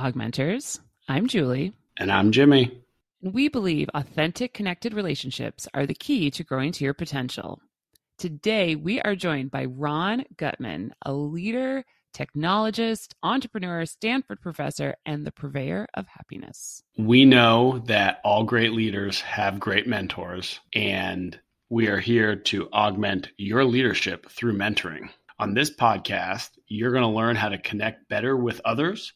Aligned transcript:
Augmenters. 0.00 0.80
I'm 1.08 1.26
Julie. 1.26 1.74
And 1.98 2.10
I'm 2.10 2.32
Jimmy. 2.32 2.82
We 3.20 3.48
believe 3.48 3.90
authentic, 3.92 4.54
connected 4.54 4.94
relationships 4.94 5.68
are 5.74 5.84
the 5.84 5.92
key 5.92 6.30
to 6.30 6.42
growing 6.42 6.72
to 6.72 6.84
your 6.84 6.94
potential. 6.94 7.60
Today, 8.16 8.76
we 8.76 8.98
are 9.02 9.14
joined 9.14 9.50
by 9.50 9.66
Ron 9.66 10.24
Gutman, 10.38 10.94
a 11.04 11.12
leader, 11.12 11.84
technologist, 12.14 13.12
entrepreneur, 13.22 13.84
Stanford 13.84 14.40
professor, 14.40 14.94
and 15.04 15.26
the 15.26 15.32
purveyor 15.32 15.86
of 15.92 16.06
happiness. 16.06 16.82
We 16.96 17.26
know 17.26 17.82
that 17.86 18.22
all 18.24 18.44
great 18.44 18.72
leaders 18.72 19.20
have 19.20 19.60
great 19.60 19.86
mentors, 19.86 20.60
and 20.72 21.38
we 21.68 21.88
are 21.88 22.00
here 22.00 22.36
to 22.36 22.70
augment 22.72 23.28
your 23.36 23.66
leadership 23.66 24.30
through 24.30 24.56
mentoring. 24.56 25.10
On 25.38 25.52
this 25.52 25.70
podcast, 25.70 26.52
you're 26.68 26.92
going 26.92 27.02
to 27.02 27.08
learn 27.08 27.36
how 27.36 27.50
to 27.50 27.58
connect 27.58 28.08
better 28.08 28.34
with 28.34 28.62
others 28.64 29.12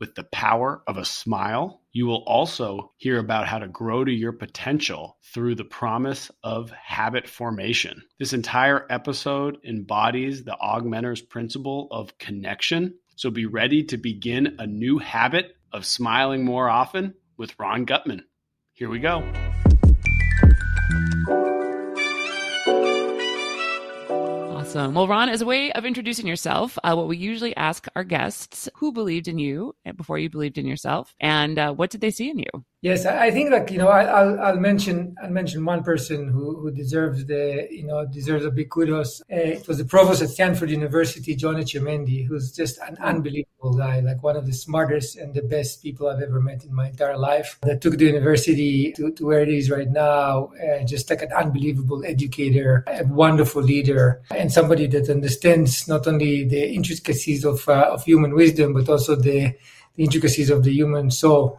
with 0.00 0.14
the 0.14 0.24
power 0.24 0.82
of 0.86 0.96
a 0.96 1.04
smile. 1.04 1.82
You 1.92 2.06
will 2.06 2.22
also 2.26 2.92
hear 2.96 3.18
about 3.18 3.48
how 3.48 3.58
to 3.58 3.68
grow 3.68 4.04
to 4.04 4.12
your 4.12 4.32
potential 4.32 5.18
through 5.32 5.56
the 5.56 5.64
promise 5.64 6.30
of 6.42 6.70
habit 6.70 7.28
formation. 7.28 8.02
This 8.18 8.32
entire 8.32 8.86
episode 8.90 9.58
embodies 9.64 10.44
the 10.44 10.56
Augmenter's 10.58 11.22
principle 11.22 11.88
of 11.90 12.18
connection. 12.18 12.94
So 13.16 13.30
be 13.30 13.46
ready 13.46 13.84
to 13.84 13.96
begin 13.96 14.56
a 14.58 14.66
new 14.66 14.98
habit 14.98 15.56
of 15.72 15.84
smiling 15.84 16.44
more 16.44 16.68
often 16.68 17.14
with 17.36 17.58
Ron 17.58 17.84
Gutman. 17.84 18.24
Here 18.72 18.88
we 18.88 19.00
go. 19.00 19.24
Awesome. 24.68 24.92
Well, 24.92 25.08
Ron, 25.08 25.30
as 25.30 25.40
a 25.40 25.46
way 25.46 25.72
of 25.72 25.86
introducing 25.86 26.26
yourself, 26.26 26.78
uh, 26.84 26.94
what 26.94 27.08
we 27.08 27.16
usually 27.16 27.56
ask 27.56 27.86
our 27.96 28.04
guests, 28.04 28.68
who 28.74 28.92
believed 28.92 29.26
in 29.26 29.38
you 29.38 29.74
before 29.96 30.18
you 30.18 30.28
believed 30.28 30.58
in 30.58 30.66
yourself, 30.66 31.14
and 31.20 31.58
uh, 31.58 31.72
what 31.72 31.88
did 31.88 32.02
they 32.02 32.10
see 32.10 32.28
in 32.28 32.38
you? 32.38 32.50
Yes, 32.82 33.06
I 33.06 33.30
think 33.30 33.50
like 33.50 33.70
you 33.70 33.78
know, 33.78 33.88
I, 33.88 34.22
will 34.22 34.38
I'll 34.38 34.60
mention 34.60 35.14
I'll 35.22 35.30
mention 35.30 35.64
one 35.64 35.82
person 35.82 36.28
who, 36.28 36.60
who 36.60 36.70
deserves 36.70 37.24
the 37.24 37.66
you 37.70 37.86
know 37.86 38.04
deserves 38.04 38.44
a 38.44 38.50
big 38.50 38.68
kudos. 38.68 39.22
Uh, 39.22 39.36
it 39.36 39.66
was 39.66 39.78
the 39.78 39.86
provost 39.86 40.20
at 40.20 40.28
Stanford 40.28 40.68
University, 40.68 41.34
John 41.34 41.54
Etchemendy, 41.54 42.26
who's 42.26 42.52
just 42.52 42.78
an 42.86 42.98
unbelievable 43.00 43.47
guy, 43.60 44.00
like 44.00 44.22
one 44.22 44.36
of 44.36 44.46
the 44.46 44.52
smartest 44.52 45.16
and 45.16 45.34
the 45.34 45.42
best 45.42 45.82
people 45.82 46.08
I've 46.08 46.22
ever 46.22 46.40
met 46.40 46.64
in 46.64 46.72
my 46.72 46.88
entire 46.88 47.18
life. 47.18 47.58
That 47.62 47.80
took 47.80 47.98
the 47.98 48.04
university 48.04 48.92
to, 48.92 49.10
to 49.10 49.26
where 49.26 49.40
it 49.40 49.48
is 49.48 49.70
right 49.70 49.90
now. 49.90 50.52
Uh, 50.62 50.84
just 50.84 51.10
like 51.10 51.22
an 51.22 51.32
unbelievable 51.32 52.04
educator, 52.04 52.84
a 52.86 53.04
wonderful 53.04 53.62
leader, 53.62 54.22
and 54.30 54.52
somebody 54.52 54.86
that 54.88 55.10
understands 55.10 55.88
not 55.88 56.06
only 56.06 56.44
the 56.44 56.70
intricacies 56.70 57.44
of 57.44 57.68
uh, 57.68 57.90
of 57.90 58.04
human 58.04 58.34
wisdom, 58.34 58.74
but 58.74 58.88
also 58.88 59.16
the, 59.16 59.54
the 59.96 60.04
intricacies 60.04 60.50
of 60.50 60.62
the 60.62 60.72
human 60.72 61.10
soul 61.10 61.58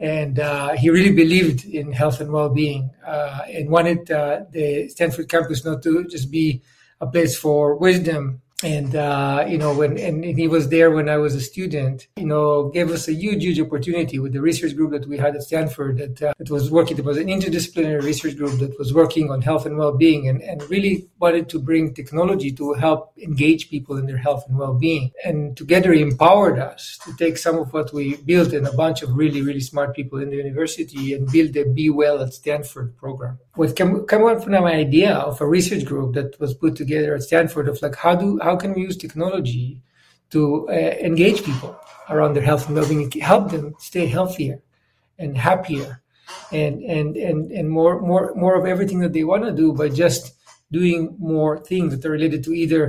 and 0.00 0.38
uh, 0.38 0.74
he 0.74 0.90
really 0.90 1.12
believed 1.12 1.64
in 1.64 1.90
health 1.90 2.20
and 2.20 2.30
well-being 2.30 2.88
uh, 3.04 3.40
and 3.48 3.68
wanted 3.68 4.08
uh, 4.12 4.44
the 4.52 4.88
Stanford 4.88 5.28
campus 5.28 5.64
not 5.64 5.82
to 5.82 6.06
just 6.06 6.30
be 6.30 6.62
a 7.00 7.06
place 7.06 7.36
for 7.36 7.74
wisdom 7.74 8.40
and 8.64 8.96
uh, 8.96 9.44
you 9.48 9.56
know 9.56 9.72
when 9.72 9.96
and, 9.98 10.24
he 10.24 10.48
was 10.48 10.68
there 10.68 10.90
when 10.90 11.08
I 11.08 11.16
was 11.16 11.34
a 11.34 11.40
student. 11.40 12.08
You 12.16 12.26
know, 12.26 12.70
gave 12.70 12.90
us 12.90 13.06
a 13.06 13.12
huge, 13.12 13.42
huge 13.44 13.60
opportunity 13.60 14.18
with 14.18 14.32
the 14.32 14.40
research 14.40 14.74
group 14.74 14.90
that 14.90 15.08
we 15.08 15.16
had 15.16 15.36
at 15.36 15.42
Stanford 15.42 15.98
that 15.98 16.22
uh, 16.22 16.34
that 16.38 16.50
was 16.50 16.70
working. 16.70 16.98
It 16.98 17.04
was 17.04 17.18
an 17.18 17.28
interdisciplinary 17.28 18.02
research 18.02 18.36
group 18.36 18.58
that 18.58 18.76
was 18.78 18.92
working 18.92 19.30
on 19.30 19.42
health 19.42 19.66
and 19.66 19.76
well-being, 19.76 20.28
and, 20.28 20.42
and 20.42 20.62
really 20.68 21.08
wanted 21.20 21.48
to 21.50 21.60
bring 21.60 21.94
technology 21.94 22.50
to 22.52 22.72
help 22.72 23.12
engage 23.18 23.70
people 23.70 23.96
in 23.96 24.06
their 24.06 24.16
health 24.16 24.44
and 24.48 24.58
well-being. 24.58 25.12
And 25.24 25.56
together, 25.56 25.92
he 25.92 26.02
empowered 26.02 26.58
us 26.58 26.98
to 27.04 27.14
take 27.16 27.38
some 27.38 27.58
of 27.58 27.72
what 27.72 27.92
we 27.92 28.16
built 28.16 28.52
and 28.52 28.66
a 28.66 28.72
bunch 28.72 29.02
of 29.02 29.14
really, 29.14 29.40
really 29.40 29.60
smart 29.60 29.94
people 29.94 30.18
in 30.20 30.30
the 30.30 30.36
university 30.36 31.12
and 31.12 31.30
build 31.30 31.52
the 31.52 31.64
Be 31.64 31.90
Well 31.90 32.20
at 32.20 32.34
Stanford 32.34 32.96
program. 32.96 33.38
What 33.54 33.74
came, 33.74 34.06
came 34.06 34.40
from 34.40 34.52
my 34.52 34.72
idea 34.72 35.14
of 35.14 35.40
a 35.40 35.46
research 35.46 35.84
group 35.84 36.14
that 36.14 36.38
was 36.40 36.54
put 36.54 36.76
together 36.76 37.14
at 37.14 37.22
Stanford 37.22 37.68
of 37.68 37.82
like 37.82 37.96
how 37.96 38.14
do 38.14 38.40
how 38.48 38.56
can 38.56 38.72
we 38.74 38.82
use 38.88 38.96
technology 38.96 39.68
to 40.30 40.68
uh, 40.68 40.72
engage 41.10 41.44
people 41.48 41.72
around 42.12 42.32
their 42.34 42.46
health 42.50 42.66
and 42.66 42.74
well-being, 42.76 43.10
help 43.32 43.50
them 43.50 43.74
stay 43.78 44.06
healthier 44.06 44.56
and 45.18 45.36
happier, 45.36 46.00
and 46.52 46.74
and 46.96 47.16
and 47.28 47.50
and 47.58 47.66
more 47.78 47.94
more 48.10 48.26
more 48.42 48.54
of 48.60 48.64
everything 48.66 49.00
that 49.00 49.12
they 49.12 49.24
want 49.24 49.42
to 49.44 49.52
do 49.62 49.72
by 49.80 49.88
just 50.04 50.24
doing 50.78 51.00
more 51.18 51.52
things 51.70 51.88
that 51.90 52.06
are 52.06 52.16
related 52.18 52.40
to 52.44 52.52
either 52.62 52.82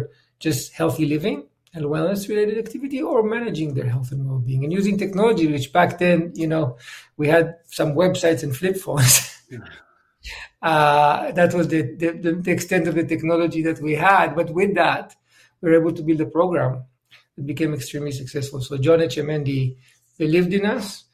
just 0.45 0.73
healthy 0.79 1.05
living 1.15 1.37
and 1.73 1.85
wellness 1.85 2.27
related 2.33 2.57
activity 2.65 2.99
or 3.01 3.23
managing 3.23 3.73
their 3.73 3.89
health 3.93 4.11
and 4.11 4.27
well-being 4.27 4.63
and 4.63 4.73
using 4.73 4.97
technology 4.97 5.45
which 5.47 5.71
back 5.71 5.91
then 5.99 6.31
you 6.35 6.47
know 6.53 6.77
we 7.15 7.25
had 7.35 7.45
some 7.65 7.91
websites 7.93 8.43
and 8.43 8.55
flip 8.55 8.77
phones. 8.77 9.15
Uh, 10.61 11.31
that 11.31 11.53
was 11.53 11.69
the, 11.69 11.81
the, 11.95 12.11
the 12.43 12.51
extent 12.51 12.85
of 12.87 12.93
the 12.93 13.05
technology 13.05 13.61
that 13.61 13.79
we 13.81 13.93
had. 13.95 14.35
But 14.35 14.49
with 14.49 14.75
that 14.75 15.15
were 15.61 15.73
able 15.73 15.91
to 15.93 16.03
build 16.03 16.21
a 16.21 16.25
program 16.25 16.83
that 17.35 17.45
became 17.45 17.73
extremely 17.73 18.11
successful. 18.11 18.61
So 18.61 18.77
John 18.77 18.99
Etchemendy 18.99 19.77
believed 20.17 20.53
in 20.53 20.65
us, 20.65 21.05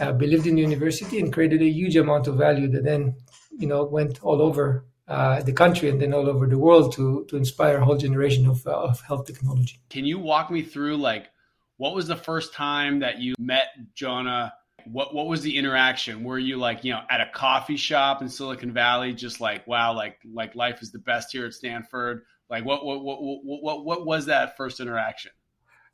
uh, 0.00 0.12
believed 0.12 0.46
in 0.46 0.56
the 0.56 0.62
university, 0.62 1.18
and 1.20 1.32
created 1.32 1.62
a 1.62 1.68
huge 1.68 1.96
amount 1.96 2.26
of 2.26 2.36
value 2.36 2.68
that 2.68 2.84
then, 2.84 3.16
you 3.58 3.66
know, 3.66 3.84
went 3.84 4.22
all 4.22 4.40
over 4.40 4.84
uh, 5.08 5.42
the 5.42 5.52
country 5.52 5.88
and 5.90 6.00
then 6.00 6.14
all 6.14 6.28
over 6.28 6.46
the 6.46 6.58
world 6.58 6.92
to 6.92 7.26
to 7.28 7.36
inspire 7.36 7.78
a 7.78 7.84
whole 7.84 7.96
generation 7.96 8.46
of, 8.46 8.66
uh, 8.66 8.70
of 8.70 9.00
health 9.02 9.26
technology. 9.26 9.78
Can 9.90 10.04
you 10.04 10.18
walk 10.18 10.50
me 10.50 10.62
through 10.62 10.96
like 10.96 11.28
what 11.76 11.94
was 11.94 12.06
the 12.06 12.16
first 12.16 12.54
time 12.54 13.00
that 13.00 13.18
you 13.18 13.34
met 13.38 13.66
Jonah? 13.94 14.54
What 14.86 15.14
what 15.14 15.26
was 15.26 15.42
the 15.42 15.56
interaction? 15.56 16.24
Were 16.24 16.38
you 16.38 16.56
like 16.56 16.84
you 16.84 16.92
know 16.92 17.00
at 17.10 17.20
a 17.20 17.30
coffee 17.34 17.76
shop 17.76 18.22
in 18.22 18.28
Silicon 18.28 18.72
Valley, 18.72 19.12
just 19.12 19.40
like 19.40 19.66
wow, 19.66 19.92
like 19.92 20.18
like 20.32 20.54
life 20.54 20.80
is 20.80 20.92
the 20.92 21.00
best 21.00 21.32
here 21.32 21.46
at 21.46 21.54
Stanford? 21.54 22.22
Like 22.52 22.66
what 22.66 22.84
what 22.84 23.02
what 23.02 23.18
what 23.42 23.84
what, 23.86 24.04
was 24.04 24.26
that 24.26 24.58
first 24.58 24.78
interaction? 24.78 25.30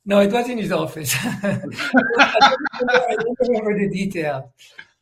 No, 0.05 0.19
it 0.19 0.33
was 0.33 0.49
in 0.49 0.59
his 0.59 0.73
office. 0.73 1.15
I, 1.17 1.31
don't 1.41 1.63
remember, 2.81 3.07
I, 3.09 3.15
don't 3.15 3.39
remember, 3.41 3.79
the 3.79 3.89
detail. 3.89 4.53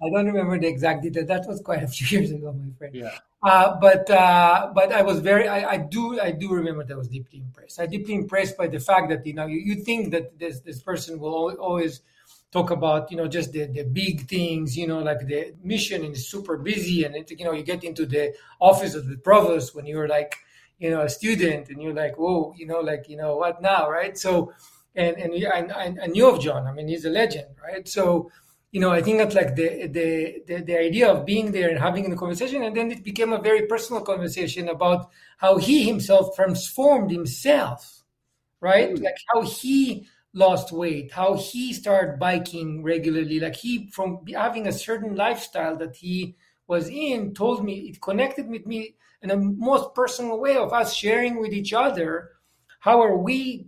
I 0.03 0.11
don't 0.11 0.27
remember 0.27 0.59
the 0.59 0.67
exact 0.67 1.03
detail. 1.03 1.25
That 1.25 1.47
was 1.47 1.62
quite 1.62 1.83
a 1.83 1.89
few 1.89 2.06
years 2.19 2.31
ago, 2.31 2.53
my 2.53 2.71
friend. 2.77 2.94
Yeah. 2.94 3.17
Uh, 3.43 3.81
but 3.81 4.11
uh, 4.11 4.71
but 4.75 4.93
I 4.93 5.00
was 5.00 5.21
very 5.21 5.49
I, 5.49 5.71
I, 5.71 5.77
do 5.78 6.21
I 6.21 6.31
do 6.31 6.53
remember 6.53 6.84
that 6.84 6.93
I 6.93 6.99
was 6.99 7.09
deeply 7.09 7.39
impressed. 7.39 7.81
I 7.81 7.87
deeply 7.87 8.12
impressed 8.12 8.59
by 8.59 8.67
the 8.67 8.78
fact 8.78 9.09
that 9.09 9.27
you 9.27 9.33
know 9.33 9.47
you, 9.47 9.61
you 9.61 9.77
think 9.77 10.11
that 10.11 10.38
this 10.38 10.61
this 10.61 10.83
person 10.83 11.19
will 11.19 11.56
always 11.56 12.03
talk 12.53 12.71
about 12.71 13.11
you 13.11 13.17
know 13.17 13.28
just 13.28 13.53
the, 13.53 13.65
the 13.65 13.84
big 13.84 14.28
things 14.28 14.77
you 14.77 14.87
know 14.87 14.99
like 14.99 15.21
the 15.27 15.55
mission 15.65 16.05
is 16.05 16.28
super 16.28 16.59
busy 16.59 17.05
and 17.05 17.17
it, 17.17 17.31
you 17.31 17.47
know 17.47 17.53
you 17.53 17.62
get 17.62 17.83
into 17.83 18.05
the 18.05 18.34
office 18.61 18.94
of 18.94 19.09
the 19.09 19.17
provost 19.17 19.75
when 19.75 19.87
you're 19.87 20.09
like 20.09 20.37
you 20.78 20.91
know 20.91 21.03
a 21.03 21.09
student 21.09 21.69
and 21.69 21.82
you're 21.82 21.94
like 21.94 22.16
whoa 22.19 22.53
you 22.56 22.66
know 22.66 22.81
like 22.81 23.09
you 23.09 23.16
know 23.16 23.37
what 23.37 23.62
now 23.62 23.88
right? 23.91 24.16
So 24.19 24.53
and 24.94 25.16
and 25.16 25.32
I, 25.72 25.94
I 26.03 26.06
knew 26.06 26.28
of 26.28 26.41
john. 26.41 26.66
I 26.66 26.72
mean 26.72 26.88
he's 26.88 27.04
a 27.04 27.10
legend 27.10 27.48
right? 27.62 27.87
So 27.88 28.31
you 28.72 28.81
know 28.81 28.91
i 28.91 29.00
think 29.00 29.19
that 29.19 29.32
like 29.32 29.54
the, 29.54 29.87
the 29.87 30.42
the 30.47 30.62
the 30.62 30.78
idea 30.78 31.09
of 31.10 31.25
being 31.25 31.53
there 31.53 31.70
and 31.70 31.78
having 31.78 32.12
a 32.12 32.16
conversation. 32.16 32.62
And 32.62 32.76
then 32.76 32.91
it 32.91 33.04
became 33.04 33.32
a 33.32 33.41
very 33.41 33.66
personal 33.66 34.03
conversation 34.03 34.69
about 34.69 35.10
how 35.38 35.56
he 35.59 35.84
himself 35.84 36.34
transformed 36.37 37.10
himself 37.10 38.03
right? 38.60 38.91
Mm. 38.94 39.03
like 39.03 39.16
how 39.32 39.43
he 39.43 40.06
lost 40.34 40.70
weight 40.72 41.12
how 41.12 41.34
he 41.34 41.72
started 41.72 42.19
biking 42.19 42.82
regularly. 42.82 43.41
Like 43.41 43.56
he 43.56 43.88
from 43.91 44.20
having 44.34 44.66
a 44.66 44.72
certain 44.72 45.14
lifestyle 45.16 45.76
that 45.78 45.97
he 45.97 46.37
was 46.66 46.88
in 46.88 47.34
told 47.34 47.65
me 47.65 47.88
it 47.88 48.00
connected 48.00 48.49
with 48.49 48.66
me 48.66 48.94
in 49.22 49.31
a 49.31 49.37
most 49.37 49.94
personal 49.94 50.38
way 50.38 50.56
of 50.56 50.72
us 50.72 50.94
sharing 50.94 51.38
with 51.41 51.53
each 51.53 51.72
other 51.72 52.31
how 52.81 53.00
are 53.00 53.16
we 53.16 53.66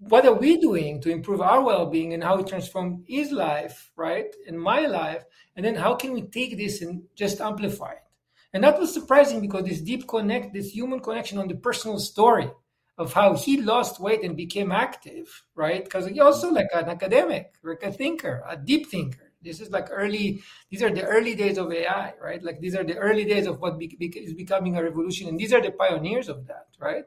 what 0.00 0.24
are 0.26 0.34
we 0.34 0.58
doing 0.58 1.00
to 1.00 1.10
improve 1.10 1.40
our 1.40 1.60
well-being 1.60 2.14
and 2.14 2.22
how 2.22 2.38
it 2.38 2.46
transformed 2.46 3.04
his 3.06 3.32
life 3.32 3.90
right 3.96 4.34
and 4.46 4.60
my 4.60 4.86
life 4.86 5.24
and 5.56 5.64
then 5.64 5.74
how 5.74 5.94
can 5.94 6.12
we 6.12 6.22
take 6.22 6.56
this 6.56 6.82
and 6.82 7.02
just 7.16 7.40
amplify 7.40 7.92
it? 7.92 8.04
And 8.52 8.62
that 8.62 8.78
was 8.78 8.94
surprising 8.94 9.40
because 9.40 9.64
this 9.64 9.80
deep 9.80 10.06
connect 10.06 10.54
this 10.54 10.70
human 10.70 11.00
connection 11.00 11.38
on 11.38 11.48
the 11.48 11.56
personal 11.56 11.98
story 11.98 12.48
of 12.96 13.12
how 13.12 13.34
he 13.34 13.60
lost 13.60 14.00
weight 14.00 14.22
and 14.22 14.36
became 14.36 14.70
active 14.70 15.44
right? 15.56 15.82
Because 15.82 16.06
he 16.06 16.20
also 16.20 16.52
like 16.52 16.68
an 16.72 16.88
academic 16.88 17.54
like 17.64 17.82
a 17.82 17.92
thinker 17.92 18.44
a 18.48 18.56
deep 18.56 18.88
thinker 18.88 19.27
this 19.42 19.60
is 19.60 19.70
like 19.70 19.88
early, 19.90 20.42
these 20.70 20.82
are 20.82 20.90
the 20.90 21.04
early 21.04 21.34
days 21.34 21.58
of 21.58 21.72
AI, 21.72 22.12
right? 22.20 22.42
Like 22.42 22.60
these 22.60 22.74
are 22.74 22.84
the 22.84 22.96
early 22.96 23.24
days 23.24 23.46
of 23.46 23.60
what 23.60 23.78
be, 23.78 23.94
be, 23.98 24.06
is 24.06 24.34
becoming 24.34 24.76
a 24.76 24.82
revolution. 24.82 25.28
And 25.28 25.38
these 25.38 25.52
are 25.52 25.62
the 25.62 25.70
pioneers 25.70 26.28
of 26.28 26.46
that, 26.46 26.66
right? 26.80 27.04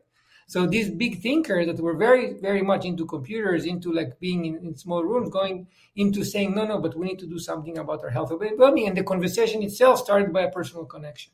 So 0.47 0.65
these 0.67 0.89
big 0.89 1.21
thinkers 1.21 1.67
that 1.67 1.79
were 1.79 1.95
very, 1.95 2.33
very 2.41 2.61
much 2.61 2.83
into 2.83 3.05
computers, 3.05 3.65
into 3.65 3.93
like 3.93 4.19
being 4.19 4.45
in, 4.45 4.57
in 4.57 4.75
small 4.75 5.03
rooms, 5.03 5.29
going 5.29 5.67
into 5.95 6.25
saying, 6.25 6.55
no, 6.55 6.65
no, 6.65 6.77
but 6.79 6.97
we 6.97 7.07
need 7.07 7.19
to 7.19 7.25
do 7.25 7.39
something 7.39 7.77
about 7.77 8.03
our 8.03 8.09
health 8.09 8.31
and 8.31 8.59
well-being. 8.59 8.89
And 8.89 8.97
the 8.97 9.03
conversation 9.03 9.63
itself 9.63 9.99
started 9.99 10.33
by 10.33 10.41
a 10.41 10.51
personal 10.51 10.85
connection. 10.85 11.31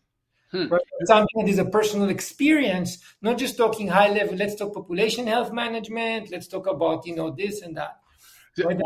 Hmm. 0.52 0.68
Right? 0.68 0.82
Something 1.06 1.46
that 1.46 1.50
is 1.50 1.60
a 1.60 1.66
personal 1.66 2.10
experience, 2.10 3.00
not 3.22 3.38
just 3.38 3.58
talking 3.58 3.88
high 3.88 4.10
level. 4.10 4.36
Let's 4.36 4.56
talk 4.56 4.74
population 4.74 5.28
health 5.28 5.52
management. 5.52 6.32
Let's 6.32 6.48
talk 6.48 6.68
about 6.68 7.06
you 7.06 7.16
know 7.16 7.32
this 7.32 7.62
and 7.62 7.76
that. 7.76 8.00
Right? 8.64 8.80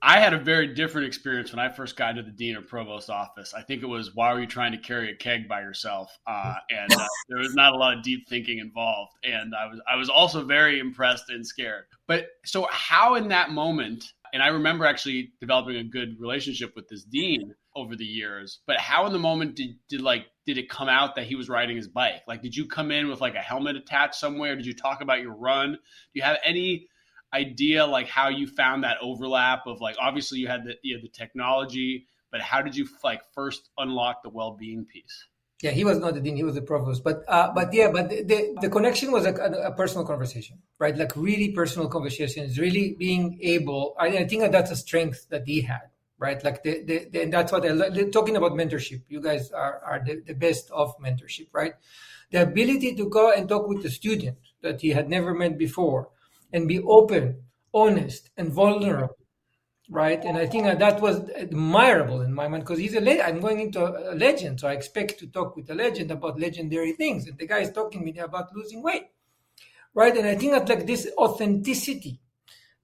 I 0.00 0.20
had 0.20 0.32
a 0.32 0.38
very 0.38 0.74
different 0.74 1.08
experience 1.08 1.50
when 1.50 1.58
I 1.58 1.68
first 1.68 1.96
got 1.96 2.10
into 2.10 2.22
the 2.22 2.30
dean 2.30 2.56
or 2.56 2.62
provost 2.62 3.10
office. 3.10 3.52
I 3.52 3.62
think 3.62 3.82
it 3.82 3.86
was 3.86 4.14
why 4.14 4.32
were 4.32 4.40
you 4.40 4.46
trying 4.46 4.72
to 4.72 4.78
carry 4.78 5.10
a 5.10 5.16
keg 5.16 5.48
by 5.48 5.60
yourself? 5.60 6.16
Uh, 6.26 6.54
and 6.70 6.92
uh, 6.92 7.06
there 7.28 7.38
was 7.38 7.54
not 7.54 7.72
a 7.72 7.76
lot 7.76 7.96
of 7.96 8.04
deep 8.04 8.28
thinking 8.28 8.58
involved, 8.58 9.12
and 9.24 9.54
I 9.54 9.66
was 9.66 9.80
I 9.90 9.96
was 9.96 10.08
also 10.08 10.44
very 10.44 10.78
impressed 10.78 11.30
and 11.30 11.44
scared. 11.44 11.84
But 12.06 12.28
so 12.44 12.68
how 12.70 13.16
in 13.16 13.28
that 13.28 13.50
moment? 13.50 14.04
And 14.32 14.42
I 14.42 14.48
remember 14.48 14.84
actually 14.84 15.32
developing 15.40 15.76
a 15.76 15.84
good 15.84 16.20
relationship 16.20 16.74
with 16.76 16.86
this 16.88 17.02
dean 17.04 17.54
over 17.74 17.96
the 17.96 18.04
years. 18.04 18.60
But 18.66 18.78
how 18.78 19.06
in 19.06 19.12
the 19.14 19.18
moment 19.18 19.56
did, 19.56 19.76
did 19.88 20.02
like 20.02 20.26
did 20.46 20.58
it 20.58 20.68
come 20.68 20.88
out 20.88 21.16
that 21.16 21.26
he 21.26 21.34
was 21.34 21.48
riding 21.48 21.76
his 21.76 21.88
bike? 21.88 22.22
Like, 22.28 22.42
did 22.42 22.54
you 22.54 22.66
come 22.66 22.90
in 22.90 23.08
with 23.08 23.20
like 23.20 23.34
a 23.34 23.40
helmet 23.40 23.76
attached 23.76 24.16
somewhere? 24.16 24.54
Did 24.54 24.66
you 24.66 24.74
talk 24.74 25.00
about 25.00 25.22
your 25.22 25.34
run? 25.34 25.72
Do 25.72 25.78
you 26.14 26.22
have 26.22 26.38
any 26.44 26.88
idea 27.32 27.86
like 27.86 28.08
how 28.08 28.28
you 28.28 28.46
found 28.46 28.84
that 28.84 28.96
overlap 29.02 29.66
of 29.66 29.80
like 29.80 29.96
obviously 30.00 30.38
you 30.38 30.48
had 30.48 30.64
the 30.64 30.74
you 30.82 31.00
the 31.00 31.08
technology, 31.08 32.06
but 32.30 32.40
how 32.40 32.62
did 32.62 32.76
you 32.76 32.88
like 33.04 33.22
first 33.34 33.70
unlock 33.78 34.22
the 34.22 34.30
well 34.30 34.52
being 34.52 34.84
piece? 34.84 35.26
Yeah, 35.60 35.72
he 35.72 35.82
was 35.82 35.98
not 35.98 36.14
the 36.14 36.20
dean; 36.20 36.36
he 36.36 36.44
was 36.44 36.54
the 36.54 36.62
provost. 36.62 37.02
But 37.02 37.24
uh, 37.26 37.50
but 37.52 37.74
yeah, 37.74 37.90
but 37.90 38.10
the 38.10 38.22
the, 38.22 38.56
the 38.62 38.70
connection 38.70 39.10
was 39.10 39.26
a, 39.26 39.34
a, 39.34 39.72
personal 39.72 40.06
conversation, 40.06 40.58
right? 40.78 40.96
Like 40.96 41.16
really 41.16 41.50
personal 41.50 41.88
conversations, 41.88 42.58
really 42.60 42.94
being 42.96 43.40
able. 43.42 43.96
I, 43.98 44.06
I 44.06 44.28
think 44.28 44.42
that 44.42 44.52
that's 44.52 44.70
a 44.70 44.76
strength 44.76 45.26
that 45.30 45.42
he 45.46 45.62
had, 45.62 45.90
right? 46.16 46.42
Like 46.44 46.62
the, 46.62 46.84
the, 46.84 47.08
the 47.10 47.22
and 47.22 47.32
that's 47.32 47.50
what 47.50 47.66
I 47.66 48.04
talking 48.10 48.36
about 48.36 48.52
mentorship. 48.52 49.02
You 49.08 49.20
guys 49.20 49.50
are 49.50 49.82
are 49.84 50.00
the, 50.04 50.22
the 50.24 50.34
best 50.34 50.70
of 50.70 50.96
mentorship, 50.98 51.48
right? 51.52 51.74
The 52.30 52.42
ability 52.42 52.94
to 52.94 53.08
go 53.08 53.32
and 53.32 53.48
talk 53.48 53.66
with 53.66 53.82
the 53.82 53.90
student 53.90 54.38
that 54.62 54.80
he 54.80 54.90
had 54.90 55.10
never 55.10 55.34
met 55.34 55.58
before, 55.58 56.10
and 56.52 56.68
be 56.68 56.80
open, 56.80 57.42
honest, 57.72 58.30
and 58.36 58.52
vulnerable, 58.52 59.16
right? 59.90 60.22
And 60.24 60.36
I 60.36 60.46
think 60.46 60.64
that, 60.64 61.00
was 61.00 61.28
admirable 61.30 62.22
in 62.22 62.32
my 62.34 62.48
mind 62.48 62.64
because 62.64 62.78
he's 62.78 62.94
a 62.94 63.00
le- 63.00 63.20
I'm 63.20 63.40
going 63.40 63.60
into 63.60 63.80
a 63.84 64.14
legend, 64.14 64.60
so 64.60 64.68
I 64.68 64.72
expect 64.72 65.18
to 65.20 65.26
talk 65.26 65.56
with 65.56 65.70
a 65.70 65.74
legend 65.74 66.10
about 66.10 66.40
legendary 66.40 66.92
things, 66.92 67.26
and 67.26 67.38
the 67.38 67.46
guy 67.46 67.60
is 67.60 67.72
talking 67.72 68.00
to 68.00 68.06
me 68.12 68.18
about 68.18 68.54
losing 68.54 68.82
weight, 68.82 69.08
right? 69.94 70.16
And 70.16 70.26
I 70.26 70.36
think 70.36 70.52
that 70.52 70.68
like 70.68 70.86
this 70.86 71.10
authenticity, 71.16 72.20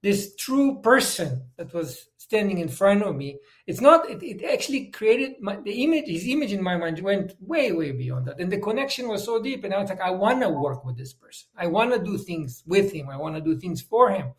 this 0.03 0.35
true 0.37 0.81
person 0.83 1.45
that 1.57 1.73
was 1.73 2.09
standing 2.25 2.59
in 2.59 2.69
front 2.69 3.03
of 3.03 3.15
me, 3.15 3.39
it's 3.67 3.81
not. 3.81 4.09
It, 4.09 4.23
it 4.23 4.45
actually 4.45 4.87
created 4.87 5.33
my, 5.41 5.57
the 5.57 5.85
image. 5.85 6.09
His 6.09 6.27
image 6.27 6.53
in 6.53 6.63
my 6.63 6.77
mind 6.77 7.01
went 7.01 7.35
way, 7.41 7.73
way 7.73 7.93
beyond 7.93 8.27
that, 8.27 8.41
and 8.41 8.51
the 8.51 8.65
connection 8.69 9.09
was 9.09 9.25
so 9.25 9.43
deep. 9.43 9.65
And 9.65 9.73
I 9.73 9.81
was 9.81 9.91
like, 9.91 10.01
I 10.01 10.11
want 10.11 10.43
to 10.43 10.49
work 10.49 10.85
with 10.85 10.97
this 10.97 11.13
person. 11.13 11.49
I 11.57 11.67
want 11.67 11.93
to 11.93 11.99
do 12.11 12.17
things 12.19 12.63
with 12.67 12.93
him. 12.93 13.09
I 13.09 13.17
want 13.17 13.35
to 13.37 13.41
do 13.41 13.59
things 13.59 13.81
for 13.83 14.11
him. 14.11 14.33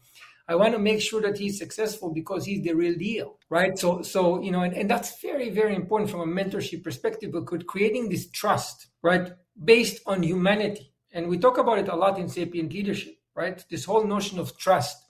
I 0.47 0.55
want 0.55 0.73
to 0.73 0.79
make 0.79 1.01
sure 1.01 1.21
that 1.21 1.37
he's 1.37 1.57
successful 1.57 2.13
because 2.13 2.45
he's 2.45 2.63
the 2.63 2.73
real 2.73 2.95
deal, 2.95 3.39
right? 3.49 3.77
So, 3.77 4.03
so 4.03 4.41
you 4.41 4.51
know, 4.51 4.61
and, 4.61 4.73
and 4.75 4.89
that's 4.89 5.19
very, 5.21 5.49
very 5.49 5.75
important 5.75 6.09
from 6.11 6.21
a 6.21 6.33
mentorship 6.39 6.83
perspective. 6.83 7.31
Because 7.31 7.63
creating 7.67 8.09
this 8.09 8.29
trust, 8.29 8.87
right, 9.01 9.31
based 9.63 10.01
on 10.05 10.21
humanity, 10.21 10.93
and 11.13 11.29
we 11.29 11.37
talk 11.37 11.57
about 11.57 11.79
it 11.79 11.87
a 11.87 11.95
lot 11.95 12.19
in 12.19 12.27
Sapien 12.27 12.71
leadership, 12.71 13.15
right? 13.35 13.63
This 13.69 13.85
whole 13.85 14.05
notion 14.05 14.37
of 14.37 14.57
trust 14.57 15.04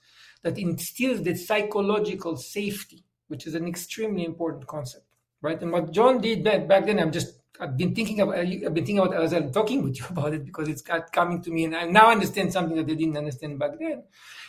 that 0.45 0.59
instills 0.59 1.23
the 1.23 1.33
psychological 1.33 2.37
safety, 2.37 3.03
which 3.29 3.47
is 3.47 3.55
an 3.55 3.67
extremely 3.67 4.23
important 4.23 4.67
concept, 4.67 5.07
right? 5.41 5.59
And 5.59 5.71
what 5.71 5.91
John 5.91 6.21
did 6.21 6.43
back, 6.43 6.67
back 6.67 6.85
then, 6.85 6.99
I'm 6.99 7.11
just 7.11 7.39
I've 7.59 7.75
been 7.75 7.95
thinking 7.95 8.21
about 8.21 8.37
I've 8.37 8.73
been 8.75 8.85
thinking 8.85 8.99
about 8.99 9.15
as 9.15 9.33
I'm 9.33 9.51
talking 9.51 9.83
with 9.83 9.97
you 9.97 10.05
about 10.11 10.35
it 10.35 10.45
because 10.45 10.67
it's 10.69 10.83
coming 10.83 11.41
to 11.41 11.49
me, 11.49 11.65
and 11.65 11.75
I 11.75 11.85
now 11.85 12.11
understand 12.11 12.53
something 12.53 12.77
that 12.77 12.83
I 12.83 12.93
didn't 12.93 13.17
understand 13.17 13.57
back 13.57 13.71
then. 13.79 14.03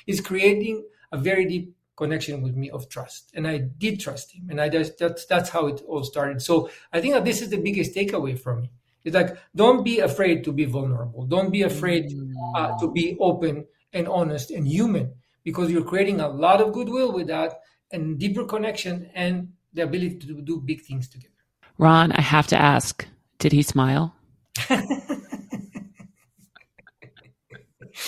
Is 0.06 0.20
creating 0.20 0.84
a 1.12 1.16
very 1.16 1.46
deep 1.46 1.74
connection 1.96 2.42
with 2.42 2.54
me 2.56 2.68
of 2.68 2.90
trust, 2.90 3.30
and 3.32 3.48
I 3.48 3.56
did 3.56 3.98
trust 3.98 4.32
him, 4.32 4.50
and 4.50 4.60
I 4.60 4.68
just 4.68 4.98
that's 4.98 5.24
that's 5.24 5.48
how 5.48 5.66
it 5.66 5.80
all 5.88 6.04
started. 6.04 6.42
So 6.42 6.68
I 6.92 7.00
think 7.00 7.14
that 7.14 7.24
this 7.24 7.40
is 7.40 7.48
the 7.48 7.62
biggest 7.68 7.94
takeaway 7.94 8.38
for 8.38 8.54
me. 8.54 8.70
It's 9.02 9.14
like 9.14 9.38
don't 9.54 9.82
be 9.82 10.00
afraid 10.00 10.44
to 10.44 10.52
be 10.52 10.66
vulnerable. 10.66 11.24
Don't 11.24 11.50
be 11.50 11.62
afraid 11.62 12.12
uh, 12.54 12.78
to 12.80 12.92
be 12.92 13.16
open 13.18 13.64
and 13.94 14.06
honest 14.08 14.50
and 14.50 14.68
human 14.68 15.14
because 15.46 15.70
you're 15.70 15.84
creating 15.84 16.20
a 16.20 16.28
lot 16.28 16.60
of 16.60 16.72
goodwill 16.72 17.12
with 17.12 17.28
that 17.28 17.60
and 17.92 18.18
deeper 18.18 18.44
connection 18.44 19.08
and 19.14 19.48
the 19.72 19.82
ability 19.82 20.18
to 20.18 20.42
do 20.42 20.60
big 20.60 20.82
things 20.82 21.08
together. 21.08 21.32
Ron, 21.78 22.10
I 22.10 22.20
have 22.20 22.48
to 22.48 22.58
ask, 22.58 23.06
did 23.38 23.52
he 23.52 23.62
smile? 23.62 24.12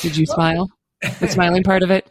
did 0.02 0.16
you 0.16 0.26
smile? 0.26 0.68
The 1.20 1.28
smiling 1.28 1.62
part 1.62 1.84
of 1.84 1.92
it? 1.92 2.10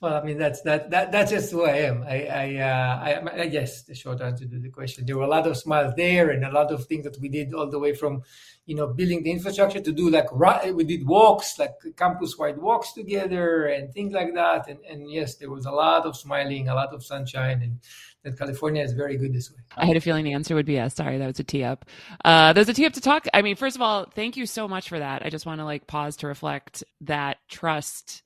Well, 0.00 0.14
I 0.14 0.22
mean 0.22 0.38
that's 0.38 0.62
that 0.62 0.90
that 0.90 1.12
that's 1.12 1.30
just 1.30 1.52
who 1.52 1.66
I 1.66 1.76
am. 1.76 2.02
I 2.04 2.24
I, 2.26 2.56
uh, 2.56 3.00
I, 3.04 3.40
I 3.40 3.42
yes, 3.42 3.82
the 3.82 3.94
short 3.94 4.22
answer 4.22 4.46
to 4.46 4.58
the 4.58 4.70
question. 4.70 5.04
There 5.04 5.18
were 5.18 5.24
a 5.24 5.28
lot 5.28 5.46
of 5.46 5.58
smiles 5.58 5.92
there, 5.94 6.30
and 6.30 6.42
a 6.42 6.50
lot 6.50 6.72
of 6.72 6.86
things 6.86 7.04
that 7.04 7.20
we 7.20 7.28
did 7.28 7.52
all 7.52 7.68
the 7.68 7.78
way 7.78 7.94
from, 7.94 8.22
you 8.64 8.76
know, 8.76 8.86
building 8.86 9.22
the 9.22 9.30
infrastructure 9.30 9.80
to 9.80 9.92
do 9.92 10.08
like 10.08 10.32
we 10.32 10.84
did 10.84 11.06
walks, 11.06 11.58
like 11.58 11.74
campus 11.98 12.38
wide 12.38 12.56
walks 12.56 12.94
together, 12.94 13.66
and 13.66 13.92
things 13.92 14.14
like 14.14 14.32
that. 14.34 14.68
And 14.68 14.78
and 14.88 15.10
yes, 15.10 15.36
there 15.36 15.50
was 15.50 15.66
a 15.66 15.70
lot 15.70 16.06
of 16.06 16.16
smiling, 16.16 16.68
a 16.68 16.74
lot 16.74 16.94
of 16.94 17.04
sunshine, 17.04 17.60
and 17.60 17.80
that 18.22 18.38
California 18.38 18.82
is 18.82 18.94
very 18.94 19.18
good 19.18 19.34
this 19.34 19.50
way. 19.50 19.58
I 19.76 19.84
had 19.84 19.98
a 19.98 20.00
feeling 20.00 20.24
the 20.24 20.32
answer 20.32 20.54
would 20.54 20.64
be 20.64 20.74
yes. 20.74 20.94
Sorry, 20.94 21.18
that 21.18 21.26
was 21.26 21.40
a 21.40 21.44
tee 21.44 21.64
up. 21.64 21.84
Uh, 22.24 22.54
there's 22.54 22.70
a 22.70 22.74
tee 22.74 22.86
up 22.86 22.94
to 22.94 23.02
talk. 23.02 23.26
I 23.34 23.42
mean, 23.42 23.56
first 23.56 23.76
of 23.76 23.82
all, 23.82 24.06
thank 24.14 24.38
you 24.38 24.46
so 24.46 24.66
much 24.66 24.88
for 24.88 24.98
that. 24.98 25.26
I 25.26 25.28
just 25.28 25.44
want 25.44 25.60
to 25.60 25.66
like 25.66 25.86
pause 25.86 26.16
to 26.16 26.26
reflect 26.26 26.84
that 27.02 27.36
trust 27.50 28.22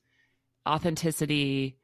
authenticity, 0.67 1.77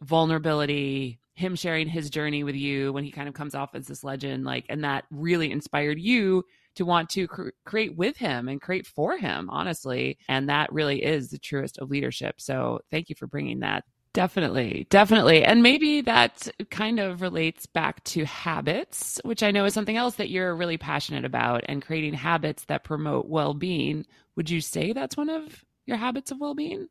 vulnerability, 0.00 1.18
him 1.34 1.56
sharing 1.56 1.88
his 1.88 2.10
journey 2.10 2.44
with 2.44 2.54
you 2.54 2.92
when 2.92 3.04
he 3.04 3.10
kind 3.10 3.28
of 3.28 3.34
comes 3.34 3.54
off 3.54 3.74
as 3.74 3.86
this 3.86 4.04
legend, 4.04 4.44
like, 4.44 4.64
and 4.68 4.84
that 4.84 5.04
really 5.10 5.50
inspired 5.50 5.98
you 5.98 6.44
to 6.76 6.84
want 6.84 7.08
to 7.10 7.26
cr- 7.26 7.48
create 7.64 7.96
with 7.96 8.16
him 8.16 8.48
and 8.48 8.60
create 8.60 8.86
for 8.86 9.16
him, 9.16 9.50
honestly. 9.50 10.18
And 10.28 10.48
that 10.48 10.72
really 10.72 11.02
is 11.02 11.30
the 11.30 11.38
truest 11.38 11.78
of 11.78 11.90
leadership. 11.90 12.40
So 12.40 12.80
thank 12.90 13.08
you 13.08 13.16
for 13.16 13.26
bringing 13.26 13.60
that. 13.60 13.84
Definitely, 14.12 14.86
definitely. 14.90 15.44
And 15.44 15.60
maybe 15.60 16.00
that 16.02 16.48
kind 16.70 17.00
of 17.00 17.20
relates 17.20 17.66
back 17.66 18.02
to 18.04 18.24
habits, 18.24 19.20
which 19.24 19.42
I 19.42 19.50
know 19.50 19.64
is 19.64 19.74
something 19.74 19.96
else 19.96 20.14
that 20.16 20.30
you're 20.30 20.54
really 20.54 20.78
passionate 20.78 21.24
about 21.24 21.64
and 21.68 21.84
creating 21.84 22.14
habits 22.14 22.64
that 22.66 22.84
promote 22.84 23.26
well 23.26 23.54
being. 23.54 24.06
Would 24.36 24.50
you 24.50 24.60
say 24.60 24.92
that's 24.92 25.16
one 25.16 25.30
of 25.30 25.64
your 25.86 25.96
habits 25.96 26.30
of 26.30 26.38
well 26.40 26.54
being? 26.54 26.88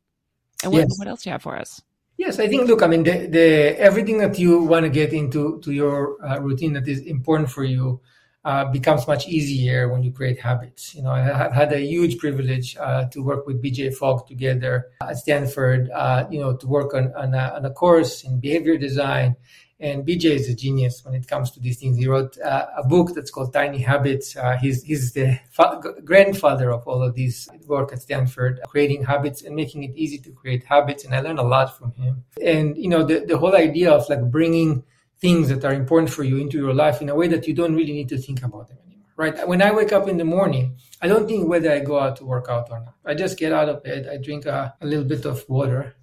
And 0.64 0.72
what, 0.72 0.80
yes. 0.80 0.98
what 0.98 1.08
else 1.08 1.22
do 1.22 1.30
you 1.30 1.32
have 1.32 1.42
for 1.42 1.56
us? 1.56 1.80
Yes, 2.16 2.38
I 2.38 2.48
think. 2.48 2.68
Look, 2.68 2.82
I 2.82 2.86
mean, 2.86 3.02
the, 3.02 3.26
the 3.26 3.78
everything 3.78 4.18
that 4.18 4.38
you 4.38 4.62
want 4.62 4.84
to 4.84 4.90
get 4.90 5.12
into 5.12 5.60
to 5.62 5.72
your 5.72 6.24
uh, 6.24 6.38
routine 6.40 6.72
that 6.74 6.86
is 6.86 7.00
important 7.00 7.50
for 7.50 7.64
you 7.64 8.00
uh, 8.44 8.66
becomes 8.66 9.06
much 9.08 9.26
easier 9.26 9.88
when 9.88 10.02
you 10.02 10.12
create 10.12 10.38
habits. 10.38 10.94
You 10.94 11.02
know, 11.02 11.10
I 11.10 11.22
have 11.22 11.52
had 11.52 11.72
a 11.72 11.80
huge 11.80 12.18
privilege 12.18 12.76
uh, 12.76 13.06
to 13.06 13.22
work 13.22 13.46
with 13.46 13.62
BJ 13.62 13.94
Fogg 13.94 14.28
together 14.28 14.88
at 15.02 15.16
Stanford. 15.16 15.90
Uh, 15.90 16.26
you 16.30 16.38
know, 16.38 16.54
to 16.56 16.66
work 16.66 16.94
on 16.94 17.12
on 17.14 17.34
a, 17.34 17.54
on 17.56 17.64
a 17.64 17.70
course 17.70 18.22
in 18.22 18.38
behavior 18.38 18.76
design 18.76 19.34
and 19.84 20.06
BJ 20.06 20.24
is 20.40 20.48
a 20.48 20.54
genius 20.54 21.04
when 21.04 21.14
it 21.14 21.28
comes 21.28 21.50
to 21.50 21.60
these 21.60 21.78
things. 21.78 21.98
He 21.98 22.08
wrote 22.08 22.38
uh, 22.40 22.68
a 22.74 22.82
book 22.82 23.14
that's 23.14 23.30
called 23.30 23.52
Tiny 23.52 23.78
Habits. 23.78 24.34
Uh, 24.34 24.56
he's, 24.56 24.82
he's 24.82 25.12
the 25.12 25.38
fa- 25.50 25.78
grandfather 26.02 26.72
of 26.72 26.88
all 26.88 27.02
of 27.02 27.14
these 27.14 27.50
work 27.66 27.92
at 27.92 28.00
Stanford, 28.00 28.60
creating 28.66 29.04
habits 29.04 29.42
and 29.42 29.54
making 29.54 29.84
it 29.84 29.94
easy 29.94 30.16
to 30.18 30.30
create 30.32 30.64
habits. 30.64 31.04
And 31.04 31.14
I 31.14 31.20
learned 31.20 31.38
a 31.38 31.42
lot 31.42 31.76
from 31.76 31.92
him. 31.92 32.24
And, 32.42 32.78
you 32.78 32.88
know, 32.88 33.02
the, 33.02 33.26
the 33.26 33.36
whole 33.36 33.54
idea 33.54 33.92
of 33.92 34.08
like 34.08 34.22
bringing 34.30 34.82
things 35.18 35.48
that 35.50 35.62
are 35.66 35.74
important 35.74 36.08
for 36.08 36.24
you 36.24 36.38
into 36.38 36.56
your 36.56 36.72
life 36.72 37.02
in 37.02 37.10
a 37.10 37.14
way 37.14 37.28
that 37.28 37.46
you 37.46 37.52
don't 37.52 37.74
really 37.74 37.92
need 37.92 38.08
to 38.08 38.16
think 38.16 38.42
about 38.42 38.68
them 38.68 38.78
anymore. 38.86 39.08
Right. 39.16 39.46
When 39.46 39.60
I 39.60 39.70
wake 39.70 39.92
up 39.92 40.08
in 40.08 40.16
the 40.16 40.24
morning, 40.24 40.78
I 41.02 41.08
don't 41.08 41.28
think 41.28 41.46
whether 41.46 41.70
I 41.70 41.80
go 41.80 41.98
out 41.98 42.16
to 42.16 42.24
work 42.24 42.46
out 42.48 42.70
or 42.70 42.80
not. 42.80 42.94
I 43.04 43.12
just 43.12 43.38
get 43.38 43.52
out 43.52 43.68
of 43.68 43.82
bed, 43.84 44.08
I 44.10 44.16
drink 44.16 44.46
a, 44.46 44.74
a 44.80 44.86
little 44.86 45.04
bit 45.04 45.26
of 45.26 45.44
water, 45.46 45.94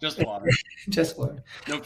just 0.00 0.24
water. 0.24 0.48
just 0.88 1.18
water. 1.18 1.42
No 1.66 1.80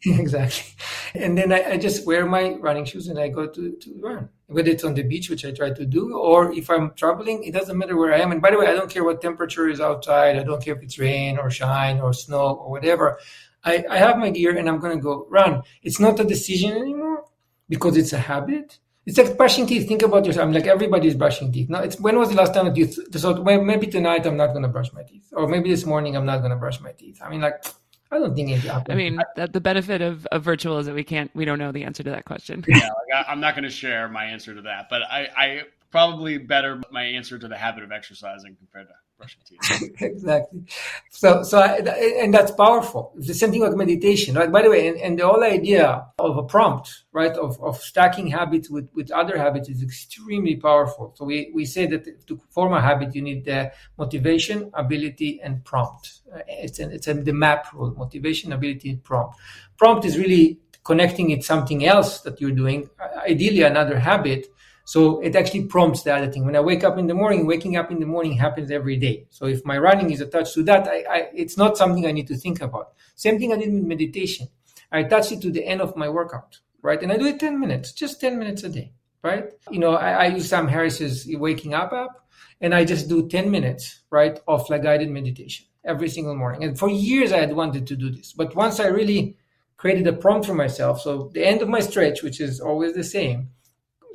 exactly. 0.06 0.74
And 1.14 1.36
then 1.36 1.52
I, 1.52 1.72
I, 1.72 1.76
just 1.76 2.06
wear 2.06 2.24
my 2.24 2.50
running 2.60 2.84
shoes 2.84 3.08
and 3.08 3.18
I 3.18 3.28
go 3.28 3.48
to, 3.48 3.72
to 3.72 4.00
run. 4.00 4.28
Whether 4.46 4.70
it's 4.70 4.84
on 4.84 4.94
the 4.94 5.02
beach, 5.02 5.28
which 5.28 5.44
I 5.44 5.50
try 5.50 5.70
to 5.70 5.84
do, 5.84 6.16
or 6.16 6.52
if 6.52 6.70
I'm 6.70 6.94
traveling, 6.94 7.42
it 7.42 7.52
doesn't 7.52 7.76
matter 7.76 7.96
where 7.96 8.14
I 8.14 8.20
am. 8.20 8.30
And 8.30 8.40
by 8.40 8.52
the 8.52 8.58
way, 8.58 8.68
I 8.68 8.74
don't 8.74 8.90
care 8.90 9.02
what 9.02 9.20
temperature 9.20 9.68
is 9.68 9.80
outside. 9.80 10.36
I 10.36 10.44
don't 10.44 10.62
care 10.62 10.76
if 10.76 10.82
it's 10.84 10.98
rain 11.00 11.36
or 11.36 11.50
shine 11.50 12.00
or 12.00 12.12
snow 12.12 12.50
or 12.50 12.70
whatever. 12.70 13.18
I, 13.64 13.84
I 13.90 13.98
have 13.98 14.18
my 14.18 14.30
gear 14.30 14.56
and 14.56 14.68
I'm 14.68 14.78
going 14.78 14.96
to 14.96 15.02
go 15.02 15.26
run. 15.28 15.62
It's 15.82 15.98
not 15.98 16.20
a 16.20 16.24
decision 16.24 16.76
anymore 16.76 17.24
because 17.68 17.96
it's 17.96 18.12
a 18.12 18.18
habit. 18.18 18.78
It's 19.04 19.18
like 19.18 19.36
brushing 19.36 19.66
teeth. 19.66 19.88
Think 19.88 20.02
about 20.02 20.26
yourself. 20.26 20.46
I'm 20.46 20.52
like 20.52 20.66
everybody's 20.66 21.14
brushing 21.14 21.50
teeth. 21.50 21.70
Now, 21.70 21.80
it's 21.80 21.98
when 21.98 22.18
was 22.18 22.28
the 22.28 22.36
last 22.36 22.54
time 22.54 22.66
that 22.66 22.76
you 22.76 22.86
thought, 22.86 23.42
well, 23.42 23.62
maybe 23.62 23.86
tonight 23.86 24.26
I'm 24.26 24.36
not 24.36 24.48
going 24.48 24.62
to 24.62 24.68
brush 24.68 24.92
my 24.92 25.02
teeth, 25.02 25.32
or 25.32 25.48
maybe 25.48 25.70
this 25.70 25.86
morning 25.86 26.14
I'm 26.14 26.26
not 26.26 26.38
going 26.38 26.50
to 26.50 26.56
brush 26.56 26.78
my 26.80 26.92
teeth. 26.92 27.18
I 27.24 27.30
mean, 27.30 27.40
like 27.40 27.64
I 28.10 28.18
don't 28.18 28.34
think 28.34 28.50
it 28.50 28.60
happened. 28.60 28.92
I 28.92 28.96
mean, 28.96 29.20
the 29.36 29.60
benefit 29.60 30.00
of, 30.00 30.26
of 30.26 30.42
virtual 30.42 30.78
is 30.78 30.86
that 30.86 30.94
we 30.94 31.04
can't, 31.04 31.30
we 31.34 31.44
don't 31.44 31.58
know 31.58 31.72
the 31.72 31.84
answer 31.84 32.02
to 32.02 32.10
that 32.10 32.24
question. 32.24 32.64
yeah, 32.66 32.76
like 32.76 33.26
I, 33.28 33.32
am 33.32 33.40
not 33.40 33.54
going 33.54 33.64
to 33.64 33.70
share 33.70 34.08
my 34.08 34.24
answer 34.24 34.54
to 34.54 34.62
that, 34.62 34.88
but 34.88 35.02
I, 35.02 35.28
I 35.36 35.62
probably 35.90 36.38
better 36.38 36.80
my 36.90 37.02
answer 37.02 37.38
to 37.38 37.48
the 37.48 37.56
habit 37.56 37.82
of 37.82 37.92
exercising 37.92 38.56
compared 38.56 38.88
to 38.88 38.94
teeth. 39.26 39.92
exactly. 40.00 40.62
So, 41.10 41.42
so, 41.42 41.58
I, 41.58 41.78
and 42.22 42.32
that's 42.32 42.50
powerful. 42.52 43.12
It's 43.16 43.26
the 43.26 43.34
same 43.34 43.50
thing 43.50 43.60
with 43.60 43.74
meditation, 43.74 44.34
right? 44.34 44.50
By 44.50 44.62
the 44.62 44.70
way, 44.70 44.88
and, 44.88 44.96
and 44.98 45.18
the 45.18 45.26
whole 45.26 45.42
idea 45.42 46.06
of 46.18 46.36
a 46.36 46.42
prompt, 46.42 47.04
right, 47.12 47.32
of, 47.32 47.60
of 47.62 47.78
stacking 47.78 48.28
habits 48.28 48.70
with, 48.70 48.88
with 48.94 49.10
other 49.10 49.38
habits 49.38 49.68
is 49.68 49.82
extremely 49.82 50.56
powerful. 50.56 51.12
So 51.16 51.24
we, 51.24 51.50
we 51.54 51.64
say 51.64 51.86
that 51.86 52.26
to 52.26 52.40
form 52.50 52.72
a 52.72 52.80
habit, 52.80 53.14
you 53.14 53.22
need 53.22 53.44
the 53.44 53.72
motivation, 53.96 54.70
ability, 54.74 55.40
and 55.42 55.64
prompt. 55.64 56.20
Uh, 56.32 56.40
it's 56.46 56.78
an, 56.78 56.92
it's 56.92 57.08
a, 57.08 57.14
the 57.14 57.32
map 57.32 57.72
rule, 57.72 57.94
motivation, 57.96 58.52
ability, 58.52 58.90
and 58.90 59.02
prompt. 59.02 59.38
Prompt 59.76 60.04
is 60.04 60.18
really 60.18 60.58
connecting 60.84 61.30
it 61.30 61.44
something 61.44 61.84
else 61.84 62.20
that 62.20 62.40
you're 62.40 62.50
doing, 62.50 62.88
uh, 63.00 63.20
ideally 63.20 63.62
another 63.62 63.98
habit, 63.98 64.46
so 64.88 65.20
it 65.20 65.36
actually 65.36 65.64
prompts 65.66 66.02
the 66.02 66.16
other 66.16 66.32
thing. 66.32 66.46
When 66.46 66.56
I 66.56 66.60
wake 66.60 66.82
up 66.82 66.96
in 66.96 67.08
the 67.08 67.12
morning, 67.12 67.46
waking 67.46 67.76
up 67.76 67.90
in 67.90 68.00
the 68.00 68.06
morning 68.06 68.32
happens 68.32 68.70
every 68.70 68.96
day. 68.96 69.26
So 69.28 69.44
if 69.44 69.62
my 69.66 69.76
running 69.76 70.12
is 70.12 70.22
attached 70.22 70.54
to 70.54 70.62
that, 70.62 70.88
I, 70.88 71.04
I, 71.10 71.28
it's 71.34 71.58
not 71.58 71.76
something 71.76 72.06
I 72.06 72.10
need 72.10 72.26
to 72.28 72.36
think 72.38 72.62
about. 72.62 72.94
Same 73.14 73.38
thing 73.38 73.52
I 73.52 73.58
did 73.58 73.70
with 73.70 73.82
meditation. 73.82 74.48
I 74.90 75.00
attach 75.00 75.30
it 75.30 75.42
to 75.42 75.50
the 75.50 75.62
end 75.62 75.82
of 75.82 75.94
my 75.94 76.08
workout, 76.08 76.60
right? 76.80 77.02
And 77.02 77.12
I 77.12 77.18
do 77.18 77.26
it 77.26 77.38
10 77.38 77.60
minutes, 77.60 77.92
just 77.92 78.18
10 78.18 78.38
minutes 78.38 78.62
a 78.62 78.70
day, 78.70 78.94
right? 79.22 79.50
You 79.70 79.78
know, 79.78 79.92
I, 79.92 80.24
I 80.24 80.26
use 80.28 80.48
Sam 80.48 80.68
Harris's 80.68 81.28
Waking 81.36 81.74
Up 81.74 81.92
app 81.92 82.22
and 82.62 82.74
I 82.74 82.86
just 82.86 83.10
do 83.10 83.28
10 83.28 83.50
minutes, 83.50 84.00
right, 84.08 84.40
of 84.48 84.70
like 84.70 84.84
guided 84.84 85.10
meditation 85.10 85.66
every 85.84 86.08
single 86.08 86.34
morning. 86.34 86.64
And 86.64 86.78
for 86.78 86.88
years 86.88 87.30
I 87.30 87.40
had 87.40 87.52
wanted 87.54 87.86
to 87.88 87.94
do 87.94 88.10
this. 88.10 88.32
But 88.32 88.56
once 88.56 88.80
I 88.80 88.86
really 88.86 89.36
created 89.76 90.06
a 90.06 90.14
prompt 90.14 90.46
for 90.46 90.54
myself, 90.54 91.02
so 91.02 91.30
the 91.34 91.46
end 91.46 91.60
of 91.60 91.68
my 91.68 91.80
stretch, 91.80 92.22
which 92.22 92.40
is 92.40 92.58
always 92.58 92.94
the 92.94 93.04
same, 93.04 93.50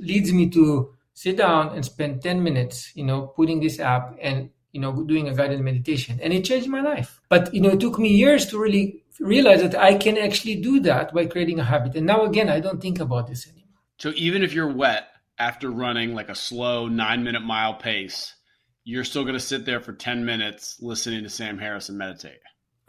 leads 0.03 0.31
me 0.31 0.49
to 0.51 0.93
sit 1.13 1.37
down 1.37 1.75
and 1.75 1.85
spend 1.85 2.21
10 2.21 2.43
minutes, 2.43 2.91
you 2.95 3.03
know, 3.03 3.27
putting 3.27 3.59
this 3.59 3.79
app 3.79 4.17
and, 4.21 4.49
you 4.71 4.81
know, 4.81 5.03
doing 5.03 5.27
a 5.27 5.35
guided 5.35 5.61
meditation. 5.61 6.19
And 6.21 6.33
it 6.33 6.43
changed 6.43 6.67
my 6.67 6.81
life. 6.81 7.21
But, 7.29 7.53
you 7.53 7.61
know, 7.61 7.69
it 7.69 7.79
took 7.79 7.99
me 7.99 8.09
years 8.09 8.47
to 8.47 8.59
really 8.59 9.03
realize 9.19 9.61
that 9.61 9.75
I 9.75 9.95
can 9.95 10.17
actually 10.17 10.55
do 10.55 10.79
that 10.81 11.13
by 11.13 11.25
creating 11.27 11.59
a 11.59 11.63
habit. 11.63 11.95
And 11.95 12.05
now, 12.05 12.23
again, 12.23 12.49
I 12.49 12.59
don't 12.59 12.81
think 12.81 12.99
about 12.99 13.27
this 13.27 13.47
anymore. 13.47 13.63
So 13.99 14.11
even 14.15 14.43
if 14.43 14.53
you're 14.53 14.71
wet 14.71 15.07
after 15.37 15.69
running 15.69 16.13
like 16.13 16.29
a 16.29 16.35
slow 16.35 16.87
nine 16.87 17.23
minute 17.23 17.43
mile 17.43 17.75
pace, 17.75 18.33
you're 18.83 19.03
still 19.03 19.23
going 19.23 19.35
to 19.35 19.39
sit 19.39 19.65
there 19.65 19.79
for 19.79 19.93
10 19.93 20.25
minutes 20.25 20.77
listening 20.81 21.23
to 21.23 21.29
Sam 21.29 21.57
Harris 21.57 21.89
and 21.89 21.97
meditate. 21.97 22.39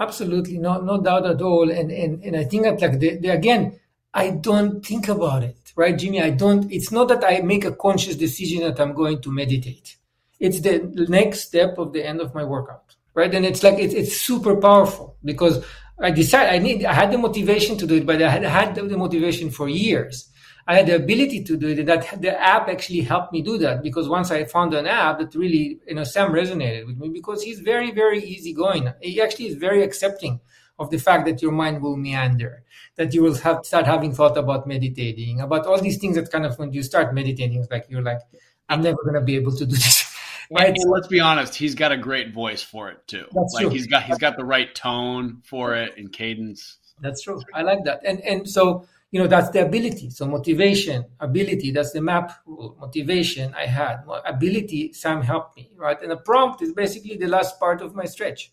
Absolutely. 0.00 0.58
No, 0.58 0.80
no 0.80 1.00
doubt 1.00 1.26
at 1.26 1.40
all. 1.40 1.70
And, 1.70 1.90
and, 1.90 2.22
and 2.24 2.36
I 2.36 2.44
think 2.44 2.64
that 2.64 2.80
like 2.80 2.98
the, 2.98 3.16
the 3.18 3.28
again, 3.28 3.78
I 4.16 4.30
don't 4.30 4.86
think 4.86 5.08
about 5.08 5.42
it, 5.42 5.72
right, 5.74 5.98
Jimmy? 5.98 6.22
I 6.22 6.30
don't, 6.30 6.70
it's 6.70 6.92
not 6.92 7.08
that 7.08 7.24
I 7.24 7.40
make 7.40 7.64
a 7.64 7.72
conscious 7.72 8.14
decision 8.14 8.60
that 8.62 8.78
I'm 8.80 8.94
going 8.94 9.20
to 9.22 9.32
meditate. 9.32 9.96
It's 10.38 10.60
the 10.60 11.06
next 11.08 11.40
step 11.40 11.78
of 11.78 11.92
the 11.92 12.06
end 12.06 12.20
of 12.20 12.32
my 12.32 12.44
workout, 12.44 12.94
right? 13.14 13.34
And 13.34 13.44
it's 13.44 13.64
like, 13.64 13.78
it's, 13.80 13.92
it's 13.92 14.16
super 14.16 14.56
powerful 14.56 15.16
because 15.24 15.64
I 16.00 16.12
decided 16.12 16.52
I 16.54 16.58
need, 16.58 16.84
I 16.84 16.92
had 16.92 17.10
the 17.10 17.18
motivation 17.18 17.76
to 17.78 17.86
do 17.88 17.96
it, 17.96 18.06
but 18.06 18.22
I 18.22 18.30
had 18.30 18.44
had 18.44 18.74
the 18.76 18.96
motivation 18.96 19.50
for 19.50 19.68
years. 19.68 20.30
I 20.66 20.76
had 20.76 20.86
the 20.86 20.96
ability 20.96 21.44
to 21.44 21.56
do 21.56 21.68
it. 21.68 21.84
That 21.84 22.22
the 22.22 22.40
app 22.40 22.68
actually 22.68 23.02
helped 23.02 23.32
me 23.32 23.42
do 23.42 23.58
that 23.58 23.82
because 23.82 24.08
once 24.08 24.30
I 24.30 24.44
found 24.44 24.72
an 24.74 24.86
app 24.86 25.18
that 25.18 25.34
really, 25.34 25.80
you 25.86 25.94
know, 25.94 26.04
Sam 26.04 26.32
resonated 26.32 26.86
with 26.86 26.96
me 26.96 27.10
because 27.10 27.42
he's 27.42 27.60
very, 27.60 27.90
very 27.90 28.22
easygoing. 28.22 28.92
He 29.02 29.20
actually 29.20 29.48
is 29.48 29.56
very 29.56 29.82
accepting 29.82 30.40
of 30.78 30.90
the 30.90 30.98
fact 30.98 31.26
that 31.26 31.42
your 31.42 31.52
mind 31.52 31.82
will 31.82 31.96
meander, 31.96 32.63
that 32.96 33.12
you 33.12 33.22
will 33.22 33.34
have 33.34 33.64
start 33.64 33.86
having 33.86 34.12
thought 34.12 34.36
about 34.36 34.66
meditating, 34.66 35.40
about 35.40 35.66
all 35.66 35.80
these 35.80 35.98
things 35.98 36.16
that 36.16 36.30
kind 36.30 36.46
of 36.46 36.58
when 36.58 36.72
you 36.72 36.82
start 36.82 37.14
meditating, 37.14 37.60
it's 37.60 37.70
like 37.70 37.86
you're 37.88 38.02
like, 38.02 38.20
I'm 38.68 38.82
never 38.82 38.98
gonna 39.04 39.20
be 39.20 39.36
able 39.36 39.52
to 39.52 39.66
do 39.66 39.76
this. 39.76 40.10
Right. 40.50 40.76
And 40.76 40.90
let's 40.90 41.08
be 41.08 41.20
honest, 41.20 41.54
he's 41.54 41.74
got 41.74 41.90
a 41.90 41.96
great 41.96 42.34
voice 42.34 42.62
for 42.62 42.90
it 42.90 42.98
too. 43.06 43.24
That's 43.32 43.54
like 43.54 43.62
true. 43.62 43.70
he's 43.70 43.86
got 43.86 44.02
he's 44.02 44.18
got 44.18 44.36
the 44.36 44.44
right 44.44 44.74
tone 44.74 45.40
for 45.42 45.74
it 45.74 45.96
and 45.96 46.12
cadence. 46.12 46.76
That's 47.00 47.22
true. 47.22 47.40
I 47.54 47.62
like 47.62 47.82
that. 47.84 48.02
And 48.04 48.20
and 48.20 48.48
so 48.48 48.86
you 49.10 49.20
know 49.20 49.26
that's 49.26 49.48
the 49.50 49.64
ability. 49.64 50.10
So 50.10 50.26
motivation, 50.26 51.06
ability. 51.20 51.70
That's 51.70 51.92
the 51.92 52.02
map 52.02 52.40
rule. 52.46 52.76
Motivation 52.78 53.54
I 53.54 53.64
had. 53.64 54.04
Ability. 54.26 54.92
Sam 54.92 55.22
helped 55.22 55.56
me. 55.56 55.70
Right. 55.76 56.00
And 56.02 56.10
the 56.10 56.18
prompt 56.18 56.60
is 56.60 56.74
basically 56.74 57.16
the 57.16 57.26
last 57.26 57.58
part 57.58 57.80
of 57.80 57.94
my 57.94 58.04
stretch 58.04 58.52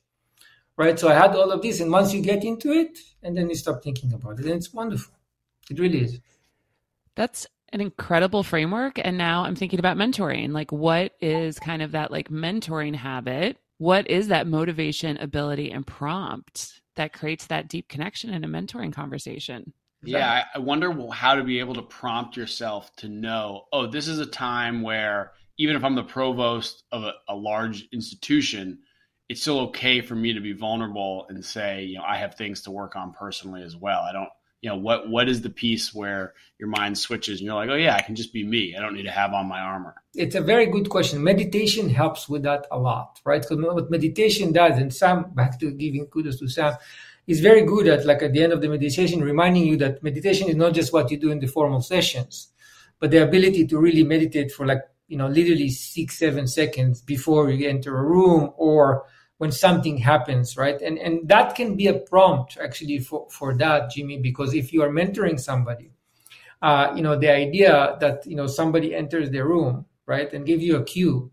right? 0.81 0.99
So 0.99 1.09
I 1.09 1.13
had 1.13 1.35
all 1.35 1.51
of 1.51 1.61
this, 1.61 1.79
and 1.79 1.91
once 1.91 2.13
you 2.13 2.21
get 2.21 2.43
into 2.43 2.71
it, 2.71 2.97
and 3.23 3.37
then 3.37 3.49
you 3.49 3.55
stop 3.55 3.83
thinking 3.83 4.13
about 4.13 4.39
it, 4.39 4.45
and 4.45 4.55
it's 4.55 4.73
wonderful. 4.73 5.13
It 5.69 5.79
really 5.79 6.01
is. 6.01 6.19
That's 7.15 7.45
an 7.71 7.81
incredible 7.81 8.43
framework. 8.43 8.99
And 9.01 9.17
now 9.17 9.43
I'm 9.43 9.55
thinking 9.55 9.79
about 9.79 9.95
mentoring. 9.95 10.51
Like, 10.51 10.71
what 10.71 11.13
is 11.21 11.59
kind 11.59 11.81
of 11.81 11.91
that 11.91 12.11
like 12.11 12.29
mentoring 12.29 12.95
habit? 12.95 13.57
What 13.77 14.09
is 14.09 14.27
that 14.27 14.47
motivation, 14.47 15.17
ability, 15.17 15.71
and 15.71 15.85
prompt 15.85 16.81
that 16.95 17.13
creates 17.13 17.47
that 17.47 17.67
deep 17.67 17.87
connection 17.87 18.33
in 18.33 18.43
a 18.43 18.47
mentoring 18.47 18.91
conversation? 18.91 19.73
Yeah, 20.03 20.43
I 20.55 20.59
wonder 20.59 20.91
how 21.11 21.35
to 21.35 21.43
be 21.43 21.59
able 21.59 21.75
to 21.75 21.83
prompt 21.83 22.35
yourself 22.35 22.95
to 22.97 23.07
know, 23.07 23.65
oh, 23.71 23.85
this 23.85 24.07
is 24.07 24.17
a 24.17 24.25
time 24.25 24.81
where 24.81 25.33
even 25.57 25.75
if 25.75 25.83
I'm 25.83 25.93
the 25.93 26.03
provost 26.03 26.83
of 26.91 27.03
a, 27.03 27.13
a 27.27 27.35
large 27.35 27.87
institution, 27.91 28.79
it's 29.31 29.39
still 29.39 29.61
okay 29.61 30.01
for 30.01 30.13
me 30.13 30.33
to 30.33 30.41
be 30.41 30.51
vulnerable 30.51 31.25
and 31.29 31.43
say, 31.45 31.85
you 31.85 31.97
know, 31.97 32.03
I 32.05 32.17
have 32.17 32.35
things 32.35 32.63
to 32.63 32.71
work 32.71 32.97
on 32.97 33.13
personally 33.13 33.63
as 33.63 33.77
well. 33.77 34.01
I 34.01 34.11
don't, 34.11 34.27
you 34.59 34.69
know, 34.69 34.75
what 34.75 35.07
what 35.07 35.29
is 35.29 35.41
the 35.41 35.49
piece 35.49 35.93
where 35.93 36.33
your 36.59 36.67
mind 36.67 36.97
switches 36.97 37.39
and 37.39 37.45
you're 37.45 37.55
like, 37.55 37.69
oh 37.69 37.75
yeah, 37.75 37.95
I 37.95 38.01
can 38.01 38.15
just 38.15 38.33
be 38.33 38.43
me. 38.43 38.75
I 38.75 38.81
don't 38.81 38.93
need 38.93 39.03
to 39.03 39.11
have 39.11 39.31
on 39.33 39.47
my 39.47 39.61
armor. 39.61 39.95
It's 40.15 40.35
a 40.35 40.41
very 40.41 40.65
good 40.65 40.89
question. 40.89 41.23
Meditation 41.23 41.89
helps 41.89 42.27
with 42.27 42.43
that 42.43 42.67
a 42.71 42.77
lot, 42.77 43.21
right? 43.23 43.41
Because 43.41 43.57
what 43.63 43.89
meditation 43.89 44.51
does, 44.51 44.77
and 44.77 44.93
Sam, 44.93 45.31
back 45.33 45.57
to 45.61 45.71
giving 45.71 46.05
kudos 46.07 46.37
to 46.39 46.49
Sam, 46.49 46.73
is 47.25 47.39
very 47.39 47.63
good 47.63 47.87
at 47.87 48.05
like 48.05 48.21
at 48.21 48.33
the 48.33 48.43
end 48.43 48.51
of 48.51 48.59
the 48.59 48.67
meditation, 48.67 49.23
reminding 49.23 49.65
you 49.65 49.77
that 49.77 50.03
meditation 50.03 50.49
is 50.49 50.57
not 50.57 50.73
just 50.73 50.91
what 50.91 51.09
you 51.09 51.15
do 51.15 51.31
in 51.31 51.39
the 51.39 51.47
formal 51.47 51.81
sessions, 51.81 52.49
but 52.99 53.11
the 53.11 53.23
ability 53.23 53.65
to 53.67 53.79
really 53.79 54.03
meditate 54.03 54.51
for 54.51 54.65
like 54.65 54.81
you 55.07 55.15
know 55.15 55.27
literally 55.27 55.69
six 55.69 56.19
seven 56.19 56.47
seconds 56.47 57.01
before 57.01 57.49
you 57.49 57.69
enter 57.69 57.97
a 57.97 58.03
room 58.03 58.51
or 58.57 59.05
when 59.41 59.51
something 59.51 59.97
happens 59.97 60.55
right? 60.55 60.79
And 60.83 60.99
and 60.99 61.27
that 61.27 61.55
can 61.55 61.75
be 61.75 61.87
a 61.87 61.97
prompt 62.11 62.59
actually 62.61 62.99
for 62.99 63.25
for 63.31 63.57
that 63.57 63.89
jimmy 63.89 64.17
because 64.19 64.53
if 64.53 64.71
you 64.71 64.83
are 64.83 64.93
mentoring 65.01 65.39
somebody 65.39 65.89
uh, 66.61 66.93
you 66.95 67.01
know 67.01 67.17
the 67.17 67.31
idea 67.45 67.97
that 67.99 68.17
you 68.27 68.35
know 68.35 68.45
somebody 68.45 68.93
enters 68.93 69.31
the 69.31 69.43
room 69.43 69.85
right 70.05 70.31
and 70.31 70.45
give 70.45 70.61
you 70.61 70.75
a 70.77 70.83
cue 70.83 71.31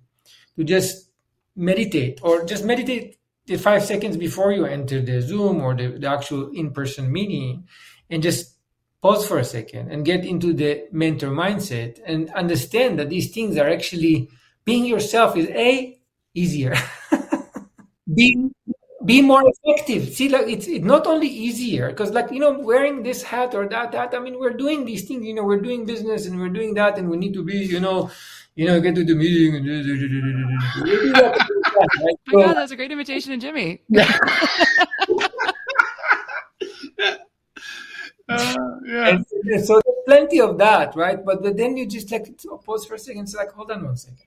to 0.57 0.65
just 0.65 1.11
meditate 1.55 2.19
or 2.23 2.47
just 2.47 2.65
meditate 2.65 3.19
the 3.45 3.59
five 3.59 3.85
seconds 3.85 4.17
before 4.17 4.53
you 4.53 4.65
enter 4.65 5.03
the 5.03 5.21
zoom 5.21 5.61
or 5.61 5.75
the, 5.75 5.89
the 5.99 6.09
actual 6.09 6.51
in-person 6.53 7.13
meeting 7.13 7.69
and 8.09 8.23
just 8.23 8.57
pause 9.03 9.29
for 9.29 9.39
a 9.39 9.45
second 9.45 9.93
and 9.93 10.07
get 10.07 10.25
into 10.25 10.55
the 10.55 10.71
mentor 10.93 11.29
mindset 11.29 12.01
and 12.07 12.31
understand 12.31 12.99
that 12.99 13.11
these 13.11 13.31
things 13.33 13.59
are 13.59 13.69
actually 13.69 14.31
being 14.65 14.87
yourself 14.87 15.37
is 15.37 15.49
a 15.51 16.01
easier 16.33 16.75
be 18.19 18.51
be 19.05 19.23
more 19.23 19.43
effective. 19.47 20.13
See, 20.13 20.29
like 20.29 20.49
it's, 20.49 20.67
it's 20.67 20.85
not 20.85 21.07
only 21.07 21.29
easier 21.29 21.89
because, 21.91 22.11
like 22.11 22.31
you 22.31 22.41
know, 22.41 22.59
wearing 22.59 23.03
this 23.03 23.23
hat 23.23 23.55
or 23.55 23.69
that 23.69 23.95
hat. 23.95 24.15
I 24.15 24.19
mean, 24.19 24.39
we're 24.39 24.59
doing 24.65 24.85
these 24.85 25.07
things. 25.07 25.25
You 25.25 25.35
know, 25.35 25.45
we're 25.45 25.61
doing 25.61 25.87
business 25.87 26.27
and 26.27 26.39
we're 26.39 26.49
doing 26.49 26.75
that, 26.75 26.99
and 26.99 27.09
we 27.09 27.17
need 27.17 27.35
to 27.35 27.45
be, 27.45 27.59
you 27.59 27.81
know, 27.81 28.11
you 28.57 28.67
know, 28.67 28.81
get 28.81 28.97
to 28.97 29.05
the 29.05 29.15
meeting. 29.15 29.57
And 29.57 29.67
right? 31.15 31.35
oh 31.87 32.13
my 32.35 32.43
God, 32.43 32.55
that's 32.55 32.73
a 32.73 32.77
great 32.77 32.91
invitation 32.91 33.33
to 33.33 33.39
Jimmy. 33.39 33.83
Yeah. 33.89 34.19
Uh, 38.31 38.55
yeah. 38.85 39.09
And, 39.09 39.27
and 39.45 39.65
so 39.65 39.81
there's 39.83 40.05
plenty 40.05 40.39
of 40.39 40.59
that, 40.59 40.95
right? 40.95 41.25
But, 41.25 41.43
but 41.43 41.57
then 41.57 41.79
you 41.79 41.87
just 41.87 42.13
like 42.13 42.39
pause 42.63 42.85
for 42.85 42.97
a 42.97 42.99
second. 42.99 43.23
It's 43.23 43.35
like, 43.35 43.51
hold 43.53 43.71
on 43.71 43.83
one 43.83 43.97
second 43.97 44.27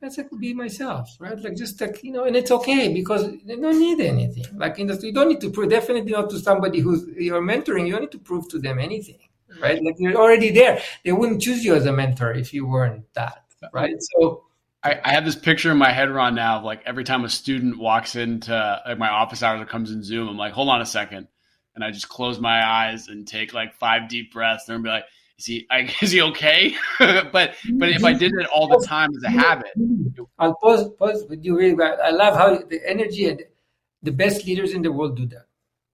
that's 0.00 0.18
like 0.18 0.28
be 0.38 0.54
myself, 0.54 1.16
right? 1.18 1.38
Like 1.40 1.56
just 1.56 1.80
like 1.80 2.02
you 2.02 2.12
know, 2.12 2.24
and 2.24 2.36
it's 2.36 2.50
okay 2.50 2.92
because 2.92 3.30
they 3.44 3.56
don't 3.56 3.78
need 3.78 4.00
anything. 4.00 4.44
Like 4.56 4.78
industry, 4.78 5.08
you 5.08 5.14
don't 5.14 5.28
need 5.28 5.40
to 5.40 5.50
prove. 5.50 5.70
Definitely 5.70 6.12
not 6.12 6.30
to 6.30 6.38
somebody 6.38 6.80
who's 6.80 7.06
you're 7.16 7.42
mentoring. 7.42 7.86
You 7.86 7.92
don't 7.92 8.02
need 8.02 8.12
to 8.12 8.18
prove 8.18 8.48
to 8.50 8.58
them 8.58 8.78
anything, 8.78 9.18
right? 9.60 9.82
Like 9.82 9.96
you're 9.98 10.16
already 10.16 10.50
there. 10.50 10.80
They 11.04 11.12
wouldn't 11.12 11.42
choose 11.42 11.64
you 11.64 11.74
as 11.74 11.86
a 11.86 11.92
mentor 11.92 12.32
if 12.32 12.52
you 12.52 12.66
weren't 12.66 13.12
that, 13.14 13.44
right? 13.72 13.96
So. 14.00 14.42
I, 14.84 15.14
have 15.14 15.24
this 15.24 15.34
picture 15.34 15.72
in 15.72 15.78
my 15.78 15.90
head 15.90 16.12
right 16.12 16.32
now 16.32 16.58
of 16.58 16.62
like 16.62 16.82
every 16.86 17.02
time 17.02 17.24
a 17.24 17.28
student 17.28 17.76
walks 17.76 18.14
into 18.14 18.52
like 18.86 18.98
my 18.98 19.08
office 19.08 19.42
hours 19.42 19.60
or 19.60 19.66
comes 19.66 19.90
in 19.90 20.04
Zoom, 20.04 20.28
I'm 20.28 20.36
like, 20.36 20.52
hold 20.52 20.68
on 20.68 20.80
a 20.80 20.86
second. 20.86 21.26
And 21.74 21.82
I 21.82 21.90
just 21.90 22.08
close 22.08 22.38
my 22.38 22.64
eyes 22.64 23.08
and 23.08 23.26
take 23.26 23.52
like 23.52 23.74
five 23.74 24.08
deep 24.08 24.32
breaths 24.32 24.68
and 24.68 24.84
be 24.84 24.88
like, 24.88 25.06
is 25.38 25.44
he 25.46 25.66
is 26.02 26.10
he 26.12 26.22
okay? 26.22 26.74
but 26.98 27.54
but 27.74 27.88
if 27.90 28.04
I 28.04 28.12
did 28.12 28.32
it 28.34 28.46
all 28.46 28.68
the 28.68 28.84
time 28.86 29.10
as 29.16 29.22
a 29.24 29.30
habit, 29.30 29.72
I'll 30.38 30.54
pause 30.54 30.88
pause 30.98 31.24
with 31.28 31.44
you 31.44 31.56
really. 31.56 31.76
I 31.82 32.10
love 32.10 32.36
how 32.36 32.56
the 32.56 32.80
energy 32.86 33.28
and 33.28 33.42
the 34.02 34.12
best 34.12 34.46
leaders 34.46 34.72
in 34.72 34.82
the 34.82 34.92
world 34.92 35.16
do 35.16 35.26
that, 35.26 35.46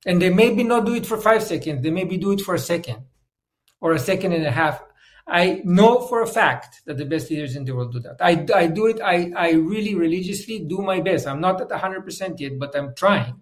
and 0.06 0.20
they 0.20 0.30
maybe 0.30 0.62
not 0.64 0.87
do 0.87 0.94
it 0.94 1.06
for 1.06 1.16
five 1.16 1.42
seconds. 1.42 1.82
They 1.82 1.90
maybe 1.90 2.16
do 2.16 2.32
it 2.32 2.40
for 2.40 2.54
a 2.54 2.58
second 2.58 3.04
or 3.80 3.92
a 3.92 3.99
second 3.99 4.32
and 4.32 4.46
a 4.46 4.50
half. 4.50 4.82
I 5.26 5.62
know 5.64 6.00
for 6.08 6.22
a 6.22 6.26
fact 6.26 6.82
that 6.87 6.96
the 6.96 7.04
best 7.04 7.30
leaders 7.30 7.54
in 7.54 7.64
the 7.64 7.75
world 7.75 7.92
do 7.92 8.00
that. 8.00 8.16
I, 8.20 8.44
I 8.54 8.66
do 8.66 8.87
it, 8.87 9.00
I, 9.00 9.30
I 9.37 9.52
really 9.52 9.94
religiously 9.94 10.58
do 10.61 10.78
my 10.78 11.00
best. 11.00 11.28
I'm 11.28 11.40
not 11.40 11.61
at 11.61 11.68
100% 11.68 12.40
yet, 12.40 12.58
but 12.58 12.75
I'm 12.76 12.92
trying 12.96 13.40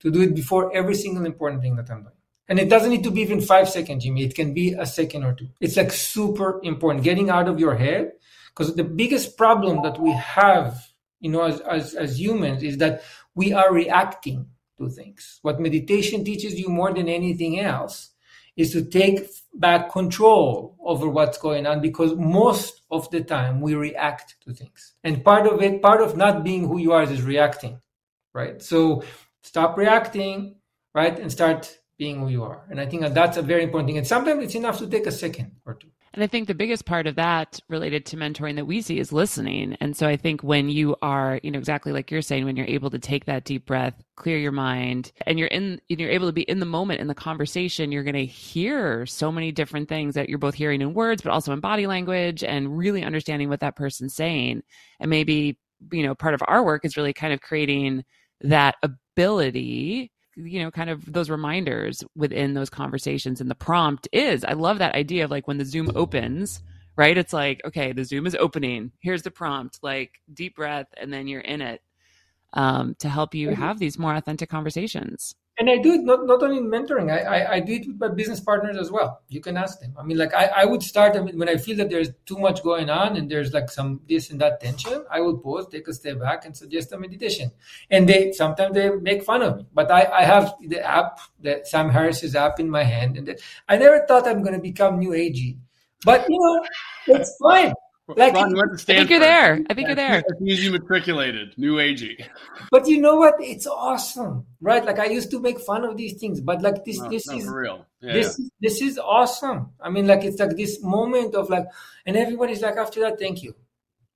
to 0.00 0.10
do 0.10 0.22
it 0.22 0.36
before 0.36 0.74
every 0.74 0.94
single 0.94 1.26
important 1.26 1.62
thing 1.62 1.74
that 1.76 1.90
I'm 1.90 2.02
doing. 2.02 2.14
And 2.48 2.58
it 2.58 2.68
doesn't 2.68 2.90
need 2.90 3.04
to 3.04 3.10
be 3.10 3.22
even 3.22 3.40
five 3.40 3.68
seconds, 3.68 4.04
Jimmy. 4.04 4.24
It 4.24 4.34
can 4.34 4.54
be 4.54 4.72
a 4.72 4.86
second 4.86 5.24
or 5.24 5.34
two. 5.34 5.48
It's 5.60 5.76
like 5.76 5.92
super 5.92 6.60
important 6.62 7.04
getting 7.04 7.28
out 7.28 7.48
of 7.48 7.58
your 7.58 7.74
head 7.74 8.12
because 8.50 8.74
the 8.74 8.84
biggest 8.84 9.36
problem 9.36 9.82
that 9.82 10.00
we 10.00 10.12
have, 10.12 10.86
you 11.20 11.30
know, 11.30 11.42
as, 11.42 11.60
as, 11.60 11.94
as 11.94 12.20
humans 12.20 12.62
is 12.62 12.78
that 12.78 13.02
we 13.34 13.52
are 13.52 13.72
reacting 13.72 14.46
to 14.78 14.88
things. 14.88 15.40
What 15.42 15.60
meditation 15.60 16.24
teaches 16.24 16.58
you 16.58 16.68
more 16.68 16.92
than 16.92 17.08
anything 17.08 17.58
else 17.58 18.10
is 18.56 18.72
to 18.72 18.84
take 18.84 19.28
back 19.54 19.90
control 19.90 20.76
over 20.80 21.08
what's 21.08 21.38
going 21.38 21.66
on 21.66 21.80
because 21.80 22.14
most 22.16 22.82
of 22.90 23.10
the 23.10 23.22
time 23.22 23.60
we 23.60 23.74
react 23.74 24.36
to 24.42 24.54
things. 24.54 24.94
And 25.04 25.22
part 25.22 25.46
of 25.46 25.60
it, 25.62 25.82
part 25.82 26.00
of 26.00 26.16
not 26.16 26.42
being 26.42 26.66
who 26.66 26.78
you 26.78 26.92
are 26.92 27.02
is 27.02 27.22
reacting, 27.22 27.80
right? 28.32 28.62
So 28.62 29.02
stop 29.42 29.76
reacting, 29.76 30.56
right? 30.94 31.18
And 31.18 31.30
start 31.30 31.78
being 31.98 32.20
who 32.20 32.28
you 32.28 32.42
are. 32.42 32.62
And 32.70 32.80
I 32.80 32.86
think 32.86 33.02
that 33.02 33.14
that's 33.14 33.36
a 33.36 33.42
very 33.42 33.62
important 33.62 33.88
thing. 33.88 33.98
And 33.98 34.06
sometimes 34.06 34.44
it's 34.44 34.54
enough 34.54 34.78
to 34.78 34.86
take 34.86 35.06
a 35.06 35.12
second 35.12 35.52
or 35.64 35.74
two. 35.74 35.88
And 36.16 36.22
I 36.22 36.26
think 36.26 36.48
the 36.48 36.54
biggest 36.54 36.86
part 36.86 37.06
of 37.06 37.16
that 37.16 37.60
related 37.68 38.06
to 38.06 38.16
mentoring 38.16 38.56
that 38.56 38.64
we 38.64 38.80
see 38.80 38.98
is 38.98 39.12
listening. 39.12 39.76
And 39.80 39.94
so 39.94 40.08
I 40.08 40.16
think 40.16 40.42
when 40.42 40.70
you 40.70 40.96
are, 41.02 41.38
you 41.42 41.50
know, 41.50 41.58
exactly 41.58 41.92
like 41.92 42.10
you're 42.10 42.22
saying, 42.22 42.46
when 42.46 42.56
you're 42.56 42.66
able 42.66 42.88
to 42.88 42.98
take 42.98 43.26
that 43.26 43.44
deep 43.44 43.66
breath, 43.66 44.02
clear 44.16 44.38
your 44.38 44.52
mind, 44.52 45.12
and 45.26 45.38
you're 45.38 45.48
in, 45.48 45.78
you're 45.88 46.10
able 46.10 46.26
to 46.26 46.32
be 46.32 46.42
in 46.42 46.58
the 46.58 46.64
moment 46.64 47.00
in 47.00 47.06
the 47.06 47.14
conversation, 47.14 47.92
you're 47.92 48.02
going 48.02 48.14
to 48.14 48.24
hear 48.24 49.04
so 49.04 49.30
many 49.30 49.52
different 49.52 49.90
things 49.90 50.14
that 50.14 50.30
you're 50.30 50.38
both 50.38 50.54
hearing 50.54 50.80
in 50.80 50.94
words, 50.94 51.20
but 51.20 51.32
also 51.32 51.52
in 51.52 51.60
body 51.60 51.86
language 51.86 52.42
and 52.42 52.78
really 52.78 53.04
understanding 53.04 53.50
what 53.50 53.60
that 53.60 53.76
person's 53.76 54.14
saying. 54.14 54.62
And 55.00 55.10
maybe, 55.10 55.58
you 55.92 56.02
know, 56.02 56.14
part 56.14 56.32
of 56.32 56.42
our 56.48 56.64
work 56.64 56.86
is 56.86 56.96
really 56.96 57.12
kind 57.12 57.34
of 57.34 57.42
creating 57.42 58.04
that 58.40 58.76
ability 58.82 60.12
you 60.36 60.62
know 60.62 60.70
kind 60.70 60.90
of 60.90 61.12
those 61.12 61.30
reminders 61.30 62.04
within 62.14 62.54
those 62.54 62.70
conversations 62.70 63.40
and 63.40 63.50
the 63.50 63.54
prompt 63.54 64.06
is 64.12 64.44
i 64.44 64.52
love 64.52 64.78
that 64.78 64.94
idea 64.94 65.24
of 65.24 65.30
like 65.30 65.48
when 65.48 65.58
the 65.58 65.64
zoom 65.64 65.90
opens 65.94 66.62
right? 66.96 67.16
It's 67.16 67.32
like 67.32 67.60
okay 67.64 67.92
the 67.92 68.04
zoom 68.04 68.26
is 68.26 68.34
opening. 68.34 68.92
Here's 69.00 69.22
the 69.22 69.30
prompt. 69.30 69.78
Like 69.82 70.20
deep 70.32 70.56
breath 70.56 70.88
and 70.96 71.12
then 71.12 71.28
you're 71.28 71.40
in 71.42 71.60
it 71.60 71.82
um, 72.54 72.94
to 73.00 73.08
help 73.08 73.34
you 73.34 73.50
have 73.50 73.78
these 73.78 73.98
more 73.98 74.14
authentic 74.14 74.48
conversations 74.48 75.34
and 75.58 75.70
I 75.70 75.78
do 75.78 75.94
it 75.94 76.02
not, 76.02 76.26
not 76.26 76.42
only 76.42 76.58
in 76.58 76.66
mentoring, 76.66 77.10
I, 77.10 77.20
I, 77.20 77.52
I, 77.54 77.60
do 77.60 77.72
it 77.72 77.86
with 77.86 77.98
my 77.98 78.08
business 78.08 78.40
partners 78.40 78.76
as 78.76 78.90
well. 78.90 79.22
You 79.28 79.40
can 79.40 79.56
ask 79.56 79.80
them. 79.80 79.94
I 79.98 80.02
mean, 80.02 80.18
like 80.18 80.34
I, 80.34 80.46
I 80.46 80.64
would 80.66 80.82
start 80.82 81.16
I 81.16 81.20
mean, 81.20 81.38
when 81.38 81.48
I 81.48 81.56
feel 81.56 81.76
that 81.78 81.88
there's 81.88 82.10
too 82.26 82.38
much 82.38 82.62
going 82.62 82.90
on 82.90 83.16
and 83.16 83.30
there's 83.30 83.54
like 83.54 83.70
some 83.70 84.00
this 84.08 84.30
and 84.30 84.40
that 84.42 84.60
tension, 84.60 85.04
I 85.10 85.20
will 85.20 85.38
pause, 85.38 85.66
take 85.68 85.88
a 85.88 85.94
step 85.94 86.20
back 86.20 86.44
and 86.44 86.54
suggest 86.54 86.92
a 86.92 86.98
meditation. 86.98 87.50
And 87.90 88.06
they 88.08 88.32
sometimes 88.32 88.74
they 88.74 88.90
make 88.90 89.22
fun 89.22 89.42
of 89.42 89.56
me, 89.56 89.66
but 89.72 89.90
I, 89.90 90.04
I 90.04 90.22
have 90.24 90.54
the 90.60 90.84
app, 90.86 91.20
the 91.40 91.62
Sam 91.64 91.88
Harris's 91.88 92.36
app 92.36 92.60
in 92.60 92.68
my 92.68 92.82
hand. 92.82 93.16
And 93.16 93.38
I 93.68 93.76
never 93.76 94.04
thought 94.06 94.26
I'm 94.26 94.42
going 94.42 94.54
to 94.54 94.60
become 94.60 94.98
new 94.98 95.10
agey, 95.10 95.56
but 96.04 96.26
you 96.28 96.38
know, 96.38 97.16
it's 97.18 97.34
fine. 97.42 97.72
Like, 98.08 98.34
Ron, 98.34 98.54
you 98.54 98.62
I 98.62 98.76
think 98.76 99.10
you're 99.10 99.18
there. 99.18 99.60
I 99.68 99.74
think 99.74 99.88
you're 99.88 99.96
there. 99.96 100.22
Easy 100.46 100.70
matriculated, 100.70 101.58
new 101.58 101.76
agey. 101.76 102.24
But 102.70 102.86
you 102.86 103.00
know 103.00 103.16
what? 103.16 103.34
It's 103.40 103.66
awesome, 103.66 104.46
right? 104.60 104.84
Like 104.84 105.00
I 105.00 105.06
used 105.06 105.30
to 105.32 105.40
make 105.40 105.58
fun 105.58 105.84
of 105.84 105.96
these 105.96 106.14
things, 106.14 106.40
but 106.40 106.62
like 106.62 106.84
this, 106.84 107.00
no, 107.00 107.10
this 107.10 107.28
is 107.28 107.48
real. 107.48 107.84
Yeah, 108.00 108.12
this, 108.12 108.38
yeah. 108.38 108.48
this 108.60 108.80
is 108.80 108.98
awesome. 108.98 109.70
I 109.80 109.90
mean, 109.90 110.06
like 110.06 110.22
it's 110.22 110.38
like 110.38 110.56
this 110.56 110.80
moment 110.82 111.34
of 111.34 111.50
like, 111.50 111.66
and 112.06 112.16
everybody's 112.16 112.62
like, 112.62 112.76
after 112.76 113.00
that, 113.00 113.18
thank 113.18 113.42
you. 113.42 113.56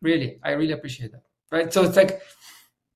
Really, 0.00 0.38
I 0.44 0.52
really 0.52 0.72
appreciate 0.72 1.10
that, 1.10 1.24
right? 1.50 1.72
So 1.72 1.82
it's 1.82 1.96
like, 1.96 2.22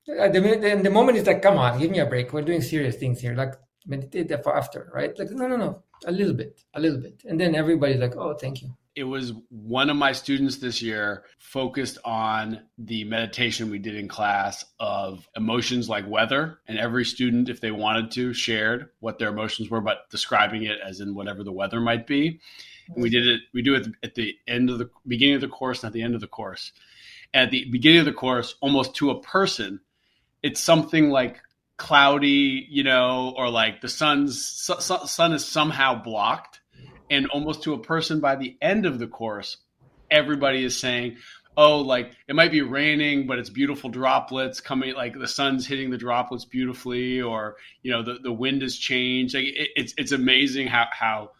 uh, 0.07 0.29
the 0.29 0.39
the, 0.39 0.79
the 0.81 0.89
moment 0.89 1.17
is 1.17 1.27
like, 1.27 1.41
come 1.41 1.57
on, 1.57 1.77
give 1.77 1.91
me 1.91 1.99
a 1.99 2.05
break. 2.05 2.31
We're 2.31 2.41
doing 2.41 2.61
serious 2.61 2.95
things 2.95 3.19
here. 3.19 3.35
Like 3.35 3.55
meditate 3.85 4.31
for 4.43 4.55
after, 4.55 4.89
right? 4.93 5.17
Like 5.19 5.29
no, 5.31 5.45
no, 5.47 5.57
no, 5.57 5.83
a 6.05 6.11
little 6.13 6.33
bit, 6.33 6.63
a 6.73 6.79
little 6.79 7.01
bit, 7.01 7.21
and 7.27 7.37
then 7.37 7.53
everybody's 7.53 7.99
like, 7.99 8.15
oh, 8.15 8.33
thank 8.35 8.61
you 8.61 8.73
it 8.95 9.03
was 9.03 9.33
one 9.49 9.89
of 9.89 9.97
my 9.97 10.13
students 10.13 10.57
this 10.57 10.81
year 10.81 11.25
focused 11.37 11.97
on 12.05 12.61
the 12.77 13.03
meditation 13.03 13.69
we 13.69 13.77
did 13.77 13.95
in 13.95 14.07
class 14.07 14.63
of 14.79 15.27
emotions 15.35 15.89
like 15.89 16.07
weather 16.07 16.59
and 16.67 16.79
every 16.79 17.03
student 17.03 17.49
if 17.49 17.59
they 17.59 17.71
wanted 17.71 18.09
to 18.11 18.33
shared 18.33 18.89
what 18.99 19.19
their 19.19 19.29
emotions 19.29 19.69
were 19.69 19.81
but 19.81 20.09
describing 20.09 20.63
it 20.63 20.79
as 20.83 21.01
in 21.01 21.13
whatever 21.13 21.43
the 21.43 21.51
weather 21.51 21.81
might 21.81 22.07
be. 22.07 22.39
And 22.87 23.03
we 23.03 23.09
did 23.09 23.27
it 23.27 23.41
we 23.53 23.61
do 23.61 23.75
it 23.75 23.87
at 24.01 24.15
the 24.15 24.35
end 24.47 24.69
of 24.69 24.79
the 24.79 24.89
beginning 25.05 25.35
of 25.35 25.41
the 25.41 25.49
course 25.49 25.83
not 25.83 25.91
the 25.91 26.03
end 26.03 26.15
of 26.15 26.21
the 26.21 26.27
course. 26.27 26.71
At 27.33 27.51
the 27.51 27.65
beginning 27.69 27.99
of 27.99 28.05
the 28.05 28.13
course 28.13 28.55
almost 28.61 28.95
to 28.95 29.09
a 29.09 29.21
person 29.21 29.81
it's 30.41 30.61
something 30.61 31.09
like 31.09 31.41
cloudy 31.77 32.65
you 32.69 32.83
know 32.85 33.33
or 33.35 33.49
like 33.49 33.81
the 33.81 33.89
sun's 33.89 34.41
sun 34.45 35.33
is 35.33 35.43
somehow 35.43 36.01
blocked 36.01 36.61
and 37.09 37.27
almost 37.27 37.63
to 37.63 37.73
a 37.73 37.79
person 37.79 38.19
by 38.19 38.35
the 38.35 38.57
end 38.61 38.85
of 38.85 38.99
the 38.99 39.07
course 39.07 39.57
everybody 40.11 40.63
is 40.63 40.77
saying 40.77 41.17
oh 41.57 41.79
like 41.79 42.11
it 42.27 42.35
might 42.35 42.51
be 42.51 42.61
raining 42.61 43.27
but 43.27 43.39
it's 43.39 43.49
beautiful 43.49 43.89
droplets 43.89 44.59
coming 44.59 44.93
like 44.95 45.17
the 45.17 45.27
sun's 45.27 45.65
hitting 45.65 45.89
the 45.89 45.97
droplets 45.97 46.45
beautifully 46.45 47.21
or 47.21 47.55
you 47.81 47.91
know 47.91 48.03
the, 48.03 48.17
the 48.21 48.31
wind 48.31 48.61
has 48.61 48.75
changed. 48.77 49.35
Like 49.35 49.45
it, 49.45 49.69
it's 49.75 49.93
it's 49.97 50.11
amazing 50.11 50.67
how 50.67 50.87
how 50.91 51.31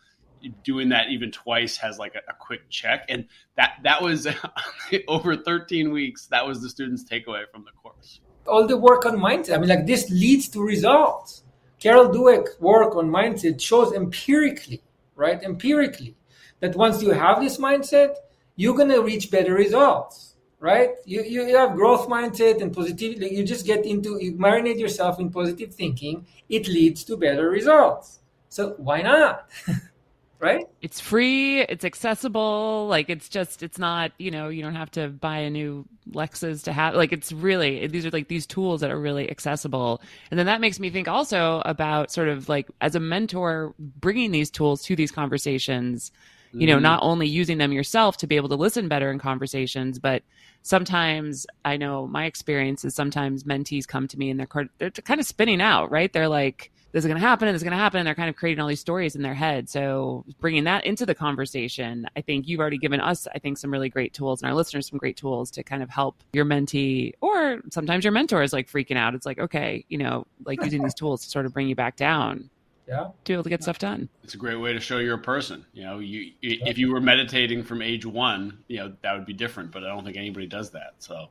doing 0.64 0.90
that 0.90 1.10
even 1.10 1.32
twice 1.32 1.78
has 1.78 1.98
like 1.98 2.14
a, 2.16 2.20
a 2.30 2.36
quick 2.40 2.70
check. 2.70 3.06
And 3.10 3.26
that 3.58 3.80
that 3.84 4.02
was 4.02 4.28
over 5.08 5.36
13 5.36 5.92
weeks 5.92 6.28
that 6.28 6.46
was 6.46 6.62
the 6.62 6.70
students 6.70 7.04
takeaway 7.04 7.44
from 7.52 7.66
the 7.66 7.72
course. 7.82 8.22
All 8.48 8.68
the 8.68 8.78
work 8.78 9.06
on 9.06 9.18
mindset 9.18 9.56
i 9.56 9.58
mean 9.58 9.70
like 9.70 9.86
this 9.86 10.10
leads 10.10 10.48
to 10.50 10.62
results. 10.62 11.44
Carol 11.80 12.10
dweck 12.10 12.60
work 12.62 12.96
on 12.96 13.10
mindset 13.10 13.60
shows 13.60 13.92
empirically 13.92 14.82
right? 15.16 15.42
Empirically, 15.44 16.16
that 16.60 16.76
once 16.76 17.02
you 17.02 17.12
have 17.12 17.42
this 17.42 17.58
mindset, 17.58 18.16
you're 18.56 18.78
to 18.78 19.00
reach 19.02 19.32
better 19.32 19.54
results, 19.54 20.36
right? 20.60 20.92
You, 21.06 21.24
you 21.24 21.56
have 21.58 21.76
growth 21.76 22.08
mindset 22.08 22.62
and 22.62 22.74
positivity. 22.74 23.36
You 23.36 23.44
just 23.44 23.66
get 23.66 23.86
into, 23.86 24.18
you 24.22 24.34
marinate 24.34 24.80
yourself 24.80 25.20
in 25.20 25.30
positive 25.30 25.74
thinking. 25.74 26.26
It 26.50 26.68
leads 26.68 27.04
to 27.06 27.18
better 27.18 27.50
results. 27.50 28.20
So 28.50 28.76
why 28.78 29.02
not? 29.02 29.50
right? 30.40 30.66
It's 30.82 31.00
free, 31.00 31.62
it's 31.62 31.86
accessible, 31.86 32.88
like 32.88 33.10
it's 33.10 33.30
just 33.30 33.64
it's 33.64 33.78
not, 33.78 34.12
you 34.18 34.32
know, 34.32 34.50
you 34.50 34.62
don't 34.62 34.76
have 34.76 34.92
to 34.92 35.10
buy 35.10 35.40
a 35.40 35.50
new 35.50 35.86
Lexus 36.12 36.64
to 36.64 36.74
have 36.74 36.96
like 36.96 37.12
it's 37.12 37.32
really 37.32 37.88
these 37.88 38.06
are 38.06 38.12
like 38.12 38.28
these 38.28 38.46
tools 38.46 38.82
that 38.82 38.92
are 38.92 39.00
really 39.00 39.30
accessible. 39.30 40.02
And 40.30 40.38
then 40.38 40.46
that 40.46 40.62
makes 40.62 40.80
me 40.80 40.90
think 40.90 41.08
also 41.08 41.62
about 41.66 42.12
sort 42.12 42.28
of 42.28 42.50
like 42.50 42.68
as 42.82 42.96
a 42.96 43.00
mentor 43.00 43.74
bringing 43.80 44.32
these 44.32 44.52
tools 44.52 44.84
to 44.84 44.96
these 44.96 45.12
conversations, 45.12 46.12
mm-hmm. 46.50 46.62
you 46.62 46.68
know, 46.68 46.76
mm-hmm. 46.76 46.84
not 46.84 47.00
only 47.02 47.28
using 47.28 47.58
them 47.58 47.72
yourself 47.72 48.18
to 48.18 48.28
be 48.28 48.36
able 48.36 48.50
to 48.50 48.56
listen 48.56 48.88
better 48.88 49.12
in 49.12 49.20
conversations, 49.20 50.00
but 50.00 50.24
sometimes 50.62 51.48
I 51.64 51.78
know 51.78 52.08
my 52.08 52.26
experience 52.26 52.84
is 52.86 52.96
sometimes 52.96 53.44
mentees 53.44 53.88
come 53.88 54.08
to 54.10 54.18
me 54.18 54.30
and 54.30 54.40
they're 54.40 54.70
they're 54.78 54.92
kind 54.92 55.20
of 55.20 55.26
spinning 55.26 55.62
out, 55.62 55.92
right? 55.92 56.12
They're 56.12 56.28
like 56.28 56.72
this 56.96 57.04
is 57.04 57.10
going 57.10 57.20
to 57.20 57.28
happen 57.28 57.46
and 57.50 57.54
this 57.54 57.60
is 57.60 57.64
going 57.66 57.78
to 57.78 57.78
happen. 57.78 58.00
And 58.00 58.08
they're 58.08 58.16
kind 58.16 58.30
of 58.30 58.38
creating 58.38 58.62
all 58.62 58.70
these 58.70 58.80
stories 58.80 59.18
in 59.18 59.22
their 59.22 59.34
head. 59.34 59.68
So 59.68 60.24
bringing 60.40 60.64
that 60.64 60.86
into 60.86 61.06
the 61.06 61.14
conversation, 61.14 62.08
I 62.16 62.22
think 62.22 62.48
you've 62.48 62.62
already 62.62 62.78
given 62.78 63.02
us, 63.02 63.28
I 63.36 63.40
think, 63.40 63.58
some 63.58 63.70
really 63.70 63.90
great 63.90 64.14
tools 64.14 64.42
and 64.42 64.50
our 64.50 64.56
listeners 64.56 64.88
some 64.88 64.98
great 64.98 65.18
tools 65.18 65.52
to 65.52 65.64
kind 65.64 65.84
of 65.84 65.90
help 65.90 66.24
your 66.32 66.46
mentee 66.46 67.12
or 67.20 67.60
sometimes 67.70 68.06
your 68.06 68.14
mentor 68.14 68.44
is 68.44 68.54
like 68.54 68.72
freaking 68.72 68.96
out. 68.96 69.14
It's 69.14 69.26
like, 69.26 69.40
okay, 69.40 69.84
you 69.90 69.98
know, 69.98 70.26
like 70.46 70.64
using 70.64 70.84
these 70.84 70.94
tools 70.94 71.22
to 71.26 71.30
sort 71.30 71.46
of 71.46 71.54
bring 71.54 71.68
you 71.68 71.76
back 71.76 71.98
down. 71.98 72.50
Yeah. 72.88 73.00
To 73.00 73.14
be 73.26 73.34
able 73.34 73.44
to 73.44 73.50
get 73.50 73.62
stuff 73.62 73.80
done. 73.80 74.08
It's 74.24 74.36
a 74.36 74.38
great 74.38 74.56
way 74.56 74.72
to 74.72 74.80
show 74.80 75.00
you're 75.00 75.16
a 75.16 75.18
person. 75.18 75.66
You 75.74 75.84
know, 75.84 76.00
you 76.00 76.32
if 76.42 76.78
you 76.78 76.94
were 76.94 77.02
meditating 77.02 77.64
from 77.64 77.82
age 77.82 78.06
one, 78.06 78.60
you 78.70 78.78
know, 78.78 78.94
that 79.02 79.18
would 79.18 79.26
be 79.26 79.34
different, 79.34 79.72
but 79.72 79.84
I 79.84 79.88
don't 79.88 80.06
think 80.06 80.16
anybody 80.16 80.48
does 80.48 80.70
that. 80.70 80.94
So 81.00 81.28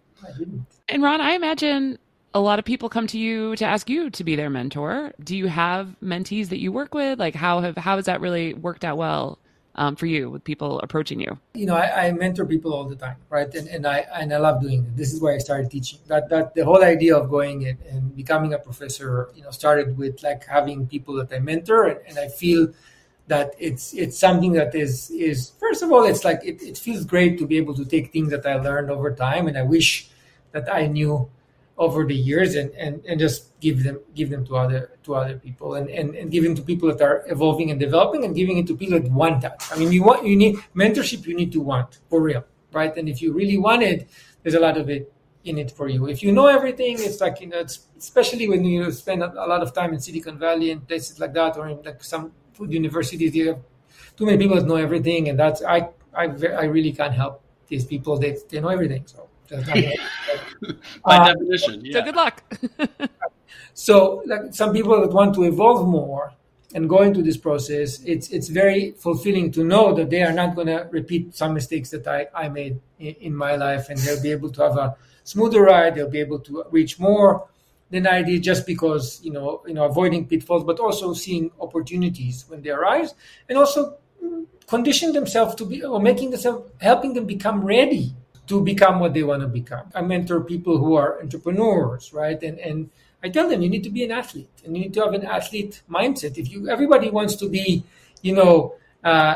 And 0.90 1.02
Ron, 1.02 1.22
I 1.22 1.30
imagine 1.32 1.96
a 2.34 2.40
lot 2.40 2.58
of 2.58 2.64
people 2.64 2.88
come 2.88 3.06
to 3.06 3.18
you 3.18 3.54
to 3.56 3.64
ask 3.64 3.88
you 3.88 4.10
to 4.10 4.24
be 4.24 4.34
their 4.34 4.50
mentor. 4.50 5.12
Do 5.22 5.36
you 5.36 5.46
have 5.46 5.94
mentees 6.02 6.48
that 6.48 6.58
you 6.58 6.72
work 6.72 6.92
with? 6.92 7.18
Like 7.18 7.34
how 7.34 7.60
have 7.60 7.76
how 7.76 7.96
has 7.96 8.06
that 8.06 8.20
really 8.20 8.54
worked 8.54 8.84
out 8.84 8.96
well 8.96 9.38
um, 9.76 9.94
for 9.94 10.06
you 10.06 10.30
with 10.30 10.42
people 10.42 10.80
approaching 10.80 11.20
you? 11.20 11.38
You 11.54 11.66
know, 11.66 11.76
I, 11.76 12.06
I, 12.06 12.12
mentor 12.12 12.44
people 12.44 12.74
all 12.74 12.84
the 12.84 12.96
time, 12.96 13.16
right? 13.30 13.52
And, 13.54 13.68
and 13.68 13.86
I 13.86 13.98
and 14.14 14.32
I 14.32 14.38
love 14.38 14.60
doing 14.60 14.84
it. 14.84 14.96
This 14.96 15.12
is 15.12 15.20
why 15.20 15.34
I 15.34 15.38
started 15.38 15.70
teaching. 15.70 16.00
That 16.08 16.28
that 16.30 16.54
the 16.54 16.64
whole 16.64 16.82
idea 16.82 17.16
of 17.16 17.30
going 17.30 17.66
and, 17.66 17.78
and 17.88 18.16
becoming 18.16 18.52
a 18.52 18.58
professor, 18.58 19.30
you 19.34 19.42
know, 19.44 19.50
started 19.50 19.96
with 19.96 20.22
like 20.24 20.44
having 20.44 20.88
people 20.88 21.14
that 21.16 21.32
I 21.32 21.38
mentor, 21.38 21.84
and, 21.84 22.00
and 22.08 22.18
I 22.18 22.28
feel 22.28 22.72
that 23.28 23.54
it's 23.58 23.94
it's 23.94 24.18
something 24.18 24.52
that 24.52 24.74
is 24.74 25.10
is 25.10 25.52
first 25.60 25.82
of 25.82 25.92
all, 25.92 26.04
it's 26.04 26.24
like 26.24 26.40
it, 26.44 26.60
it 26.62 26.78
feels 26.78 27.04
great 27.04 27.38
to 27.38 27.46
be 27.46 27.56
able 27.56 27.74
to 27.74 27.84
take 27.84 28.12
things 28.12 28.30
that 28.30 28.44
I 28.44 28.56
learned 28.56 28.90
over 28.90 29.14
time, 29.14 29.46
and 29.46 29.56
I 29.56 29.62
wish 29.62 30.10
that 30.52 30.72
I 30.72 30.86
knew 30.86 31.28
over 31.76 32.04
the 32.04 32.14
years 32.14 32.54
and, 32.54 32.70
and, 32.72 33.04
and 33.04 33.18
just 33.18 33.58
give 33.60 33.82
them 33.82 33.98
give 34.14 34.30
them 34.30 34.46
to 34.46 34.56
other 34.56 34.92
to 35.02 35.14
other 35.14 35.36
people 35.38 35.74
and, 35.74 35.88
and, 35.90 36.14
and 36.14 36.30
giving 36.30 36.54
to 36.54 36.62
people 36.62 36.88
that 36.88 37.02
are 37.02 37.24
evolving 37.26 37.70
and 37.70 37.80
developing 37.80 38.24
and 38.24 38.34
giving 38.34 38.58
it 38.58 38.66
to 38.66 38.76
people 38.76 39.00
that 39.00 39.10
want 39.10 39.40
that. 39.40 39.66
I 39.72 39.78
mean 39.78 39.90
you 39.90 40.04
want 40.04 40.24
you 40.24 40.36
need 40.36 40.56
mentorship 40.74 41.26
you 41.26 41.34
need 41.34 41.52
to 41.52 41.60
want 41.60 41.98
for 42.08 42.20
real. 42.20 42.44
Right. 42.72 42.96
And 42.96 43.08
if 43.08 43.22
you 43.22 43.32
really 43.32 43.56
want 43.58 43.82
it, 43.82 44.08
there's 44.42 44.54
a 44.54 44.60
lot 44.60 44.76
of 44.76 44.90
it 44.90 45.12
in 45.44 45.58
it 45.58 45.70
for 45.70 45.88
you. 45.88 46.08
If 46.08 46.22
you 46.22 46.32
know 46.32 46.46
everything, 46.46 46.96
it's 46.98 47.20
like 47.20 47.40
you 47.40 47.48
know, 47.48 47.64
especially 47.98 48.48
when 48.48 48.64
you 48.64 48.90
spend 48.90 49.22
a, 49.22 49.32
a 49.32 49.46
lot 49.46 49.62
of 49.62 49.72
time 49.72 49.92
in 49.92 50.00
Silicon 50.00 50.38
Valley 50.38 50.70
and 50.70 50.86
places 50.86 51.20
like 51.20 51.32
that, 51.34 51.56
or 51.56 51.68
in 51.68 51.82
like 51.82 52.02
some 52.02 52.32
food 52.52 52.72
universities, 52.72 53.34
you 53.34 53.48
have 53.48 53.60
too 54.16 54.26
many 54.26 54.38
people 54.38 54.56
that 54.56 54.66
know 54.66 54.76
everything, 54.76 55.28
and 55.28 55.38
that's 55.38 55.62
I 55.62 55.88
I, 56.14 56.24
I 56.24 56.64
really 56.64 56.92
can't 56.92 57.14
help 57.14 57.42
these 57.68 57.84
people. 57.84 58.18
They 58.18 58.36
they 58.48 58.60
know 58.60 58.68
everything, 58.68 59.06
so 59.06 59.28
by 59.50 61.16
uh, 61.16 61.32
definition, 61.32 61.84
yeah. 61.84 61.92
So 61.92 62.02
good 62.02 62.16
luck. 62.16 62.42
so 63.74 64.22
like 64.26 64.54
some 64.54 64.72
people 64.72 65.00
that 65.00 65.12
want 65.12 65.34
to 65.34 65.44
evolve 65.44 65.86
more 65.88 66.32
and 66.74 66.88
go 66.88 67.02
into 67.02 67.22
this 67.22 67.36
process, 67.36 68.00
it's 68.04 68.30
it's 68.30 68.48
very 68.48 68.92
fulfilling 68.92 69.52
to 69.52 69.64
know 69.64 69.94
that 69.94 70.10
they 70.10 70.22
are 70.22 70.32
not 70.32 70.54
going 70.54 70.66
to 70.66 70.88
repeat 70.90 71.34
some 71.34 71.54
mistakes 71.54 71.90
that 71.90 72.06
I, 72.06 72.26
I 72.34 72.48
made 72.48 72.80
in, 72.98 73.14
in, 73.20 73.36
my 73.36 73.56
life, 73.56 73.88
and 73.90 73.98
they'll 73.98 74.22
be 74.22 74.32
able 74.32 74.50
to 74.50 74.62
have 74.62 74.76
a 74.76 74.96
smoother 75.22 75.62
ride. 75.62 75.94
They'll 75.94 76.10
be 76.10 76.20
able 76.20 76.40
to 76.40 76.64
reach 76.70 76.98
more 76.98 77.46
than 77.90 78.06
I 78.06 78.22
did, 78.22 78.42
just 78.42 78.66
because 78.66 79.20
you 79.22 79.32
know 79.32 79.62
you 79.66 79.74
know 79.74 79.84
avoiding 79.84 80.26
pitfalls, 80.26 80.64
but 80.64 80.80
also 80.80 81.14
seeing 81.14 81.52
opportunities 81.60 82.44
when 82.48 82.62
they 82.62 82.70
arise, 82.70 83.14
and 83.48 83.56
also 83.56 83.98
condition 84.66 85.12
themselves 85.12 85.54
to 85.56 85.64
be 85.66 85.84
or 85.84 86.00
making 86.00 86.30
themselves 86.30 86.70
helping 86.80 87.12
them 87.12 87.26
become 87.26 87.64
ready 87.64 88.14
to 88.46 88.60
become 88.60 89.00
what 89.00 89.14
they 89.14 89.22
want 89.22 89.42
to 89.42 89.48
become. 89.48 89.90
I 89.94 90.02
mentor 90.02 90.40
people 90.40 90.78
who 90.78 90.94
are 90.94 91.20
entrepreneurs, 91.20 92.12
right? 92.12 92.40
And 92.42 92.58
and 92.58 92.90
I 93.22 93.28
tell 93.30 93.48
them 93.48 93.62
you 93.62 93.70
need 93.70 93.84
to 93.84 93.90
be 93.90 94.04
an 94.04 94.12
athlete 94.12 94.50
and 94.64 94.76
you 94.76 94.84
need 94.84 94.94
to 94.94 95.00
have 95.04 95.14
an 95.14 95.24
athlete 95.24 95.82
mindset. 95.90 96.36
If 96.36 96.50
you 96.50 96.68
everybody 96.68 97.10
wants 97.10 97.36
to 97.36 97.48
be, 97.48 97.84
you 98.22 98.34
know, 98.34 98.74
uh, 99.04 99.34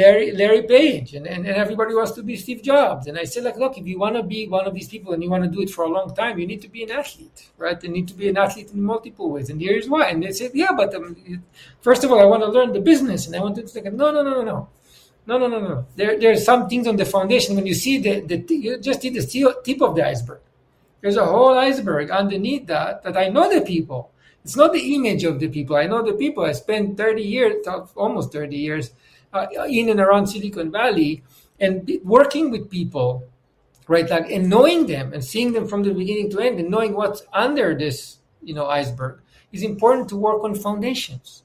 Larry 0.00 0.30
Larry 0.32 0.62
Page 0.62 1.14
and, 1.14 1.26
and, 1.26 1.44
and 1.44 1.56
everybody 1.56 1.92
wants 1.92 2.12
to 2.12 2.22
be 2.22 2.36
Steve 2.36 2.62
Jobs. 2.62 3.08
And 3.08 3.18
I 3.18 3.24
say 3.24 3.40
like, 3.40 3.56
look, 3.56 3.76
if 3.76 3.86
you 3.86 3.98
want 3.98 4.14
to 4.14 4.22
be 4.22 4.46
one 4.46 4.66
of 4.66 4.74
these 4.74 4.88
people 4.88 5.12
and 5.12 5.22
you 5.22 5.28
want 5.28 5.42
to 5.44 5.50
do 5.50 5.60
it 5.60 5.70
for 5.70 5.84
a 5.84 5.88
long 5.88 6.14
time, 6.14 6.38
you 6.38 6.46
need 6.46 6.62
to 6.62 6.68
be 6.68 6.84
an 6.84 6.92
athlete, 6.92 7.50
right? 7.58 7.82
You 7.82 7.90
need 7.90 8.06
to 8.08 8.14
be 8.14 8.28
an 8.28 8.36
athlete 8.36 8.70
in 8.72 8.80
multiple 8.80 9.30
ways. 9.30 9.50
And 9.50 9.60
here's 9.60 9.88
why. 9.88 10.06
And 10.10 10.22
they 10.22 10.30
said, 10.30 10.52
yeah, 10.54 10.72
but 10.76 10.94
um, 10.94 11.16
first 11.80 12.04
of 12.04 12.12
all, 12.12 12.20
I 12.20 12.24
want 12.24 12.42
to 12.44 12.48
learn 12.48 12.72
the 12.72 12.80
business 12.80 13.26
and 13.26 13.34
I 13.34 13.40
want 13.40 13.56
to 13.56 13.62
think, 13.62 13.92
no, 13.92 14.12
no, 14.12 14.22
no, 14.22 14.30
no, 14.30 14.42
no. 14.42 14.68
No, 15.28 15.36
no, 15.36 15.46
no, 15.46 15.60
no. 15.60 15.86
There, 15.94 16.18
there 16.18 16.32
are 16.32 16.36
some 16.36 16.70
things 16.70 16.86
on 16.86 16.96
the 16.96 17.04
foundation. 17.04 17.54
When 17.54 17.66
you 17.66 17.74
see 17.74 17.98
the, 17.98 18.20
the 18.20 18.42
you 18.48 18.78
just 18.78 19.02
see 19.02 19.10
the 19.10 19.20
tip 19.62 19.82
of 19.82 19.94
the 19.94 20.08
iceberg. 20.08 20.40
There's 21.02 21.18
a 21.18 21.26
whole 21.26 21.56
iceberg 21.56 22.10
underneath 22.10 22.66
that. 22.68 23.02
That 23.02 23.14
I 23.18 23.28
know 23.28 23.52
the 23.52 23.60
people. 23.60 24.10
It's 24.42 24.56
not 24.56 24.72
the 24.72 24.94
image 24.94 25.24
of 25.24 25.38
the 25.38 25.48
people. 25.48 25.76
I 25.76 25.86
know 25.86 26.02
the 26.02 26.14
people. 26.14 26.44
I 26.46 26.52
spent 26.52 26.96
30 26.96 27.20
years, 27.20 27.66
almost 27.94 28.32
30 28.32 28.56
years, 28.56 28.92
uh, 29.34 29.46
in 29.68 29.90
and 29.90 30.00
around 30.00 30.28
Silicon 30.28 30.72
Valley, 30.72 31.22
and 31.60 31.90
working 32.04 32.50
with 32.50 32.70
people, 32.70 33.28
right? 33.86 34.08
Like 34.08 34.30
and 34.30 34.48
knowing 34.48 34.86
them 34.86 35.12
and 35.12 35.22
seeing 35.22 35.52
them 35.52 35.68
from 35.68 35.82
the 35.82 35.92
beginning 35.92 36.30
to 36.30 36.40
end, 36.40 36.58
and 36.58 36.70
knowing 36.70 36.94
what's 36.94 37.22
under 37.34 37.76
this, 37.76 38.16
you 38.42 38.54
know, 38.54 38.66
iceberg 38.66 39.20
is 39.52 39.62
important 39.62 40.08
to 40.08 40.16
work 40.16 40.42
on 40.42 40.54
foundations 40.54 41.42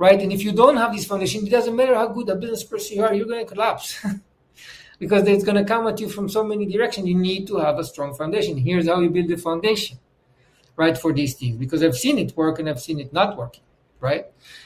right? 0.00 0.18
And 0.22 0.32
if 0.32 0.42
you 0.42 0.52
don't 0.52 0.78
have 0.78 0.94
this 0.94 1.04
foundation, 1.04 1.46
it 1.46 1.50
doesn't 1.50 1.76
matter 1.76 1.94
how 1.94 2.08
good 2.08 2.30
a 2.30 2.34
business 2.34 2.64
person 2.64 2.96
you 2.96 3.04
are, 3.04 3.12
you're 3.12 3.26
going 3.26 3.44
to 3.46 3.52
collapse 3.52 4.02
because 4.98 5.28
it's 5.28 5.44
going 5.44 5.58
to 5.58 5.64
come 5.64 5.86
at 5.86 6.00
you 6.00 6.08
from 6.08 6.26
so 6.26 6.42
many 6.42 6.64
directions. 6.64 7.06
You 7.06 7.18
need 7.18 7.46
to 7.48 7.58
have 7.58 7.78
a 7.78 7.84
strong 7.84 8.14
foundation. 8.14 8.56
Here's 8.56 8.88
how 8.88 8.98
you 9.00 9.10
build 9.10 9.28
the 9.28 9.36
foundation, 9.36 9.98
right, 10.74 10.96
for 10.96 11.12
these 11.12 11.34
things 11.34 11.58
because 11.58 11.82
I've 11.82 11.98
seen 11.98 12.16
it 12.18 12.34
work 12.34 12.58
and 12.58 12.66
I've 12.66 12.80
seen 12.80 12.98
it 12.98 13.12
not 13.12 13.36
working, 13.36 13.62
right? 14.00 14.24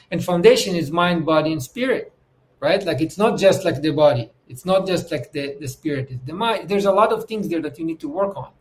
And 0.09 0.23
foundation 0.23 0.73
is 0.73 0.89
mind, 0.89 1.25
body, 1.25 1.51
and 1.51 1.61
spirit, 1.61 2.13
right? 2.61 2.81
Like 2.85 3.01
it's 3.01 3.17
not 3.17 3.37
just 3.37 3.65
like 3.65 3.81
the 3.81 3.91
body, 3.91 4.31
it's 4.47 4.65
not 4.65 4.87
just 4.87 5.11
like 5.11 5.33
the, 5.33 5.57
the 5.59 5.67
spirit, 5.67 6.11
it's 6.11 6.25
the 6.25 6.33
mind. 6.33 6.69
There's 6.69 6.85
a 6.85 6.93
lot 6.93 7.11
of 7.11 7.25
things 7.25 7.49
there 7.49 7.61
that 7.61 7.77
you 7.77 7.85
need 7.85 7.99
to 7.99 8.07
work 8.07 8.37
on, 8.37 8.51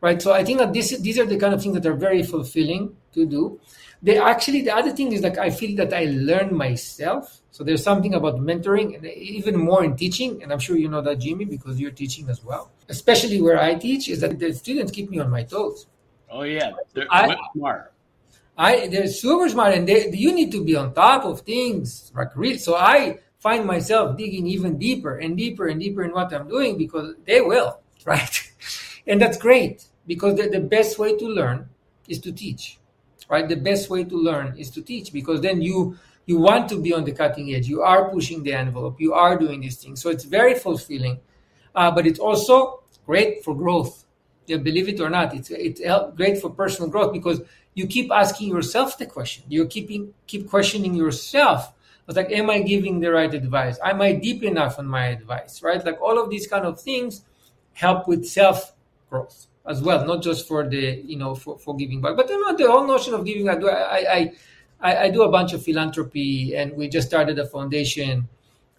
right? 0.00 0.22
So 0.22 0.32
I 0.32 0.44
think 0.44 0.60
that 0.60 0.72
this, 0.72 0.96
these 0.98 1.18
are 1.18 1.26
the 1.26 1.36
kind 1.36 1.52
of 1.52 1.60
things 1.60 1.74
that 1.74 1.84
are 1.84 1.94
very 2.08 2.22
fulfilling 2.22 2.96
to 3.12 3.26
do 3.26 3.60
they 4.02 4.18
actually 4.18 4.62
the 4.62 4.74
other 4.74 4.92
thing 4.92 5.12
is 5.12 5.22
like 5.22 5.38
i 5.38 5.50
feel 5.50 5.76
that 5.76 5.92
i 5.92 6.04
learn 6.04 6.54
myself. 6.54 7.40
So 7.50 7.64
there's 7.64 7.82
something 7.82 8.14
about 8.14 8.36
mentoring 8.36 8.96
and 8.96 9.06
even 9.06 9.56
more 9.56 9.82
in 9.82 9.96
teaching 9.96 10.42
and 10.42 10.52
i'm 10.52 10.58
sure 10.58 10.76
you 10.76 10.88
know 10.88 11.00
that 11.00 11.18
jimmy 11.18 11.44
because 11.44 11.80
you're 11.80 11.90
teaching 11.90 12.28
as 12.28 12.44
well. 12.44 12.70
Especially 12.88 13.40
where 13.40 13.58
i 13.58 13.74
teach 13.74 14.08
is 14.08 14.20
that 14.20 14.38
the 14.38 14.52
students 14.52 14.92
keep 14.92 15.10
me 15.10 15.18
on 15.18 15.30
my 15.30 15.42
toes. 15.42 15.86
Oh 16.30 16.42
yeah. 16.42 16.72
They're 16.92 17.06
I, 17.10 17.36
smart 17.54 17.92
I 18.58 18.88
they're 18.88 19.06
super 19.06 19.48
smart 19.48 19.74
and 19.74 19.88
they, 19.88 20.10
you 20.12 20.34
need 20.34 20.52
to 20.52 20.64
be 20.64 20.76
on 20.76 20.94
top 20.94 21.24
of 21.24 21.40
things 21.40 22.12
like 22.14 22.36
real. 22.36 22.58
So 22.58 22.74
I 22.74 23.18
find 23.38 23.66
myself 23.66 24.16
digging 24.16 24.46
even 24.46 24.78
deeper 24.78 25.16
and 25.16 25.36
deeper 25.36 25.66
and 25.66 25.80
deeper 25.80 26.02
in 26.02 26.12
what 26.12 26.32
I'm 26.32 26.48
doing 26.48 26.78
because 26.78 27.14
they 27.26 27.40
will 27.40 27.80
right? 28.04 28.52
And 29.06 29.20
that's 29.20 29.36
great 29.36 29.84
because 30.06 30.36
the, 30.36 30.48
the 30.48 30.60
best 30.60 30.98
way 30.98 31.16
to 31.16 31.26
learn 31.26 31.68
is 32.08 32.20
to 32.20 32.32
teach 32.32 32.78
right? 33.28 33.48
The 33.48 33.56
best 33.56 33.90
way 33.90 34.04
to 34.04 34.16
learn 34.16 34.56
is 34.58 34.70
to 34.70 34.82
teach 34.82 35.12
because 35.12 35.40
then 35.40 35.62
you 35.62 35.98
you 36.26 36.38
want 36.38 36.68
to 36.70 36.80
be 36.80 36.92
on 36.92 37.04
the 37.04 37.12
cutting 37.12 37.54
edge. 37.54 37.68
You 37.68 37.82
are 37.82 38.10
pushing 38.10 38.42
the 38.42 38.52
envelope. 38.52 39.00
You 39.00 39.14
are 39.14 39.38
doing 39.38 39.60
these 39.60 39.76
things. 39.76 40.02
So 40.02 40.10
it's 40.10 40.24
very 40.24 40.54
fulfilling, 40.54 41.20
uh, 41.74 41.92
but 41.92 42.06
it's 42.06 42.18
also 42.18 42.82
great 43.06 43.44
for 43.44 43.54
growth. 43.56 44.04
Yeah, 44.46 44.58
believe 44.58 44.88
it 44.88 45.00
or 45.00 45.10
not, 45.10 45.34
it's 45.34 45.50
it's 45.50 45.80
great 46.16 46.38
for 46.40 46.50
personal 46.50 46.90
growth 46.90 47.12
because 47.12 47.40
you 47.74 47.86
keep 47.86 48.10
asking 48.10 48.48
yourself 48.48 48.98
the 48.98 49.06
question. 49.06 49.44
You 49.48 49.66
keeping 49.66 50.14
keep 50.26 50.48
questioning 50.48 50.94
yourself. 50.94 51.72
It's 52.08 52.16
like, 52.16 52.30
am 52.30 52.50
I 52.50 52.60
giving 52.60 53.00
the 53.00 53.10
right 53.10 53.32
advice? 53.34 53.78
Am 53.82 54.00
I 54.00 54.12
deep 54.12 54.44
enough 54.44 54.78
on 54.78 54.86
my 54.86 55.06
advice? 55.06 55.62
Right? 55.62 55.84
Like 55.84 56.00
all 56.00 56.22
of 56.22 56.30
these 56.30 56.46
kind 56.46 56.64
of 56.64 56.80
things 56.80 57.22
help 57.72 58.06
with 58.06 58.24
self 58.24 58.72
growth 59.10 59.46
as 59.66 59.82
well, 59.82 60.04
not 60.06 60.22
just 60.22 60.46
for 60.46 60.68
the 60.68 61.02
you 61.04 61.16
know 61.16 61.34
for, 61.34 61.58
for 61.58 61.76
giving 61.76 62.00
back, 62.00 62.16
but 62.16 62.28
you 62.28 62.40
know, 62.40 62.56
the 62.56 62.70
whole 62.70 62.86
notion 62.86 63.14
of 63.14 63.24
giving 63.24 63.46
back. 63.46 63.62
I, 63.64 64.06
I 64.18 64.32
I 64.80 64.96
I 65.04 65.10
do 65.10 65.22
a 65.22 65.30
bunch 65.30 65.52
of 65.52 65.62
philanthropy, 65.62 66.54
and 66.54 66.72
we 66.74 66.88
just 66.88 67.08
started 67.08 67.38
a 67.38 67.46
foundation 67.46 68.28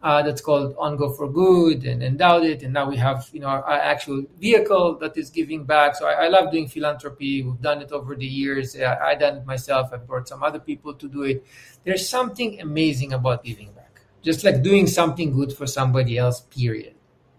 uh, 0.02 0.22
that's 0.22 0.42
called 0.42 0.76
OnGo 0.76 1.18
for 1.18 1.30
Good, 1.30 1.84
and 1.86 2.04
endowed 2.04 2.44
it, 2.44 2.64
and 2.64 2.74
now 2.74 2.88
we 2.90 2.98
have 2.98 3.30
you 3.34 3.40
know 3.40 3.48
our, 3.48 3.64
our 3.64 3.80
actual 3.80 4.24
vehicle 4.40 4.98
that 5.00 5.18
is 5.18 5.30
giving 5.30 5.66
back. 5.66 5.96
So 5.96 6.08
I, 6.08 6.26
I, 6.26 6.28
love 6.28 6.52
doing 6.52 6.68
philanthropy. 6.68 7.44
We've 7.44 7.62
done 7.62 7.82
it 7.82 7.92
over 7.92 8.16
the 8.16 8.26
years. 8.26 8.76
I, 8.80 8.98
I 9.10 9.16
done 9.16 9.38
it 9.38 9.46
myself. 9.46 9.90
I've 9.92 10.08
brought 10.08 10.28
some 10.28 10.44
other 10.44 10.60
people 10.60 10.94
to 10.94 11.10
do 11.10 11.24
it. 11.24 11.46
There's 11.84 12.08
something 12.08 12.62
amazing 12.62 13.14
about 13.14 13.44
giving 13.44 13.72
back, 13.74 14.02
just 14.22 14.44
like 14.44 14.62
doing 14.62 14.88
something 14.88 15.34
good 15.34 15.52
for 15.52 15.66
somebody 15.66 16.18
else. 16.18 16.42
Period. 16.42 16.94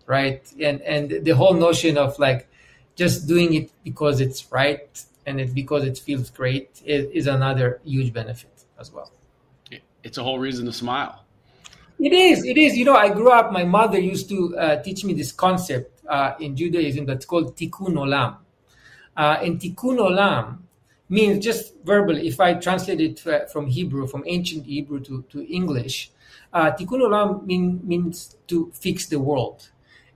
Right, 0.07 0.43
and 0.61 0.81
and 0.83 1.25
the 1.25 1.33
whole 1.33 1.55
notion 1.55 1.99
of 1.99 2.19
like 2.19 2.48
just 2.99 3.29
doing 3.29 3.55
it 3.55 3.71
because 3.85 4.21
it's 4.21 4.51
right 4.51 5.05
and 5.25 5.41
it 5.41 5.55
because 5.55 5.85
it 5.85 5.97
feels 5.97 6.31
great 6.31 6.83
is, 6.85 7.07
is 7.13 7.27
another 7.29 7.81
huge 7.85 8.13
benefit 8.13 8.65
as 8.79 8.93
well. 8.93 9.13
It's 10.03 10.19
a 10.19 10.23
whole 10.23 10.39
reason 10.39 10.67
to 10.67 10.73
smile. 10.73 11.25
It 12.01 12.13
is. 12.13 12.45
It 12.45 12.57
is. 12.57 12.77
You 12.77 12.85
know, 12.85 12.97
I 12.97 13.09
grew 13.09 13.31
up. 13.31 13.53
My 13.53 13.65
mother 13.65 13.99
used 13.99 14.29
to 14.31 14.57
uh, 14.57 14.83
teach 14.83 15.05
me 15.05 15.13
this 15.15 15.33
concept 15.33 16.05
uh, 16.09 16.35
in 16.41 16.57
Judaism 16.57 17.07
that's 17.07 17.25
called 17.25 17.57
tikkun 17.57 17.95
olam. 17.95 18.37
Uh, 19.17 19.39
and 19.43 19.61
tikkun 19.61 19.99
olam 19.99 20.59
means 21.09 21.45
just 21.45 21.75
verbally. 21.85 22.29
If 22.29 22.41
I 22.41 22.55
translate 22.55 23.01
it 23.01 23.27
uh, 23.27 23.47
from 23.47 23.67
Hebrew, 23.67 24.07
from 24.07 24.23
ancient 24.27 24.67
Hebrew 24.67 25.01
to, 25.01 25.25
to 25.31 25.53
English, 25.53 26.11
uh, 26.53 26.71
tikkun 26.71 27.01
olam 27.07 27.45
mean, 27.45 27.81
means 27.83 28.37
to 28.47 28.71
fix 28.73 29.07
the 29.07 29.19
world 29.19 29.69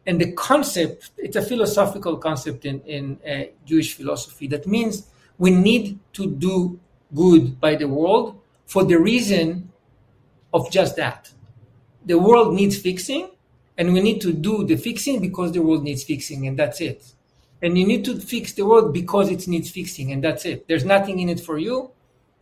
and 0.07 0.21
the 0.21 0.33
concept 0.33 1.11
it's 1.17 1.37
a 1.37 1.43
philosophical 1.43 2.17
concept 2.17 2.65
in, 2.65 2.81
in 2.83 3.19
uh, 3.27 3.45
jewish 3.65 3.95
philosophy. 3.95 4.47
That 4.49 4.67
means 4.67 5.07
we 5.39 5.51
need 5.51 5.99
to 6.15 6.27
do 6.27 6.79
good 7.15 7.61
by 7.61 7.77
the 7.77 7.89
world 7.89 8.41
for 8.67 8.85
the 8.85 8.99
reason 8.99 9.71
of 10.53 10.71
just 10.71 10.97
that. 10.97 11.31
The 12.05 12.19
world 12.19 12.55
needs 12.55 12.79
fixing 12.79 13.31
and 13.79 13.93
we 13.93 14.01
need 14.01 14.21
to 14.23 14.33
do 14.33 14.65
the 14.65 14.77
fixing 14.77 15.21
because 15.21 15.53
the 15.53 15.63
world 15.63 15.85
needs 15.85 16.05
fixing 16.05 16.47
and 16.47 16.59
that's 16.59 16.81
it. 16.81 17.13
And 17.63 17.79
you 17.79 17.87
need 17.87 18.05
to 18.07 18.19
fix 18.19 18.53
the 18.55 18.67
world 18.67 18.93
because 18.93 19.31
it 19.31 19.47
needs 19.47 19.71
fixing 19.71 20.13
and 20.13 20.23
that's 20.23 20.45
it. 20.45 20.67
There's 20.67 20.85
nothing 20.85 21.21
in 21.21 21.29
it 21.29 21.41
for 21.41 21.59
you. 21.59 21.93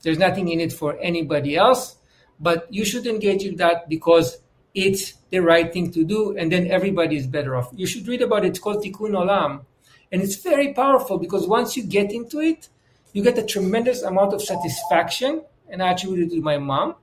There's 0.03 0.19
nothing 0.19 0.49
in 0.49 0.61
it 0.61 0.73
for 0.73 0.99
anybody 0.99 1.57
else. 1.57 1.97
But 2.41 2.73
you 2.73 2.87
should 2.87 3.07
engage 3.07 3.45
in 3.45 3.57
that 3.57 3.89
because 3.89 4.39
it's 4.75 5.15
the 5.31 5.41
right 5.41 5.73
thing 5.73 5.91
to 5.93 6.05
do, 6.05 6.37
and 6.37 6.51
then 6.51 6.67
everybody 6.69 7.17
is 7.17 7.27
better 7.27 7.57
off. 7.57 7.71
You 7.75 7.87
should 7.87 8.07
read 8.07 8.23
about 8.23 8.45
it. 8.45 8.49
It's 8.49 8.59
called 8.59 8.85
Tikkun 8.85 9.13
Olam, 9.13 9.65
and 10.13 10.23
it's 10.23 10.37
very 10.37 10.73
powerful 10.73 11.19
because 11.19 11.47
once 11.47 11.77
you 11.77 11.83
get 11.83 12.13
into 12.13 12.41
it, 12.41 12.69
you 13.13 13.23
get 13.23 13.39
a 13.39 13.43
tremendous 13.43 14.03
amount 14.03 14.33
of 14.33 14.43
satisfaction, 14.43 15.43
and 15.69 15.83
I 15.83 15.93
attribute 15.93 16.33
it 16.33 16.35
to 16.37 16.43
my 16.43 16.59
mom 16.59 16.95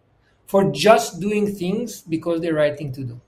for 0.46 0.72
just 0.72 1.20
doing 1.20 1.54
things 1.54 2.02
because 2.02 2.42
they're 2.42 2.54
right 2.54 2.78
thing 2.78 2.94
to 2.94 3.04
do, 3.04 3.22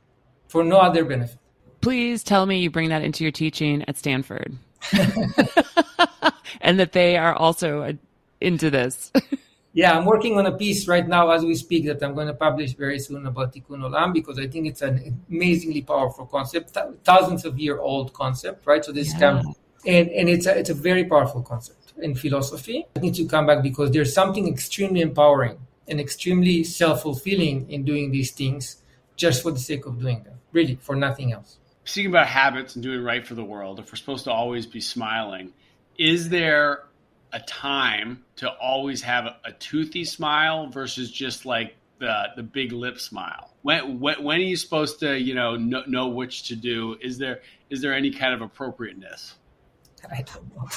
for 0.47 0.63
no 0.63 0.77
other 0.77 1.03
benefit. 1.03 1.37
Please 1.81 2.23
tell 2.23 2.45
me 2.45 2.59
you 2.59 2.69
bring 2.69 2.89
that 2.89 3.03
into 3.03 3.23
your 3.23 3.31
teaching 3.31 3.83
at 3.87 3.97
Stanford. 3.97 4.57
and 6.61 6.79
that 6.79 6.91
they 6.93 7.17
are 7.17 7.33
also 7.33 7.81
uh, 7.83 7.93
into 8.41 8.69
this. 8.69 9.11
yeah, 9.73 9.95
I'm 9.95 10.05
working 10.05 10.37
on 10.37 10.45
a 10.45 10.51
piece 10.51 10.87
right 10.87 11.07
now 11.07 11.29
as 11.29 11.45
we 11.45 11.53
speak 11.55 11.85
that 11.85 12.01
I'm 12.01 12.15
going 12.15 12.27
to 12.27 12.33
publish 12.33 12.73
very 12.73 12.97
soon 12.97 13.27
about 13.27 13.53
Tikkun 13.53 13.81
Olam 13.81 14.13
because 14.13 14.39
I 14.39 14.47
think 14.47 14.67
it's 14.67 14.81
an 14.81 15.23
amazingly 15.29 15.81
powerful 15.81 16.25
concept, 16.25 16.75
thousands 17.03 17.45
of 17.45 17.59
year 17.59 17.79
old 17.79 18.11
concept, 18.13 18.65
right? 18.65 18.83
So 18.83 18.91
this 18.91 19.13
yeah. 19.19 19.41
and 19.85 20.09
and 20.09 20.27
it's 20.27 20.47
a 20.47 20.57
it's 20.57 20.71
a 20.71 20.73
very 20.73 21.05
powerful 21.05 21.43
concept 21.43 21.93
in 22.01 22.15
philosophy. 22.15 22.87
I 22.95 22.99
need 22.99 23.15
to 23.15 23.25
come 23.25 23.45
back 23.45 23.61
because 23.61 23.91
there's 23.91 24.13
something 24.13 24.47
extremely 24.47 25.01
empowering 25.01 25.59
and 25.87 25.99
extremely 25.99 26.63
self 26.63 27.03
fulfilling 27.03 27.69
in 27.69 27.83
doing 27.83 28.11
these 28.11 28.31
things 28.31 28.77
just 29.15 29.43
for 29.43 29.51
the 29.51 29.59
sake 29.59 29.85
of 29.85 29.99
doing 29.99 30.23
them, 30.23 30.39
really, 30.51 30.75
for 30.81 30.95
nothing 30.95 31.31
else. 31.31 31.59
Speaking 31.83 32.11
about 32.11 32.27
habits 32.27 32.75
and 32.75 32.83
doing 32.83 33.03
right 33.03 33.25
for 33.25 33.35
the 33.35 33.43
world, 33.43 33.79
if 33.79 33.91
we're 33.91 33.97
supposed 33.97 34.23
to 34.25 34.31
always 34.31 34.65
be 34.65 34.81
smiling, 34.81 35.53
is 35.97 36.29
there 36.29 36.83
a 37.33 37.39
time 37.41 38.23
to 38.37 38.49
always 38.49 39.01
have 39.01 39.25
a, 39.25 39.37
a 39.45 39.51
toothy 39.53 40.03
smile 40.03 40.67
versus 40.67 41.11
just 41.11 41.45
like 41.45 41.75
the 41.99 42.27
the 42.35 42.43
big 42.43 42.71
lip 42.71 42.99
smile? 42.99 43.53
When 43.61 43.99
when, 43.99 44.23
when 44.23 44.37
are 44.39 44.43
you 44.43 44.55
supposed 44.55 44.99
to 45.01 45.17
you 45.17 45.35
know, 45.35 45.55
know 45.55 45.83
know 45.87 46.07
which 46.07 46.47
to 46.47 46.55
do? 46.55 46.97
Is 47.01 47.17
there 47.17 47.41
is 47.69 47.81
there 47.81 47.93
any 47.93 48.11
kind 48.11 48.33
of 48.33 48.41
appropriateness? 48.41 49.35
I 50.11 50.21
don't 50.21 50.55
know. 50.55 50.67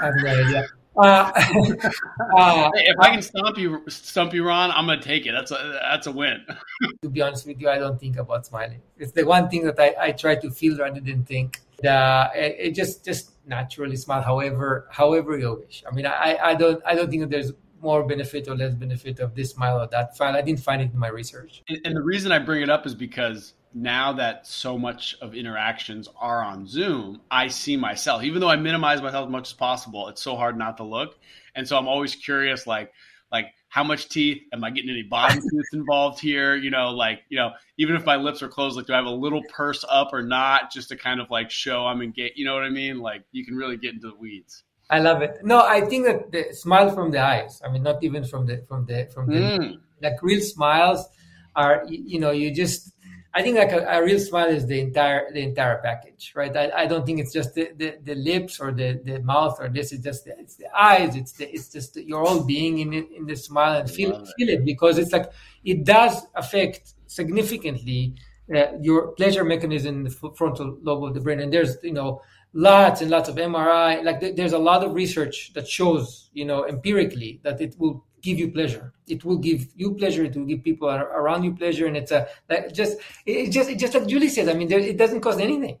I 0.00 0.06
have 0.06 0.14
no 0.16 0.30
idea. 0.30 0.68
Uh, 0.96 1.30
uh, 2.36 2.70
if 2.74 2.98
I 2.98 3.10
can 3.10 3.22
stomp 3.22 3.56
you, 3.56 3.82
stump 3.88 4.34
you, 4.34 4.46
Ron, 4.46 4.70
I'm 4.72 4.86
gonna 4.86 5.00
take 5.00 5.26
it. 5.26 5.32
That's 5.32 5.50
a 5.50 5.80
that's 5.90 6.06
a 6.06 6.12
win. 6.12 6.44
to 7.02 7.08
be 7.08 7.22
honest 7.22 7.46
with 7.46 7.60
you, 7.60 7.68
I 7.68 7.78
don't 7.78 7.98
think 7.98 8.16
about 8.16 8.46
smiling. 8.46 8.82
It's 8.98 9.12
the 9.12 9.24
one 9.24 9.48
thing 9.48 9.64
that 9.64 9.78
I, 9.78 9.94
I 9.98 10.12
try 10.12 10.34
to 10.36 10.50
feel 10.50 10.76
rather 10.78 11.00
than 11.00 11.24
think. 11.24 11.60
Uh, 11.84 12.28
it, 12.34 12.56
it 12.58 12.70
just 12.72 13.04
just 13.04 13.32
naturally 13.50 13.96
smile. 13.96 14.22
However, 14.22 14.88
however 14.90 15.36
you 15.36 15.62
wish. 15.66 15.84
I 15.86 15.94
mean, 15.94 16.06
I, 16.06 16.38
I 16.42 16.54
don't 16.54 16.80
I 16.86 16.94
don't 16.94 17.10
think 17.10 17.28
there's 17.28 17.52
more 17.82 18.04
benefit 18.06 18.48
or 18.48 18.56
less 18.56 18.74
benefit 18.74 19.20
of 19.20 19.34
this 19.34 19.50
smile 19.50 19.80
or 19.80 19.86
that 19.88 20.16
smile. 20.16 20.36
I 20.36 20.42
didn't 20.42 20.60
find 20.60 20.80
it 20.80 20.92
in 20.92 20.98
my 20.98 21.08
research. 21.08 21.62
And, 21.68 21.78
and 21.84 21.96
the 21.96 22.02
reason 22.02 22.32
I 22.32 22.38
bring 22.38 22.62
it 22.62 22.70
up 22.70 22.86
is 22.86 22.94
because 22.94 23.54
now 23.74 24.12
that 24.14 24.46
so 24.46 24.78
much 24.78 25.16
of 25.20 25.34
interactions 25.34 26.08
are 26.18 26.42
on 26.42 26.66
Zoom, 26.66 27.20
I 27.30 27.48
see 27.48 27.76
myself. 27.76 28.22
Even 28.22 28.40
though 28.40 28.50
I 28.50 28.56
minimize 28.56 29.00
myself 29.00 29.26
as 29.26 29.32
much 29.32 29.48
as 29.48 29.52
possible, 29.54 30.08
it's 30.08 30.22
so 30.22 30.36
hard 30.36 30.56
not 30.56 30.76
to 30.78 30.84
look. 30.84 31.18
And 31.54 31.66
so 31.66 31.76
I'm 31.76 31.88
always 31.88 32.14
curious, 32.14 32.66
like, 32.66 32.92
like 33.32 33.46
how 33.70 33.84
much 33.84 34.08
teeth? 34.08 34.42
Am 34.52 34.64
I 34.64 34.70
getting 34.70 34.90
any 34.90 35.04
bottom 35.04 35.40
teeth 35.50 35.66
involved 35.72 36.20
here? 36.20 36.56
You 36.56 36.70
know, 36.70 36.90
like, 36.90 37.20
you 37.28 37.38
know, 37.38 37.52
even 37.78 37.94
if 37.94 38.04
my 38.04 38.16
lips 38.16 38.42
are 38.42 38.48
closed, 38.48 38.76
like, 38.76 38.86
do 38.86 38.92
I 38.92 38.96
have 38.96 39.06
a 39.06 39.10
little 39.10 39.42
purse 39.48 39.84
up 39.88 40.12
or 40.12 40.22
not? 40.22 40.72
Just 40.72 40.88
to 40.88 40.96
kind 40.96 41.20
of 41.20 41.30
like 41.30 41.50
show 41.50 41.86
I'm 41.86 42.02
engaged. 42.02 42.34
You 42.36 42.44
know 42.44 42.54
what 42.54 42.64
I 42.64 42.68
mean? 42.70 42.98
Like, 42.98 43.22
you 43.30 43.44
can 43.46 43.54
really 43.54 43.76
get 43.76 43.94
into 43.94 44.08
the 44.08 44.16
weeds. 44.16 44.64
I 44.90 44.98
love 44.98 45.22
it. 45.22 45.38
No, 45.44 45.64
I 45.64 45.82
think 45.82 46.04
that 46.06 46.32
the 46.32 46.52
smile 46.52 46.90
from 46.90 47.12
the 47.12 47.20
eyes. 47.20 47.62
I 47.64 47.70
mean, 47.70 47.84
not 47.84 48.02
even 48.02 48.24
from 48.24 48.44
the 48.44 48.64
from 48.68 48.86
the 48.86 49.08
from 49.14 49.28
the 49.28 49.38
mm. 49.38 49.78
like 50.02 50.20
real 50.20 50.40
smiles 50.40 51.08
are. 51.54 51.84
You 51.88 52.18
know, 52.18 52.32
you 52.32 52.52
just 52.52 52.92
I 53.32 53.42
think 53.42 53.56
like 53.56 53.70
a, 53.70 53.86
a, 53.86 54.02
real 54.04 54.18
smile 54.18 54.48
is 54.48 54.66
the 54.66 54.80
entire 54.80 55.32
the 55.32 55.40
entire 55.40 55.78
package, 55.78 56.32
right? 56.34 56.54
I, 56.56 56.82
I 56.82 56.86
don't 56.86 57.06
think 57.06 57.20
it's 57.20 57.32
just 57.32 57.54
the, 57.54 57.70
the, 57.76 57.96
the, 58.02 58.16
lips 58.16 58.58
or 58.58 58.72
the, 58.72 59.00
the 59.04 59.20
mouth 59.20 59.56
or 59.60 59.68
this. 59.68 59.92
It's 59.92 60.02
just 60.02 60.24
the, 60.24 60.36
it's 60.36 60.56
the 60.56 60.66
eyes. 60.76 61.14
It's 61.14 61.32
the 61.32 61.48
it's 61.48 61.68
just 61.68 61.94
the, 61.94 62.02
your 62.04 62.24
whole 62.24 62.42
being 62.42 62.78
in 62.80 62.92
in 62.92 63.26
the 63.26 63.36
smile 63.36 63.80
and 63.80 63.90
feel 63.90 64.24
feel 64.36 64.48
it 64.48 64.64
because 64.64 64.98
it's 64.98 65.12
like 65.12 65.30
it 65.64 65.84
does 65.84 66.26
affect 66.34 66.94
significantly 67.06 68.14
uh, 68.52 68.72
your 68.80 69.12
pleasure 69.12 69.44
mechanism 69.44 69.98
in 69.98 70.02
the 70.04 70.10
frontal 70.10 70.76
lobe 70.82 71.04
of 71.04 71.14
the 71.14 71.20
brain. 71.20 71.38
And 71.38 71.52
there's 71.52 71.76
you 71.84 71.92
know 71.92 72.22
lots 72.52 73.00
and 73.00 73.12
lots 73.12 73.28
of 73.28 73.36
MRI. 73.36 74.02
Like 74.02 74.34
there's 74.34 74.54
a 74.54 74.58
lot 74.58 74.82
of 74.82 74.92
research 74.92 75.52
that 75.54 75.68
shows 75.68 76.30
you 76.32 76.44
know 76.44 76.66
empirically 76.66 77.38
that 77.44 77.60
it 77.60 77.76
will 77.78 78.04
give 78.22 78.38
you 78.38 78.50
pleasure. 78.50 78.92
It 79.08 79.24
will 79.24 79.38
give 79.38 79.68
you 79.74 79.94
pleasure. 79.94 80.24
It 80.24 80.36
will 80.36 80.44
give 80.44 80.62
people 80.62 80.88
around 80.88 81.42
you 81.42 81.54
pleasure, 81.54 81.86
and 81.86 81.96
it's 81.96 82.12
a 82.12 82.28
like 82.48 82.72
just 82.72 82.98
it 83.26 83.50
just 83.50 83.70
it 83.70 83.78
just 83.78 83.94
like 83.94 84.06
Julie 84.06 84.28
said. 84.28 84.48
I 84.48 84.54
mean, 84.54 84.68
there, 84.68 84.78
it 84.78 84.96
doesn't 84.96 85.20
cost 85.20 85.40
anything. 85.40 85.78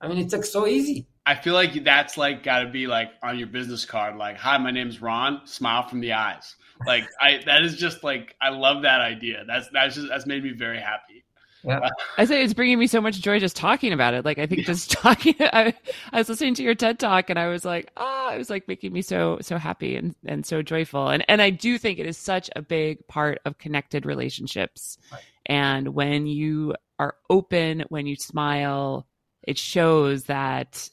I 0.00 0.08
mean, 0.08 0.18
it's 0.18 0.32
like 0.32 0.44
so 0.44 0.66
easy. 0.66 1.06
I 1.26 1.34
feel 1.34 1.54
like 1.54 1.84
that's 1.84 2.16
like 2.16 2.42
got 2.42 2.60
to 2.60 2.70
be 2.70 2.86
like 2.86 3.10
on 3.22 3.38
your 3.38 3.48
business 3.48 3.84
card, 3.84 4.16
like, 4.16 4.36
"Hi, 4.38 4.56
my 4.58 4.70
name's 4.70 5.02
Ron. 5.02 5.42
Smile 5.44 5.86
from 5.86 6.00
the 6.00 6.12
eyes." 6.12 6.56
Like, 6.86 7.04
I 7.20 7.40
that 7.44 7.62
is 7.62 7.76
just 7.76 8.02
like 8.02 8.34
I 8.40 8.48
love 8.48 8.82
that 8.82 9.00
idea. 9.00 9.44
That's 9.46 9.68
that's 9.72 9.94
just 9.94 10.08
that's 10.08 10.26
made 10.26 10.42
me 10.42 10.52
very 10.52 10.80
happy. 10.80 11.24
Yeah. 11.62 11.88
I 12.16 12.24
say 12.24 12.42
it's 12.42 12.54
bringing 12.54 12.78
me 12.78 12.86
so 12.86 13.00
much 13.00 13.20
joy 13.20 13.38
just 13.38 13.56
talking 13.56 13.92
about 13.92 14.14
it. 14.14 14.24
Like 14.24 14.38
I 14.38 14.46
think 14.46 14.60
yeah. 14.60 14.66
just 14.66 14.90
talking, 14.90 15.34
I, 15.40 15.74
I, 16.12 16.18
was 16.18 16.28
listening 16.28 16.54
to 16.54 16.62
your 16.62 16.74
TED 16.74 16.98
talk 16.98 17.30
and 17.30 17.38
I 17.38 17.48
was 17.48 17.64
like, 17.64 17.90
ah, 17.96 18.28
oh, 18.28 18.34
it 18.34 18.38
was 18.38 18.50
like 18.50 18.66
making 18.68 18.92
me 18.92 19.02
so 19.02 19.38
so 19.40 19.58
happy 19.58 19.96
and 19.96 20.14
and 20.24 20.44
so 20.46 20.62
joyful. 20.62 21.08
And 21.08 21.24
and 21.28 21.42
I 21.42 21.50
do 21.50 21.78
think 21.78 21.98
it 21.98 22.06
is 22.06 22.16
such 22.16 22.50
a 22.56 22.62
big 22.62 23.06
part 23.08 23.40
of 23.44 23.58
connected 23.58 24.06
relationships. 24.06 24.98
Right. 25.12 25.22
And 25.46 25.88
when 25.88 26.26
you 26.26 26.74
are 26.98 27.16
open, 27.28 27.84
when 27.88 28.06
you 28.06 28.16
smile, 28.16 29.06
it 29.42 29.58
shows 29.58 30.24
that 30.24 30.88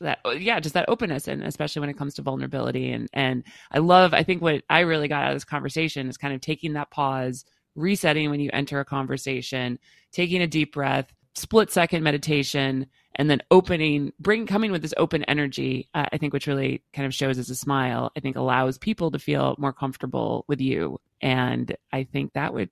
that 0.00 0.20
yeah 0.38 0.60
just 0.60 0.74
that 0.74 0.88
openness 0.88 1.26
and 1.26 1.42
especially 1.42 1.80
when 1.80 1.90
it 1.90 1.98
comes 1.98 2.14
to 2.14 2.22
vulnerability 2.22 2.92
and 2.92 3.08
and 3.12 3.42
i 3.72 3.78
love 3.78 4.14
i 4.14 4.22
think 4.22 4.40
what 4.40 4.62
i 4.70 4.80
really 4.80 5.08
got 5.08 5.24
out 5.24 5.32
of 5.32 5.34
this 5.34 5.44
conversation 5.44 6.08
is 6.08 6.16
kind 6.16 6.32
of 6.32 6.40
taking 6.40 6.74
that 6.74 6.90
pause 6.90 7.44
resetting 7.78 8.30
when 8.30 8.40
you 8.40 8.50
enter 8.52 8.80
a 8.80 8.84
conversation, 8.84 9.78
taking 10.12 10.42
a 10.42 10.46
deep 10.46 10.74
breath, 10.74 11.12
split 11.34 11.70
second 11.70 12.02
meditation, 12.02 12.86
and 13.14 13.28
then 13.28 13.42
opening, 13.50 14.12
bring 14.20 14.46
coming 14.46 14.70
with 14.72 14.82
this 14.82 14.94
open 14.96 15.24
energy. 15.24 15.88
Uh, 15.94 16.06
I 16.12 16.18
think 16.18 16.32
which 16.32 16.46
really 16.46 16.82
kind 16.92 17.06
of 17.06 17.14
shows 17.14 17.38
as 17.38 17.50
a 17.50 17.54
smile. 17.54 18.12
I 18.16 18.20
think 18.20 18.36
allows 18.36 18.78
people 18.78 19.10
to 19.10 19.18
feel 19.18 19.54
more 19.58 19.72
comfortable 19.72 20.44
with 20.48 20.60
you, 20.60 21.00
and 21.20 21.74
I 21.92 22.04
think 22.04 22.32
that 22.34 22.54
would 22.54 22.70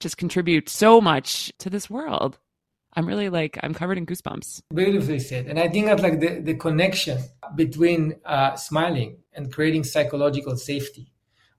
just 0.00 0.16
contribute 0.16 0.68
so 0.68 1.00
much 1.00 1.52
to 1.58 1.70
this 1.70 1.88
world. 1.88 2.38
I'm 2.94 3.06
really 3.06 3.28
like 3.28 3.58
I'm 3.62 3.74
covered 3.74 3.98
in 3.98 4.06
goosebumps. 4.06 4.62
Beautifully 4.74 5.18
said, 5.18 5.46
and 5.46 5.58
I 5.58 5.68
think 5.68 5.86
that 5.86 6.00
like 6.00 6.20
the 6.20 6.40
the 6.40 6.54
connection 6.54 7.18
between 7.54 8.16
uh, 8.24 8.56
smiling 8.56 9.18
and 9.34 9.52
creating 9.52 9.84
psychological 9.84 10.56
safety 10.56 11.12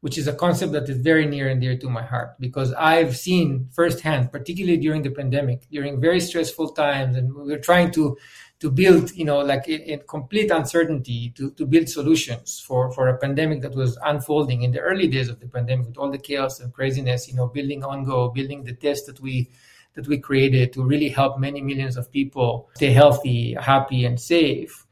which 0.08 0.18
is 0.18 0.26
a 0.26 0.34
concept 0.34 0.72
that 0.72 0.88
is 0.88 1.02
very 1.02 1.26
near 1.26 1.50
and 1.50 1.60
dear 1.60 1.78
to 1.78 1.90
my 1.90 2.02
heart 2.02 2.30
because 2.40 2.72
I've 2.72 3.18
seen 3.18 3.68
firsthand, 3.74 4.32
particularly 4.32 4.78
during 4.78 5.02
the 5.02 5.10
pandemic, 5.10 5.68
during 5.70 6.00
very 6.00 6.22
stressful 6.22 6.70
times, 6.70 7.18
and 7.18 7.36
we 7.36 7.54
are 7.54 7.60
trying 7.60 7.92
to 7.92 8.18
to 8.62 8.72
build, 8.72 9.12
you 9.12 9.26
know, 9.26 9.40
like 9.40 9.68
in, 9.68 9.82
in, 9.82 10.00
complete 10.08 10.50
uncertainty, 10.50 11.34
to, 11.36 11.52
to 11.52 11.66
build 11.66 11.90
solutions 11.90 12.58
for, 12.66 12.90
for 12.94 13.10
a 13.10 13.18
pandemic 13.18 13.62
that 13.64 13.76
was 13.76 14.00
unfolding 14.06 14.62
in 14.62 14.72
the 14.72 14.80
early 14.80 15.10
days 15.10 15.28
of 15.28 15.42
the 15.42 15.48
pandemic 15.48 15.88
with 15.88 15.98
all 15.98 16.10
the 16.10 16.18
chaos 16.18 16.62
and 16.62 16.74
craziness, 16.74 17.28
you 17.28 17.36
know, 17.36 17.48
building 17.48 17.82
OnGo, 17.82 18.34
building 18.34 18.64
the 18.64 18.74
test 18.74 19.08
that 19.08 19.20
we 19.20 19.50
that 19.96 20.08
we 20.08 20.18
created 20.18 20.72
to 20.72 20.84
really 20.84 21.10
help 21.10 21.38
many 21.38 21.60
millions 21.60 21.98
of 21.98 22.10
people 22.14 22.70
stay 22.76 22.94
healthy, 22.94 23.58
happy, 23.60 24.06
and 24.06 24.22
safe 24.22 24.87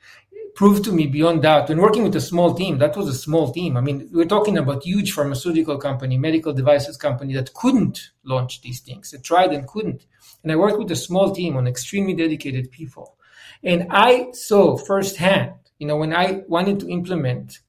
proved 0.56 0.86
to 0.86 0.92
me 0.92 1.06
beyond 1.06 1.44
doubt. 1.44 1.70
When 1.70 1.82
working 1.82 2.04
with 2.04 2.16
a 2.16 2.22
small 2.22 2.54
team 2.54 2.78
that 2.80 2.96
was 2.96 3.08
a 3.08 3.14
small 3.14 3.52
team. 3.52 3.78
I 3.78 3.82
mean 3.82 4.10
we're 4.12 4.26
talking 4.26 4.58
about 4.58 4.84
huge 4.84 5.12
pharmaceutical 5.12 5.78
company 5.78 6.18
medical 6.18 6.54
devices 6.54 6.98
company 6.98 7.34
that 7.34 7.54
couldn't 7.54 8.12
launch 8.24 8.62
these 8.62 8.80
things. 8.80 9.14
It 9.14 9.24
tried 9.24 9.52
and 9.54 9.68
couldn't. 9.68 10.06
And 10.42 10.52
i 10.52 10.56
worked 10.56 10.80
with 10.80 10.92
a 10.92 10.96
small 10.96 11.34
team 11.34 11.58
on 11.58 11.68
extremely 11.68 12.14
dedicated 12.14 12.72
people. 12.72 13.18
And 13.64 13.88
i 13.92 14.30
saw 14.32 14.78
firsthand 14.78 15.54
you 15.78 15.88
know 15.88 15.98
when 15.98 16.14
i 16.14 16.42
wanted 16.48 16.80
to 16.80 16.90
implement 16.90 17.60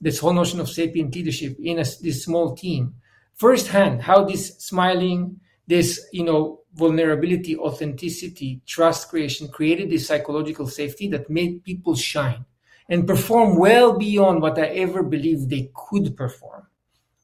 this 0.00 0.18
whole 0.18 0.32
notion 0.32 0.60
of 0.60 0.66
Sapien 0.66 1.12
leadership 1.14 1.56
in 1.58 1.78
a, 1.78 1.84
this 2.02 2.24
small 2.24 2.54
team 2.54 2.94
firsthand 3.34 4.02
how 4.02 4.24
this 4.24 4.56
smiling 4.58 5.40
this 5.66 6.06
you 6.12 6.24
know 6.24 6.60
vulnerability, 6.76 7.56
authenticity, 7.56 8.60
trust 8.66 9.08
creation 9.08 9.48
created 9.48 9.90
this 9.90 10.06
psychological 10.06 10.66
safety 10.66 11.08
that 11.08 11.30
made 11.30 11.64
people 11.64 11.96
shine 11.96 12.44
and 12.88 13.06
perform 13.06 13.56
well 13.56 13.98
beyond 13.98 14.42
what 14.42 14.58
I 14.58 14.66
ever 14.66 15.02
believed 15.02 15.48
they 15.48 15.70
could 15.74 16.16
perform. 16.16 16.66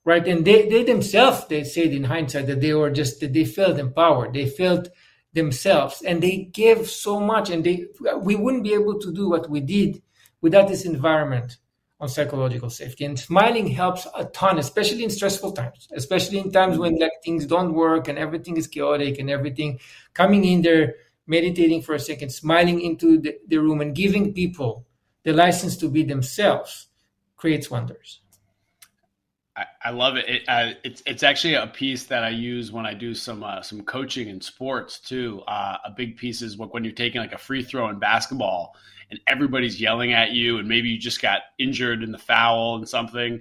Right. 0.05 0.26
And 0.26 0.44
they, 0.44 0.68
they 0.68 0.83
themselves, 0.83 1.46
they 1.46 1.62
said 1.62 1.92
in 1.92 2.02
hindsight 2.02 2.48
that 2.48 2.61
they 2.61 2.74
were 2.74 2.90
just, 2.90 3.20
that 3.20 3.33
they 3.33 3.44
felt 3.44 3.78
empowered. 3.78 4.35
They 4.35 4.48
felt 4.48 4.88
themselves 5.33 6.02
and 6.02 6.20
they 6.20 6.48
gave 6.52 6.88
so 6.88 7.20
much 7.20 7.50
and 7.50 7.62
they, 7.62 7.87
we 8.18 8.35
wouldn't 8.35 8.64
be 8.64 8.74
able 8.74 8.98
to 8.98 9.12
do 9.12 9.31
what 9.31 9.48
we 9.48 9.61
did 9.61 10.02
without 10.40 10.66
this 10.66 10.85
environment 10.85 11.59
on 12.02 12.08
psychological 12.08 12.68
safety. 12.68 13.04
And 13.04 13.18
smiling 13.18 13.68
helps 13.68 14.08
a 14.16 14.24
ton, 14.24 14.58
especially 14.58 15.04
in 15.04 15.10
stressful 15.10 15.52
times, 15.52 15.88
especially 15.94 16.38
in 16.38 16.50
times 16.50 16.76
when 16.76 16.98
like 16.98 17.12
things 17.24 17.46
don't 17.46 17.74
work 17.74 18.08
and 18.08 18.18
everything 18.18 18.56
is 18.56 18.66
chaotic 18.66 19.20
and 19.20 19.30
everything 19.30 19.78
coming 20.12 20.44
in 20.44 20.62
there, 20.62 20.96
meditating 21.28 21.80
for 21.80 21.94
a 21.94 22.00
second, 22.00 22.30
smiling 22.30 22.80
into 22.80 23.20
the, 23.20 23.38
the 23.46 23.56
room 23.56 23.80
and 23.80 23.94
giving 23.94 24.34
people 24.34 24.84
the 25.22 25.32
license 25.32 25.76
to 25.76 25.88
be 25.88 26.02
themselves 26.02 26.88
creates 27.36 27.70
wonders. 27.70 28.18
I, 29.84 29.90
love 29.90 30.16
it. 30.16 30.28
it 30.28 30.42
uh, 30.48 30.72
it's 30.82 31.02
it's 31.04 31.22
actually 31.22 31.54
a 31.54 31.66
piece 31.66 32.04
that 32.04 32.24
I 32.24 32.30
use 32.30 32.72
when 32.72 32.86
I 32.86 32.94
do 32.94 33.14
some 33.14 33.44
uh, 33.44 33.60
some 33.60 33.82
coaching 33.82 34.28
in 34.28 34.40
sports 34.40 34.98
too. 34.98 35.42
Uh, 35.46 35.76
a 35.84 35.90
big 35.90 36.16
piece 36.16 36.40
is 36.40 36.56
when 36.56 36.84
you're 36.84 36.94
taking 36.94 37.20
like 37.20 37.34
a 37.34 37.38
free 37.38 37.62
throw 37.62 37.90
in 37.90 37.98
basketball 37.98 38.74
and 39.12 39.20
everybody's 39.29 39.81
yelling 39.81 40.12
at 40.12 40.33
you, 40.33 40.59
and 40.59 40.68
maybe 40.68 40.88
you 40.88 40.98
just 40.98 41.22
got 41.22 41.42
injured 41.59 42.03
in 42.03 42.11
the 42.11 42.18
foul 42.18 42.75
and 42.75 42.88
something. 42.88 43.40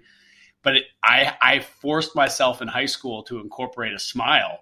But 0.61 0.75
it, 0.75 0.83
I 1.03 1.35
I 1.41 1.59
forced 1.59 2.15
myself 2.15 2.61
in 2.61 2.67
high 2.67 2.85
school 2.85 3.23
to 3.23 3.39
incorporate 3.39 3.93
a 3.93 3.99
smile. 3.99 4.59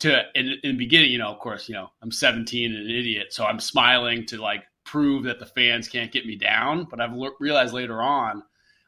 To 0.00 0.22
in, 0.34 0.56
in 0.62 0.72
the 0.72 0.76
beginning, 0.76 1.12
you 1.12 1.18
know, 1.18 1.28
of 1.28 1.38
course, 1.38 1.68
you 1.68 1.74
know, 1.74 1.88
I'm 2.02 2.10
17 2.10 2.74
and 2.74 2.90
an 2.90 2.94
idiot, 2.94 3.32
so 3.32 3.46
I'm 3.46 3.60
smiling 3.60 4.26
to 4.26 4.36
like 4.36 4.64
prove 4.84 5.24
that 5.24 5.38
the 5.38 5.46
fans 5.46 5.88
can't 5.88 6.12
get 6.12 6.26
me 6.26 6.36
down. 6.36 6.84
But 6.90 7.00
I've 7.00 7.16
realized 7.40 7.72
later 7.72 8.02
on 8.02 8.42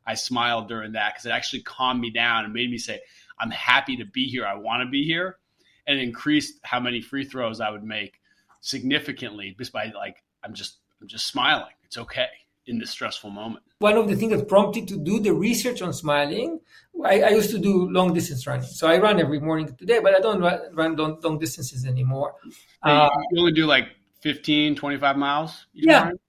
I 0.07 0.15
smiled 0.15 0.69
during 0.69 0.93
that 0.93 1.15
because 1.15 1.27
it 1.27 1.31
actually 1.31 1.63
calmed 1.63 2.01
me 2.01 2.11
down 2.11 2.45
and 2.45 2.55
made 2.55 2.71
me 2.71 2.79
say, 2.79 3.01
I'm 3.39 3.51
happy 3.51 3.97
to 3.97 4.05
be 4.05 4.27
here. 4.27 4.47
I 4.47 4.55
want 4.55 4.83
to 4.83 4.89
be 4.89 5.05
here. 5.05 5.39
And 5.87 5.99
increased 5.99 6.61
how 6.63 6.81
many 6.81 7.01
free 7.01 7.25
throws 7.25 7.61
I 7.61 7.71
would 7.71 7.85
make 7.85 8.21
significantly 8.61 9.55
just 9.59 9.73
by 9.73 9.93
like, 9.95 10.23
I'm 10.43 10.55
just, 10.55 10.79
I'm 11.01 11.09
just 11.09 11.27
smiling. 11.27 11.73
It's 11.85 11.99
okay 11.99 12.29
in 12.67 12.79
this 12.79 12.91
stressful 12.91 13.31
moment. 13.31 13.65
One 13.79 13.97
of 13.97 14.09
the 14.09 14.17
things 14.17 14.33
that 14.33 14.49
prompted 14.49 14.89
to 14.89 14.97
do 14.97 15.21
the 15.21 15.33
research 15.33 15.83
on 15.83 15.93
smiling, 15.93 16.61
I, 17.05 17.23
I 17.23 17.29
used 17.31 17.51
to 17.51 17.59
do 17.59 17.91
long 17.91 18.15
distance 18.15 18.47
running. 18.47 18.67
So 18.67 18.89
I 18.89 18.99
run 18.99 19.21
every 19.21 19.39
morning 19.39 19.75
today, 19.77 20.01
but 20.01 20.15
I 20.15 20.21
don't 20.21 20.41
run 20.41 20.97
long, 20.97 21.21
long 21.23 21.39
distances 21.39 21.85
anymore. 21.85 22.35
Uh, 22.83 23.09
you 23.31 23.41
only 23.41 23.53
do 23.53 23.67
like 23.67 23.89
15, 24.21 24.77
25 24.77 25.17
miles? 25.17 25.67
Yeah. 25.73 26.05
Morning? 26.05 26.21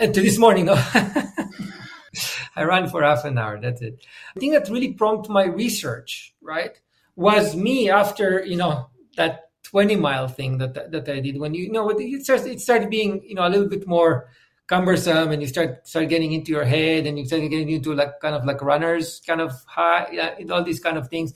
To 0.00 0.20
this 0.20 0.38
morning, 0.38 0.66
no. 0.66 0.74
I 2.56 2.64
ran 2.64 2.88
for 2.88 3.02
half 3.02 3.24
an 3.24 3.38
hour. 3.38 3.60
That's 3.60 3.82
it. 3.82 4.04
The 4.34 4.40
thing 4.40 4.52
that 4.52 4.68
really 4.68 4.92
prompted 4.92 5.30
my 5.30 5.44
research, 5.44 6.34
right? 6.40 6.80
Was 7.16 7.54
me 7.54 7.90
after, 7.90 8.44
you 8.44 8.56
know, 8.56 8.90
that 9.16 9.47
20 9.68 9.96
mile 9.96 10.28
thing 10.28 10.58
that, 10.58 10.90
that 10.90 11.08
I 11.08 11.20
did 11.20 11.38
when 11.38 11.52
you, 11.52 11.64
you 11.64 11.72
know, 11.72 11.90
it 11.90 12.24
started, 12.24 12.46
it 12.46 12.60
started 12.60 12.88
being, 12.88 13.22
you 13.22 13.34
know, 13.34 13.46
a 13.46 13.50
little 13.50 13.68
bit 13.68 13.86
more 13.86 14.30
cumbersome 14.66 15.30
and 15.30 15.42
you 15.42 15.48
start, 15.48 15.86
start 15.86 16.08
getting 16.08 16.32
into 16.32 16.52
your 16.52 16.64
head 16.64 17.06
and 17.06 17.18
you 17.18 17.26
start 17.26 17.42
getting 17.42 17.68
into 17.68 17.94
like 17.94 18.18
kind 18.20 18.34
of 18.34 18.46
like 18.46 18.62
runners 18.62 19.20
kind 19.26 19.42
of 19.42 19.52
high, 19.66 20.08
yeah, 20.10 20.34
all 20.50 20.64
these 20.64 20.80
kind 20.80 20.96
of 20.96 21.08
things. 21.08 21.34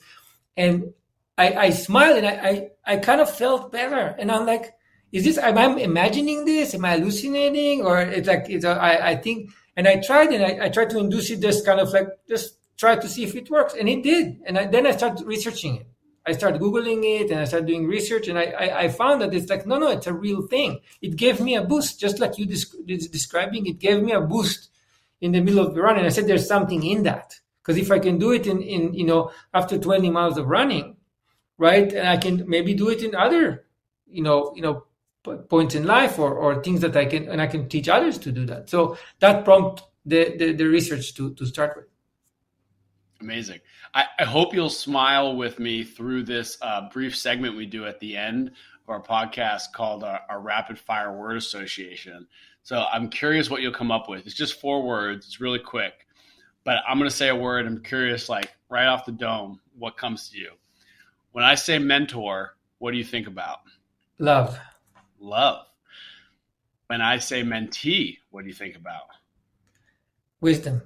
And 0.57 0.93
I, 1.37 1.53
I 1.53 1.69
smiled 1.69 2.17
and 2.17 2.27
I, 2.27 2.31
I, 2.31 2.93
I 2.93 2.97
kind 2.97 3.21
of 3.21 3.29
felt 3.29 3.71
better. 3.71 4.15
And 4.17 4.31
I'm 4.31 4.47
like, 4.47 4.73
is 5.11 5.23
this, 5.25 5.37
am 5.37 5.57
I 5.59 5.67
imagining 5.79 6.43
this? 6.45 6.73
Am 6.73 6.83
I 6.85 6.97
hallucinating? 6.97 7.83
Or 7.83 7.99
it's 7.99 8.27
like, 8.27 8.49
it's 8.49 8.65
a, 8.65 8.71
I, 8.71 9.11
I 9.11 9.15
think 9.15 9.51
and 9.75 9.87
I 9.87 9.99
tried 9.99 10.31
and 10.31 10.43
I, 10.43 10.65
I, 10.65 10.69
tried 10.69 10.89
to 10.91 10.99
induce 10.99 11.29
it 11.29 11.41
just 11.41 11.65
kind 11.65 11.79
of 11.79 11.91
like 11.91 12.07
just 12.27 12.57
try 12.77 12.95
to 12.95 13.07
see 13.07 13.23
if 13.23 13.35
it 13.35 13.49
works. 13.49 13.73
And 13.73 13.89
it 13.89 14.03
did. 14.03 14.41
And 14.45 14.57
I, 14.57 14.65
then 14.65 14.87
I 14.87 14.91
started 14.91 15.25
researching 15.25 15.77
it. 15.77 15.87
I 16.25 16.31
started 16.31 16.61
Googling 16.61 17.03
it 17.03 17.31
and 17.31 17.39
I 17.41 17.43
started 17.43 17.67
doing 17.67 17.85
research 17.85 18.27
and 18.27 18.39
I, 18.39 18.45
I, 18.45 18.79
I, 18.83 18.87
found 18.87 19.21
that 19.21 19.33
it's 19.33 19.49
like, 19.49 19.67
no, 19.67 19.77
no, 19.77 19.89
it's 19.89 20.07
a 20.07 20.13
real 20.13 20.47
thing. 20.47 20.79
It 21.01 21.17
gave 21.17 21.41
me 21.41 21.55
a 21.55 21.63
boost, 21.63 21.99
just 21.99 22.19
like 22.19 22.37
you 22.37 22.47
desc- 22.47 23.11
describing, 23.11 23.65
it 23.65 23.79
gave 23.79 24.01
me 24.01 24.13
a 24.13 24.21
boost 24.21 24.69
in 25.19 25.33
the 25.33 25.41
middle 25.41 25.65
of 25.65 25.73
the 25.73 25.81
run. 25.81 25.97
And 25.97 26.05
I 26.05 26.09
said, 26.09 26.27
there's 26.27 26.47
something 26.47 26.83
in 26.85 27.03
that. 27.03 27.39
Because 27.61 27.77
if 27.77 27.91
I 27.91 27.99
can 27.99 28.17
do 28.17 28.31
it 28.31 28.47
in, 28.47 28.61
in, 28.61 28.93
you 28.93 29.05
know, 29.05 29.31
after 29.53 29.77
20 29.77 30.09
miles 30.09 30.37
of 30.37 30.47
running, 30.47 30.97
right. 31.57 31.91
And 31.91 32.07
I 32.07 32.17
can 32.17 32.47
maybe 32.47 32.73
do 32.73 32.89
it 32.89 33.01
in 33.03 33.15
other, 33.15 33.65
you 34.05 34.21
know, 34.21 34.53
you 34.55 34.61
know, 34.61 34.85
points 35.49 35.75
in 35.75 35.85
life 35.85 36.19
or, 36.19 36.33
or 36.33 36.61
things 36.61 36.81
that 36.81 36.95
I 36.97 37.05
can 37.05 37.29
and 37.29 37.41
I 37.41 37.47
can 37.47 37.69
teach 37.69 37.87
others 37.87 38.17
to 38.19 38.31
do 38.31 38.45
that. 38.47 38.69
So 38.69 38.97
that 39.19 39.45
prompt 39.45 39.83
the, 40.05 40.35
the, 40.37 40.53
the 40.53 40.65
research 40.65 41.13
to, 41.15 41.33
to 41.35 41.45
start 41.45 41.77
with. 41.77 41.85
Amazing. 43.23 43.59
I, 43.93 44.05
I, 44.19 44.25
hope 44.25 44.53
you'll 44.53 44.69
smile 44.69 45.35
with 45.35 45.59
me 45.59 45.83
through 45.83 46.23
this 46.23 46.57
uh, 46.61 46.89
brief 46.89 47.15
segment 47.15 47.55
we 47.55 47.65
do 47.65 47.85
at 47.85 47.99
the 47.99 48.17
end 48.17 48.49
of 48.49 48.89
our 48.89 49.01
podcast 49.01 49.71
called 49.73 50.03
our, 50.03 50.19
our 50.29 50.41
Rapid 50.41 50.77
Fire 50.77 51.17
Word 51.17 51.37
Association. 51.37 52.27
So 52.63 52.85
I'm 52.91 53.09
curious 53.09 53.49
what 53.49 53.61
you'll 53.61 53.73
come 53.73 53.91
up 53.91 54.09
with. 54.09 54.25
It's 54.25 54.35
just 54.35 54.59
four 54.59 54.83
words. 54.83 55.25
It's 55.25 55.41
really 55.41 55.59
quick, 55.59 56.05
but 56.63 56.77
I'm 56.87 56.97
going 56.97 57.09
to 57.09 57.15
say 57.15 57.29
a 57.29 57.35
word. 57.35 57.65
I'm 57.65 57.81
curious, 57.81 58.29
like 58.29 58.53
right 58.69 58.85
off 58.87 59.05
the 59.05 59.11
dome, 59.11 59.59
what 59.77 59.97
comes 59.97 60.29
to 60.29 60.37
you? 60.37 60.51
When 61.31 61.43
I 61.43 61.55
say 61.55 61.79
mentor, 61.79 62.55
what 62.79 62.91
do 62.91 62.97
you 62.97 63.03
think 63.03 63.27
about? 63.27 63.59
Love 64.19 64.59
love. 65.23 65.65
When 66.87 67.01
I 67.01 67.17
say 67.17 67.43
mentee, 67.43 68.17
what 68.29 68.43
do 68.43 68.47
you 68.47 68.53
think 68.53 68.75
about? 68.75 69.07
Wisdom. 70.41 70.81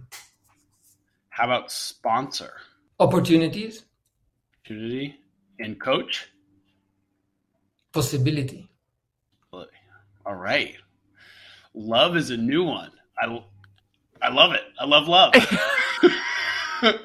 How 1.37 1.43
about 1.43 1.71
sponsor? 1.71 2.51
Opportunities. 2.99 3.85
Opportunity. 4.55 5.19
And 5.59 5.79
coach? 5.79 6.31
Possibility. 7.93 8.67
All 9.53 10.33
right. 10.33 10.73
Love 11.75 12.17
is 12.17 12.31
a 12.31 12.37
new 12.37 12.63
one. 12.63 12.89
I, 13.19 13.39
I 14.19 14.29
love 14.29 14.53
it. 14.53 14.63
I 14.79 14.85
love 14.85 15.07
love. 15.07 15.35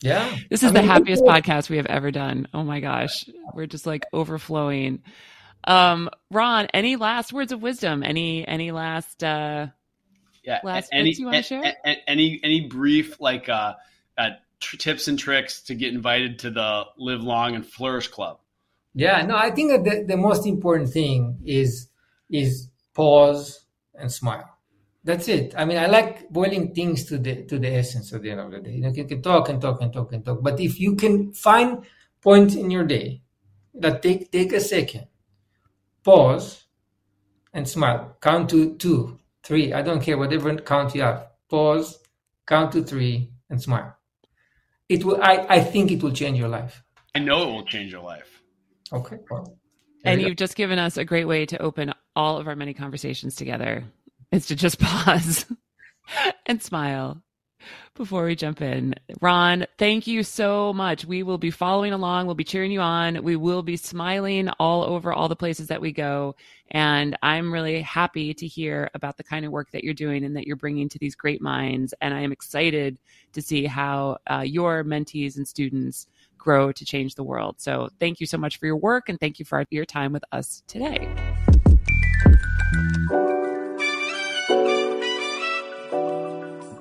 yeah. 0.00 0.36
This 0.50 0.62
is 0.62 0.70
I 0.70 0.72
mean, 0.72 0.74
the 0.74 0.82
happiest 0.92 1.24
podcast 1.24 1.68
we 1.68 1.78
have 1.78 1.86
ever 1.86 2.12
done. 2.12 2.46
Oh 2.54 2.62
my 2.62 2.78
gosh. 2.78 3.28
We're 3.54 3.66
just 3.66 3.86
like 3.86 4.04
overflowing. 4.12 5.02
Um, 5.64 6.10
Ron, 6.30 6.68
any 6.72 6.94
last 6.94 7.32
words 7.32 7.50
of 7.50 7.60
wisdom? 7.60 8.04
Any 8.04 8.46
any 8.46 8.70
last 8.70 9.24
uh 9.24 9.66
yeah 10.44 10.60
last 10.64 10.88
any, 10.92 11.12
you 11.12 11.26
want 11.26 11.36
to 11.36 11.42
share? 11.42 11.74
Any 12.06 12.40
any 12.42 12.68
brief 12.68 13.20
like 13.20 13.48
uh, 13.48 13.74
uh 14.18 14.30
t- 14.60 14.76
tips 14.76 15.08
and 15.08 15.18
tricks 15.18 15.62
to 15.62 15.74
get 15.74 15.94
invited 15.94 16.38
to 16.40 16.50
the 16.50 16.84
Live 16.96 17.22
Long 17.22 17.54
and 17.54 17.66
Flourish 17.66 18.08
Club? 18.08 18.38
Yeah, 18.94 19.26
no, 19.26 19.36
I 19.36 19.50
think 19.50 19.70
that 19.72 19.84
the, 19.84 20.04
the 20.06 20.16
most 20.16 20.46
important 20.46 20.90
thing 20.90 21.38
is 21.44 21.88
is 22.30 22.68
pause 22.94 23.66
and 23.94 24.10
smile. 24.10 24.50
That's 25.02 25.28
it. 25.28 25.54
I 25.56 25.64
mean, 25.66 25.76
I 25.76 25.86
like 25.86 26.30
boiling 26.30 26.74
things 26.74 27.04
to 27.06 27.18
the 27.18 27.44
to 27.44 27.58
the 27.58 27.74
essence 27.74 28.12
at 28.12 28.22
the 28.22 28.30
end 28.30 28.40
of 28.40 28.50
the 28.50 28.60
day. 28.60 28.72
You 28.72 28.80
know, 28.82 28.90
you 28.90 29.04
can 29.04 29.22
talk 29.22 29.48
and 29.48 29.60
talk 29.60 29.82
and 29.82 29.92
talk 29.92 30.12
and 30.12 30.24
talk, 30.24 30.42
but 30.42 30.60
if 30.60 30.80
you 30.80 30.96
can 30.96 31.32
find 31.32 31.84
points 32.20 32.54
in 32.54 32.70
your 32.70 32.84
day 32.84 33.20
that 33.74 34.02
take 34.02 34.30
take 34.30 34.52
a 34.52 34.60
second 34.60 35.08
pause 36.04 36.64
and 37.52 37.68
smile. 37.68 38.16
Count 38.20 38.50
to 38.50 38.76
two, 38.76 39.18
three. 39.44 39.72
I 39.72 39.82
don't 39.82 40.02
care 40.02 40.18
whatever 40.18 40.54
count 40.56 40.94
you 40.94 41.02
have. 41.02 41.28
Pause, 41.48 41.98
count 42.46 42.72
to 42.72 42.82
three, 42.82 43.30
and 43.50 43.60
smile. 43.60 43.96
It 44.88 45.04
will. 45.04 45.22
I, 45.22 45.46
I 45.48 45.60
think 45.60 45.90
it 45.90 46.02
will 46.02 46.12
change 46.12 46.38
your 46.38 46.48
life. 46.48 46.82
I 47.14 47.20
know 47.20 47.42
it 47.48 47.52
will 47.52 47.64
change 47.64 47.92
your 47.92 48.02
life. 48.02 48.42
Okay. 48.92 49.18
Well, 49.30 49.58
and 50.04 50.20
you 50.20 50.28
have 50.28 50.36
just 50.36 50.56
given 50.56 50.78
us 50.78 50.96
a 50.96 51.04
great 51.04 51.24
way 51.24 51.46
to 51.46 51.62
open 51.62 51.94
all 52.14 52.36
of 52.38 52.48
our 52.48 52.56
many 52.56 52.74
conversations 52.74 53.34
together. 53.34 53.84
Is 54.30 54.46
to 54.46 54.56
just 54.56 54.78
pause 54.80 55.46
and 56.46 56.62
smile 56.62 57.22
before 57.94 58.24
we 58.24 58.34
jump 58.34 58.60
in. 58.60 58.94
Ron, 59.20 59.66
thank 59.78 60.06
you 60.06 60.22
so 60.22 60.72
much. 60.72 61.04
We 61.04 61.22
will 61.22 61.38
be 61.38 61.50
following 61.50 61.92
along. 61.92 62.26
We'll 62.26 62.34
be 62.34 62.44
cheering 62.44 62.72
you 62.72 62.80
on. 62.80 63.22
We 63.22 63.36
will 63.36 63.62
be 63.62 63.76
smiling 63.76 64.48
all 64.58 64.82
over 64.82 65.12
all 65.12 65.28
the 65.28 65.36
places 65.36 65.68
that 65.68 65.80
we 65.80 65.92
go. 65.92 66.36
And 66.70 67.16
I'm 67.22 67.52
really 67.52 67.82
happy 67.82 68.34
to 68.34 68.46
hear 68.46 68.90
about 68.94 69.16
the 69.16 69.24
kind 69.24 69.44
of 69.44 69.52
work 69.52 69.70
that 69.72 69.84
you're 69.84 69.94
doing 69.94 70.24
and 70.24 70.36
that 70.36 70.46
you're 70.46 70.56
bringing 70.56 70.88
to 70.88 70.98
these 70.98 71.14
great 71.14 71.40
minds. 71.40 71.94
And 72.00 72.14
I 72.14 72.20
am 72.20 72.32
excited 72.32 72.98
to 73.32 73.42
see 73.42 73.66
how 73.66 74.18
uh, 74.30 74.40
your 74.40 74.82
mentees 74.84 75.36
and 75.36 75.46
students 75.46 76.06
grow 76.38 76.72
to 76.72 76.84
change 76.84 77.14
the 77.14 77.24
world. 77.24 77.56
So 77.58 77.88
thank 77.98 78.20
you 78.20 78.26
so 78.26 78.38
much 78.38 78.58
for 78.58 78.66
your 78.66 78.76
work 78.76 79.08
and 79.08 79.18
thank 79.18 79.38
you 79.38 79.44
for 79.44 79.64
your 79.70 79.86
time 79.86 80.12
with 80.12 80.24
us 80.30 80.62
today. 80.66 81.08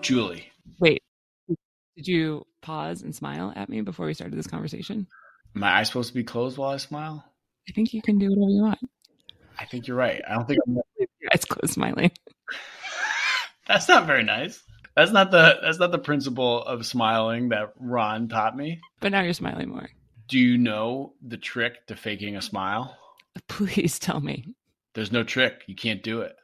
Julie, 0.01 0.51
did 1.95 2.08
you 2.08 2.45
pause 2.62 3.01
and 3.01 3.15
smile 3.15 3.53
at 3.56 3.69
me 3.69 3.82
before 3.82 4.06
we 4.06 4.13
started 4.13 4.38
this 4.38 4.47
conversation? 4.47 5.08
My 5.53 5.77
eyes 5.77 5.88
supposed 5.88 6.10
to 6.10 6.15
be 6.15 6.23
closed 6.23 6.58
while 6.58 6.71
I 6.71 6.77
smile? 6.77 7.23
I 7.69 7.71
think 7.73 7.93
you 7.93 8.01
can 8.01 8.17
do 8.17 8.29
whatever 8.29 8.49
you 8.49 8.63
want. 8.63 8.79
I 9.60 9.65
think 9.65 9.88
you're 9.88 9.97
right. 9.97 10.21
I 10.27 10.34
don't 10.34 10.47
think 10.47 10.60
I'm 10.67 10.75
your 10.97 11.29
eyes 11.32 11.45
closed 11.45 11.73
smiling. 11.73 12.12
that's 13.67 13.88
not 13.88 14.08
very 14.08 14.23
nice. 14.23 14.63
That's 14.95 15.12
not 15.12 15.32
the 15.32 15.58
that's 15.62 15.79
not 15.79 15.91
the 15.91 15.99
principle 15.99 16.63
of 16.63 16.86
smiling 16.86 17.49
that 17.49 17.73
Ron 17.79 18.27
taught 18.27 18.56
me. 18.56 18.82
But 18.99 19.12
now 19.12 19.21
you're 19.21 19.34
smiling 19.34 19.69
more. 19.69 19.89
Do 20.27 20.39
you 20.39 20.58
know 20.58 21.13
the 21.21 21.38
trick 21.38 21.86
to 21.88 21.95
faking 21.95 22.36
a 22.36 22.41
smile? 22.41 22.97
Please 23.47 23.99
tell 23.99 24.19
me. 24.19 24.45
There's 24.93 25.12
no 25.12 25.23
trick. 25.23 25.63
You 25.67 25.75
can't 25.75 26.03
do 26.03 26.21
it. 26.21 26.36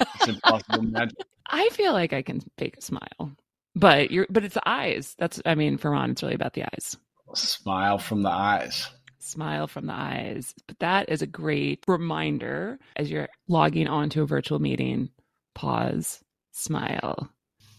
It's 0.00 0.28
impossible 0.28 0.82
magic. 0.82 1.18
I 1.46 1.68
feel 1.70 1.92
like 1.92 2.12
I 2.12 2.22
can 2.22 2.40
fake 2.56 2.76
a 2.78 2.80
smile. 2.80 3.32
But 3.74 4.10
you're 4.10 4.26
but 4.28 4.44
it's 4.44 4.54
the 4.54 4.68
eyes. 4.68 5.14
That's 5.18 5.40
I 5.46 5.54
mean, 5.54 5.78
for 5.78 5.90
Ron, 5.90 6.10
it's 6.10 6.22
really 6.22 6.34
about 6.34 6.54
the 6.54 6.64
eyes. 6.64 6.96
Smile 7.34 7.98
from 7.98 8.22
the 8.22 8.30
eyes. 8.30 8.88
Smile 9.18 9.66
from 9.66 9.86
the 9.86 9.94
eyes. 9.94 10.54
But 10.66 10.78
that 10.80 11.08
is 11.08 11.22
a 11.22 11.26
great 11.26 11.82
reminder 11.86 12.78
as 12.96 13.10
you're 13.10 13.28
logging 13.48 13.88
onto 13.88 14.22
a 14.22 14.26
virtual 14.26 14.58
meeting. 14.58 15.10
Pause, 15.54 16.22
smile. 16.50 17.30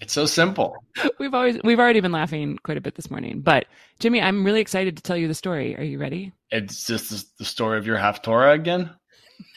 It's 0.01 0.13
so 0.13 0.25
simple. 0.25 0.75
We've 1.19 1.33
always 1.33 1.59
we've 1.63 1.79
already 1.79 2.01
been 2.01 2.11
laughing 2.11 2.57
quite 2.63 2.77
a 2.77 2.81
bit 2.81 2.95
this 2.95 3.09
morning. 3.09 3.39
But 3.39 3.67
Jimmy, 3.99 4.21
I'm 4.21 4.43
really 4.43 4.59
excited 4.59 4.97
to 4.97 5.03
tell 5.03 5.15
you 5.15 5.29
the 5.29 5.33
story. 5.33 5.77
Are 5.77 5.83
you 5.83 5.97
ready? 5.97 6.33
It's 6.51 6.85
just 6.85 7.37
the 7.37 7.45
story 7.45 7.77
of 7.77 7.87
your 7.87 7.97
Haftorah 7.97 8.53
again. 8.53 8.89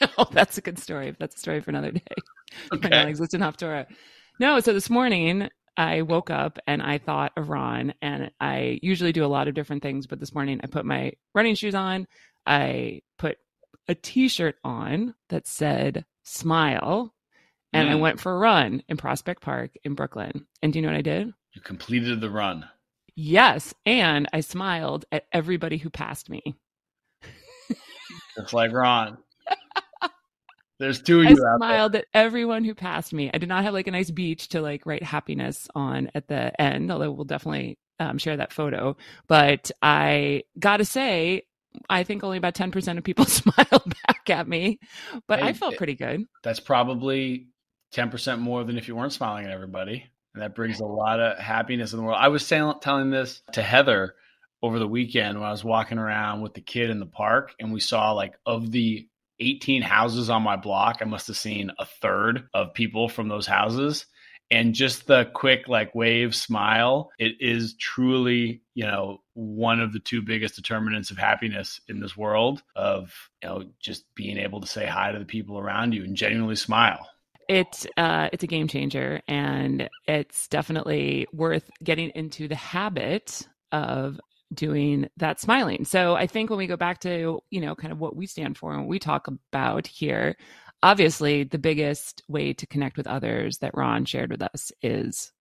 No, 0.01 0.25
that's 0.31 0.57
a 0.57 0.61
good 0.61 0.79
story. 0.79 1.15
That's 1.17 1.35
a 1.35 1.39
story 1.39 1.61
for 1.61 1.69
another 1.71 1.91
day. 1.91 2.01
Okay. 2.73 2.89
My 2.89 2.97
non-existent 2.97 3.43
Haftorah. 3.43 3.85
No, 4.39 4.59
so 4.59 4.73
this 4.73 4.89
morning 4.89 5.49
I 5.77 6.01
woke 6.01 6.29
up 6.31 6.57
and 6.65 6.81
I 6.81 6.97
thought 6.97 7.33
of 7.37 7.49
Ron, 7.49 7.93
and 8.01 8.31
I 8.39 8.79
usually 8.81 9.11
do 9.11 9.23
a 9.23 9.27
lot 9.27 9.47
of 9.47 9.53
different 9.53 9.83
things, 9.83 10.07
but 10.07 10.19
this 10.19 10.33
morning 10.33 10.59
I 10.63 10.67
put 10.67 10.85
my 10.85 11.13
running 11.35 11.53
shoes 11.55 11.75
on. 11.75 12.07
I 12.45 13.01
put 13.19 13.37
a 13.87 13.93
T-shirt 13.95 14.55
on 14.63 15.13
that 15.29 15.45
said 15.47 16.03
"Smile," 16.23 17.13
and 17.73 17.89
I 17.89 17.93
Mm. 17.93 17.99
went 17.99 18.19
for 18.19 18.33
a 18.33 18.39
run 18.39 18.81
in 18.87 18.97
Prospect 18.97 19.41
Park 19.41 19.71
in 19.83 19.93
Brooklyn. 19.93 20.47
And 20.63 20.73
do 20.73 20.79
you 20.79 20.83
know 20.83 20.89
what 20.91 20.97
I 20.97 21.01
did? 21.01 21.33
You 21.53 21.61
completed 21.61 22.21
the 22.21 22.29
run. 22.29 22.67
Yes, 23.15 23.73
and 23.85 24.27
I 24.33 24.39
smiled 24.41 25.05
at 25.11 25.25
everybody 25.31 25.77
who 25.77 25.89
passed 25.89 26.29
me. 26.29 26.41
Just 28.35 28.53
like 28.53 28.71
Ron. 28.71 29.17
There's 30.79 31.01
two 31.01 31.21
of 31.21 31.27
I 31.27 31.29
you 31.29 31.35
out 31.35 31.39
there. 31.39 31.57
smiled 31.57 31.95
at 31.95 32.05
everyone 32.13 32.63
who 32.63 32.75
passed 32.75 33.13
me. 33.13 33.31
I 33.33 33.37
did 33.37 33.49
not 33.49 33.63
have 33.63 33.73
like 33.73 33.87
a 33.87 33.91
nice 33.91 34.11
beach 34.11 34.49
to 34.49 34.61
like 34.61 34.85
write 34.85 35.03
happiness 35.03 35.67
on 35.73 36.11
at 36.13 36.27
the 36.27 36.59
end, 36.61 36.91
although 36.91 37.11
we'll 37.11 37.25
definitely 37.25 37.77
um, 37.99 38.17
share 38.17 38.37
that 38.37 38.53
photo. 38.53 38.95
But 39.27 39.71
I 39.81 40.43
got 40.59 40.77
to 40.77 40.85
say, 40.85 41.43
I 41.89 42.03
think 42.03 42.23
only 42.23 42.37
about 42.37 42.53
10% 42.53 42.97
of 42.97 43.03
people 43.03 43.25
smiled 43.27 43.93
back 44.05 44.29
at 44.29 44.47
me, 44.47 44.79
but 45.27 45.41
I 45.41 45.53
felt 45.53 45.77
pretty 45.77 45.95
good. 45.95 46.25
That's 46.43 46.59
probably 46.59 47.47
10% 47.93 48.39
more 48.39 48.63
than 48.63 48.77
if 48.77 48.87
you 48.87 48.95
weren't 48.95 49.13
smiling 49.13 49.45
at 49.45 49.51
everybody. 49.51 50.05
And 50.33 50.43
that 50.43 50.55
brings 50.55 50.79
a 50.79 50.85
lot 50.85 51.19
of 51.19 51.39
happiness 51.39 51.93
in 51.93 51.97
the 51.97 52.03
world. 52.03 52.19
I 52.21 52.27
was 52.27 52.45
saying, 52.45 52.71
telling 52.81 53.09
this 53.09 53.41
to 53.53 53.63
Heather 53.63 54.13
over 54.61 54.77
the 54.77 54.87
weekend 54.87 55.39
when 55.39 55.47
I 55.47 55.51
was 55.51 55.63
walking 55.63 55.97
around 55.97 56.41
with 56.41 56.53
the 56.53 56.61
kid 56.61 56.91
in 56.91 56.99
the 56.99 57.07
park, 57.07 57.55
and 57.59 57.73
we 57.73 57.79
saw 57.79 58.11
like 58.11 58.35
of 58.45 58.71
the 58.71 59.07
18 59.39 59.81
houses 59.81 60.29
on 60.29 60.41
my 60.41 60.55
block, 60.55 60.97
I 61.01 61.05
must 61.05 61.27
have 61.27 61.37
seen 61.37 61.71
a 61.79 61.85
third 61.85 62.47
of 62.53 62.73
people 62.73 63.09
from 63.09 63.27
those 63.27 63.47
houses. 63.47 64.05
And 64.49 64.73
just 64.73 65.07
the 65.07 65.25
quick, 65.33 65.67
like, 65.67 65.93
wave 65.93 66.33
smile, 66.33 67.11
it 67.19 67.33
is 67.41 67.75
truly, 67.75 68.61
you 68.75 68.85
know, 68.85 69.21
one 69.33 69.81
of 69.81 69.91
the 69.91 69.99
two 69.99 70.21
biggest 70.21 70.55
determinants 70.55 71.11
of 71.11 71.17
happiness 71.17 71.81
in 71.89 71.99
this 71.99 72.15
world 72.15 72.63
of, 72.73 73.13
you 73.43 73.49
know, 73.49 73.63
just 73.81 74.05
being 74.15 74.37
able 74.37 74.61
to 74.61 74.67
say 74.67 74.85
hi 74.85 75.11
to 75.11 75.19
the 75.19 75.25
people 75.25 75.59
around 75.59 75.93
you 75.93 76.03
and 76.03 76.15
genuinely 76.15 76.55
smile. 76.55 77.09
It's 77.49 77.87
uh, 77.95 78.29
it's 78.33 78.43
a 78.43 78.47
game 78.47 78.67
changer, 78.67 79.21
and 79.27 79.89
it's 80.05 80.47
definitely 80.49 81.27
worth 81.31 81.69
getting 81.81 82.09
into 82.09 82.47
the 82.47 82.55
habit 82.55 83.47
of 83.71 84.19
doing 84.53 85.09
that 85.17 85.39
smiling. 85.39 85.85
So 85.85 86.15
I 86.15 86.27
think 86.27 86.49
when 86.49 86.59
we 86.59 86.67
go 86.67 86.77
back 86.77 86.99
to 87.01 87.41
you 87.49 87.61
know 87.61 87.75
kind 87.75 87.91
of 87.91 87.99
what 87.99 88.15
we 88.15 88.27
stand 88.27 88.57
for 88.57 88.71
and 88.71 88.81
what 88.81 88.89
we 88.89 88.99
talk 88.99 89.27
about 89.27 89.87
here, 89.87 90.35
obviously 90.83 91.43
the 91.43 91.57
biggest 91.57 92.23
way 92.27 92.53
to 92.53 92.67
connect 92.67 92.97
with 92.97 93.07
others 93.07 93.59
that 93.59 93.75
Ron 93.75 94.05
shared 94.05 94.31
with 94.31 94.41
us 94.41 94.71
is 94.81 95.31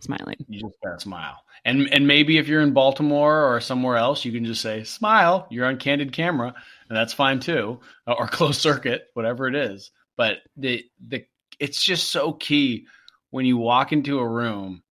smiling. 0.00 0.36
You 0.48 0.60
just 0.60 0.74
gotta 0.82 1.00
smile. 1.00 1.42
And 1.64 1.92
and 1.92 2.06
maybe 2.06 2.38
if 2.38 2.48
you're 2.48 2.62
in 2.62 2.72
Baltimore 2.72 3.54
or 3.54 3.60
somewhere 3.60 3.96
else, 3.96 4.24
you 4.24 4.32
can 4.32 4.44
just 4.44 4.62
say 4.62 4.84
smile. 4.84 5.46
You're 5.50 5.66
on 5.66 5.78
candid 5.78 6.12
camera, 6.12 6.54
and 6.88 6.96
that's 6.96 7.12
fine 7.12 7.40
too, 7.40 7.80
uh, 8.06 8.12
or 8.12 8.26
closed 8.28 8.60
circuit, 8.60 9.08
whatever 9.14 9.46
it 9.48 9.54
is. 9.54 9.90
But 10.16 10.38
the 10.56 10.84
the 11.00 11.24
it's 11.58 11.82
just 11.82 12.10
so 12.10 12.32
key 12.32 12.86
when 13.30 13.46
you 13.46 13.56
walk 13.56 13.92
into 13.92 14.18
a 14.18 14.28
room 14.28 14.82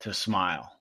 to 0.00 0.14
smile. 0.14 0.72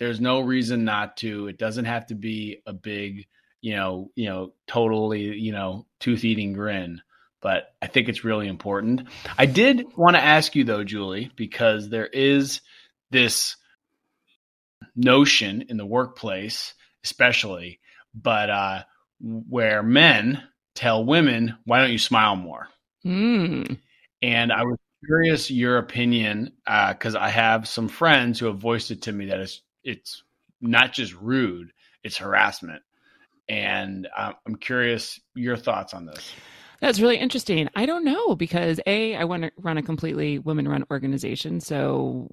There's 0.00 0.18
no 0.18 0.40
reason 0.40 0.84
not 0.84 1.18
to. 1.18 1.46
It 1.46 1.58
doesn't 1.58 1.84
have 1.84 2.06
to 2.06 2.14
be 2.14 2.62
a 2.66 2.72
big, 2.72 3.26
you 3.60 3.76
know, 3.76 4.10
you 4.16 4.30
know, 4.30 4.54
totally, 4.66 5.20
you 5.38 5.52
know, 5.52 5.86
tooth 6.00 6.24
eating 6.24 6.54
grin. 6.54 7.02
But 7.42 7.64
I 7.82 7.86
think 7.86 8.08
it's 8.08 8.24
really 8.24 8.48
important. 8.48 9.02
I 9.36 9.44
did 9.44 9.84
want 9.96 10.16
to 10.16 10.24
ask 10.24 10.56
you 10.56 10.64
though, 10.64 10.84
Julie, 10.84 11.30
because 11.36 11.90
there 11.90 12.06
is 12.06 12.62
this 13.10 13.56
notion 14.96 15.66
in 15.68 15.76
the 15.76 15.84
workplace, 15.84 16.72
especially, 17.04 17.78
but 18.14 18.48
uh, 18.48 18.82
where 19.20 19.82
men 19.82 20.42
tell 20.74 21.04
women, 21.04 21.58
"Why 21.66 21.80
don't 21.80 21.92
you 21.92 21.98
smile 21.98 22.36
more?" 22.36 22.68
Mm. 23.04 23.78
And 24.22 24.50
I 24.50 24.64
was 24.64 24.78
curious 25.04 25.50
your 25.50 25.76
opinion 25.76 26.52
because 26.64 27.14
I 27.14 27.28
have 27.28 27.68
some 27.68 27.88
friends 27.88 28.38
who 28.38 28.46
have 28.46 28.56
voiced 28.56 28.90
it 28.90 29.02
to 29.02 29.12
me 29.12 29.26
that 29.26 29.40
it's 29.40 29.60
it's 29.84 30.22
not 30.60 30.92
just 30.92 31.14
rude, 31.14 31.72
it's 32.04 32.16
harassment. 32.16 32.82
And 33.48 34.08
uh, 34.16 34.32
I'm 34.46 34.56
curious 34.56 35.20
your 35.34 35.56
thoughts 35.56 35.94
on 35.94 36.06
this. 36.06 36.32
That's 36.80 37.00
really 37.00 37.18
interesting. 37.18 37.68
I 37.74 37.84
don't 37.84 38.04
know 38.04 38.34
because 38.34 38.80
a 38.86 39.14
I 39.14 39.24
want 39.24 39.42
to 39.42 39.52
run 39.58 39.76
a 39.76 39.82
completely 39.82 40.38
women-run 40.38 40.86
organization, 40.90 41.60
so 41.60 42.28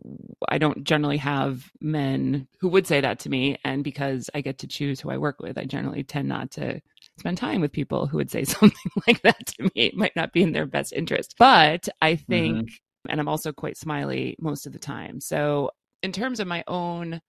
I 0.48 0.58
don't 0.58 0.86
generally 0.86 1.18
have 1.18 1.70
men 1.82 2.48
who 2.60 2.70
would 2.70 2.88
say 2.88 3.02
that 3.02 3.20
to 3.20 3.30
me, 3.30 3.58
and 3.66 3.84
because 3.84 4.30
I 4.34 4.40
get 4.40 4.60
to 4.60 4.68
choose 4.68 5.02
who 5.02 5.10
I 5.10 5.18
work 5.18 5.42
with, 5.42 5.58
I 5.58 5.66
generally 5.66 6.04
tend 6.04 6.30
not 6.30 6.52
to 6.52 6.80
spend 7.20 7.38
time 7.38 7.60
with 7.60 7.74
people 7.74 8.08
who 8.08 8.18
would 8.18 8.32
say 8.32 8.44
something 8.46 8.92
like 9.06 9.22
that 9.24 9.48
to 9.48 9.64
me. 9.64 9.72
It 9.76 9.98
might 9.98 10.16
not 10.16 10.32
be 10.32 10.44
in 10.44 10.54
their 10.54 10.66
best 10.66 10.94
interest, 10.94 11.36
but 11.38 11.90
I 12.02 12.16
think, 12.16 12.70
and 13.10 13.20
I'm 13.20 13.28
also 13.28 13.52
quite 13.52 13.78
smiley 13.78 14.38
most 14.40 14.66
of 14.66 14.72
the 14.72 14.80
time. 14.80 15.20
So 15.20 15.72
in 16.02 16.14
terms 16.14 16.40
of 16.40 16.48
my 16.48 16.64
own 16.68 17.22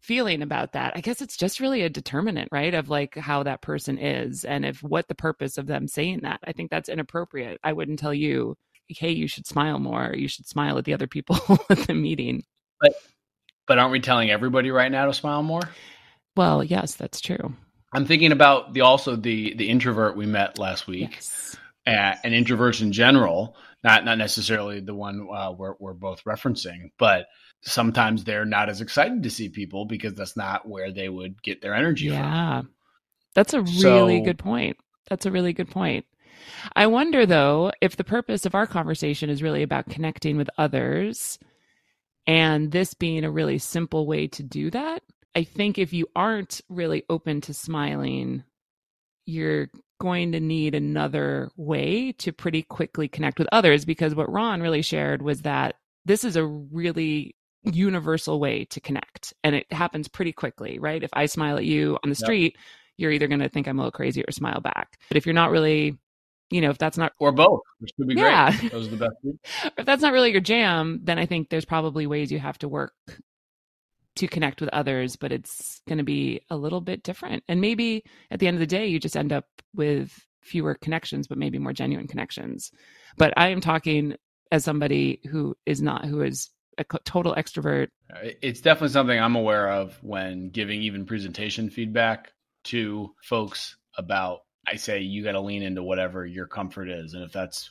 feeling 0.00 0.42
about 0.42 0.72
that 0.72 0.92
i 0.96 1.00
guess 1.00 1.20
it's 1.20 1.36
just 1.36 1.60
really 1.60 1.82
a 1.82 1.90
determinant 1.90 2.48
right 2.50 2.74
of 2.74 2.88
like 2.88 3.14
how 3.16 3.42
that 3.42 3.60
person 3.60 3.98
is 3.98 4.44
and 4.44 4.64
if 4.64 4.82
what 4.82 5.08
the 5.08 5.14
purpose 5.14 5.58
of 5.58 5.66
them 5.66 5.86
saying 5.88 6.20
that. 6.22 6.40
I 6.44 6.52
think 6.52 6.70
that's 6.70 6.88
inappropriate. 6.88 7.60
I 7.62 7.72
wouldn't 7.72 7.98
tell 7.98 8.14
you 8.14 8.56
hey 8.88 9.10
you 9.10 9.28
should 9.28 9.46
smile 9.46 9.78
more. 9.78 10.12
You 10.16 10.26
should 10.26 10.48
smile 10.48 10.76
at 10.78 10.84
the 10.84 10.94
other 10.94 11.06
people 11.06 11.38
at 11.70 11.78
the 11.86 11.94
meeting. 11.94 12.44
But 12.80 12.92
but 13.66 13.78
aren't 13.78 13.92
we 13.92 14.00
telling 14.00 14.30
everybody 14.30 14.70
right 14.70 14.90
now 14.90 15.06
to 15.06 15.14
smile 15.14 15.42
more? 15.42 15.62
well 16.36 16.62
yes 16.64 16.94
that's 16.94 17.20
true. 17.20 17.54
I'm 17.92 18.06
thinking 18.06 18.32
about 18.32 18.72
the 18.72 18.82
also 18.82 19.16
the 19.16 19.54
the 19.54 19.68
introvert 19.68 20.16
we 20.16 20.26
met 20.26 20.58
last 20.58 20.86
week. 20.86 21.10
yes. 21.12 21.56
Uh, 21.86 22.14
and 22.22 22.34
introverts 22.34 22.82
in 22.82 22.92
general, 22.92 23.56
not 23.82 24.04
not 24.04 24.18
necessarily 24.18 24.80
the 24.80 24.94
one 24.94 25.26
uh, 25.34 25.50
we're 25.50 25.74
we're 25.80 25.94
both 25.94 26.22
referencing, 26.24 26.90
but 26.98 27.26
sometimes 27.62 28.24
they're 28.24 28.44
not 28.44 28.68
as 28.68 28.80
excited 28.80 29.22
to 29.22 29.30
see 29.30 29.48
people 29.48 29.84
because 29.84 30.14
that's 30.14 30.36
not 30.36 30.66
where 30.68 30.90
they 30.90 31.08
would 31.08 31.42
get 31.42 31.60
their 31.62 31.74
energy 31.74 32.06
yeah. 32.06 32.62
That's 33.34 33.54
a 33.54 33.62
really 33.62 34.18
So- 34.18 34.24
good 34.24 34.38
point. 34.38 34.76
That's 35.08 35.26
a 35.26 35.30
really 35.30 35.52
good 35.52 35.70
point. 35.70 36.04
I 36.74 36.86
wonder 36.86 37.26
though 37.26 37.70
if 37.80 37.96
the 37.96 38.04
purpose 38.04 38.46
of 38.46 38.54
our 38.54 38.66
conversation 38.66 39.30
is 39.30 39.42
really 39.42 39.62
about 39.62 39.88
connecting 39.88 40.36
with 40.36 40.50
others 40.58 41.38
and 42.26 42.72
this 42.72 42.94
being 42.94 43.24
a 43.24 43.30
really 43.30 43.58
simple 43.58 44.06
way 44.06 44.26
to 44.28 44.42
do 44.42 44.70
that. 44.70 45.02
I 45.34 45.44
think 45.44 45.78
if 45.78 45.92
you 45.92 46.08
aren't 46.16 46.60
really 46.68 47.04
open 47.08 47.40
to 47.42 47.54
smiling 47.54 48.42
you're 49.26 49.68
going 50.00 50.32
to 50.32 50.40
need 50.40 50.74
another 50.74 51.50
way 51.56 52.12
to 52.12 52.32
pretty 52.32 52.62
quickly 52.62 53.06
connect 53.06 53.38
with 53.38 53.48
others 53.52 53.84
because 53.84 54.14
what 54.14 54.30
ron 54.32 54.60
really 54.60 54.82
shared 54.82 55.22
was 55.22 55.42
that 55.42 55.76
this 56.04 56.24
is 56.24 56.36
a 56.36 56.44
really 56.44 57.36
universal 57.64 58.40
way 58.40 58.64
to 58.66 58.80
connect 58.80 59.34
and 59.44 59.54
it 59.54 59.70
happens 59.72 60.08
pretty 60.08 60.32
quickly 60.32 60.78
right 60.78 61.02
if 61.02 61.10
i 61.12 61.26
smile 61.26 61.56
at 61.58 61.64
you 61.64 61.98
on 62.02 62.08
the 62.10 62.16
Yep. 62.18 62.24
street 62.24 62.56
you're 62.96 63.12
either 63.12 63.28
going 63.28 63.40
to 63.40 63.48
think 63.48 63.66
i'm 63.66 63.78
a 63.78 63.82
little 63.82 63.90
crazy 63.92 64.22
or 64.26 64.32
smile 64.32 64.60
back 64.60 64.98
but 65.08 65.16
if 65.16 65.26
you're 65.26 65.34
not 65.34 65.50
really 65.50 65.98
you 66.50 66.60
know 66.60 66.70
if 66.70 66.78
that's 66.78 66.96
not 66.98 67.12
or 67.20 67.32
both, 67.32 67.60
which 67.78 67.90
would 67.98 68.08
be 68.08 68.14
Yeah. 68.14 68.50
great. 68.58 68.72
Those 68.72 68.86
are 68.88 68.90
the 68.90 68.96
best. 68.96 69.72
if 69.78 69.84
that's 69.86 70.02
not 70.02 70.12
really 70.12 70.32
your 70.32 70.40
jam 70.40 71.00
then 71.02 71.18
i 71.18 71.26
think 71.26 71.48
there's 71.50 71.64
probably 71.66 72.06
ways 72.06 72.32
you 72.32 72.38
have 72.38 72.58
to 72.58 72.68
work 72.68 72.94
to 74.16 74.26
connect 74.26 74.60
with 74.60 74.70
others 74.70 75.16
but 75.16 75.30
it's 75.32 75.80
going 75.86 75.98
to 75.98 76.04
be 76.04 76.40
a 76.50 76.56
little 76.56 76.80
bit 76.80 77.02
different 77.02 77.42
and 77.48 77.60
maybe 77.60 78.02
at 78.30 78.40
the 78.40 78.46
end 78.46 78.54
of 78.56 78.60
the 78.60 78.66
day 78.66 78.86
you 78.86 78.98
just 78.98 79.16
end 79.16 79.32
up 79.32 79.44
with 79.74 80.12
fewer 80.42 80.74
connections 80.74 81.28
but 81.28 81.38
maybe 81.38 81.58
more 81.58 81.72
genuine 81.72 82.08
connections 82.08 82.70
but 83.18 83.32
i 83.36 83.48
am 83.48 83.60
talking 83.60 84.14
as 84.50 84.64
somebody 84.64 85.20
who 85.30 85.54
is 85.66 85.80
not 85.80 86.04
who 86.06 86.22
is 86.22 86.50
a 86.80 86.84
total 87.04 87.34
extrovert 87.34 87.88
uh, 88.12 88.30
It's 88.42 88.60
definitely 88.60 88.88
something 88.88 89.18
I'm 89.18 89.36
aware 89.36 89.70
of 89.70 89.98
when 90.02 90.50
giving 90.50 90.82
even 90.82 91.06
presentation 91.06 91.70
feedback 91.70 92.32
to 92.64 93.14
folks 93.22 93.76
about. 93.96 94.40
I 94.66 94.76
say 94.76 95.00
you 95.00 95.24
got 95.24 95.32
to 95.32 95.40
lean 95.40 95.62
into 95.62 95.82
whatever 95.82 96.26
your 96.26 96.46
comfort 96.46 96.88
is, 96.88 97.14
and 97.14 97.24
if 97.24 97.32
that's 97.32 97.70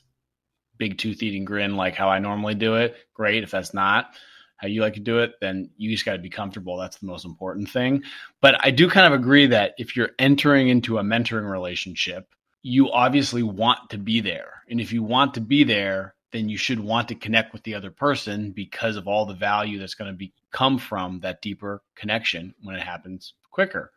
big 0.77 0.97
tooth 0.97 1.21
eating 1.21 1.45
grin 1.45 1.75
like 1.75 1.95
how 1.95 2.09
I 2.09 2.19
normally 2.19 2.55
do 2.55 2.75
it, 2.75 2.95
great. 3.13 3.43
If 3.43 3.51
that's 3.51 3.73
not 3.73 4.15
how 4.57 4.67
you 4.67 4.81
like 4.81 4.95
to 4.95 4.99
do 4.99 5.19
it, 5.19 5.33
then 5.39 5.69
you 5.77 5.89
just 5.89 6.05
got 6.05 6.13
to 6.13 6.19
be 6.19 6.29
comfortable. 6.29 6.77
That's 6.77 6.97
the 6.97 7.05
most 7.05 7.25
important 7.25 7.69
thing. 7.69 8.03
But 8.41 8.65
I 8.65 8.71
do 8.71 8.89
kind 8.89 9.11
of 9.11 9.17
agree 9.17 9.47
that 9.47 9.73
if 9.77 9.95
you're 9.95 10.11
entering 10.19 10.67
into 10.67 10.97
a 10.97 11.03
mentoring 11.03 11.49
relationship, 11.49 12.27
you 12.61 12.91
obviously 12.91 13.41
want 13.41 13.89
to 13.91 13.97
be 13.97 14.19
there. 14.19 14.63
And 14.69 14.81
if 14.81 14.91
you 14.91 15.01
want 15.01 15.35
to 15.35 15.41
be 15.41 15.63
there, 15.63 16.13
then 16.31 16.49
you 16.49 16.57
should 16.57 16.79
want 16.79 17.07
to 17.07 17.15
connect 17.15 17.53
with 17.53 17.63
the 17.63 17.75
other 17.75 17.91
person 17.91 18.51
because 18.51 18.95
of 18.95 19.07
all 19.07 19.25
the 19.25 19.33
value 19.33 19.79
that's 19.79 19.95
going 19.95 20.11
to 20.11 20.17
be 20.17 20.33
come 20.51 20.77
from 20.77 21.19
that 21.21 21.41
deeper 21.41 21.81
connection 21.95 22.53
when 22.61 22.75
it 22.75 22.83
happens 22.83 23.33
quicker. 23.51 23.91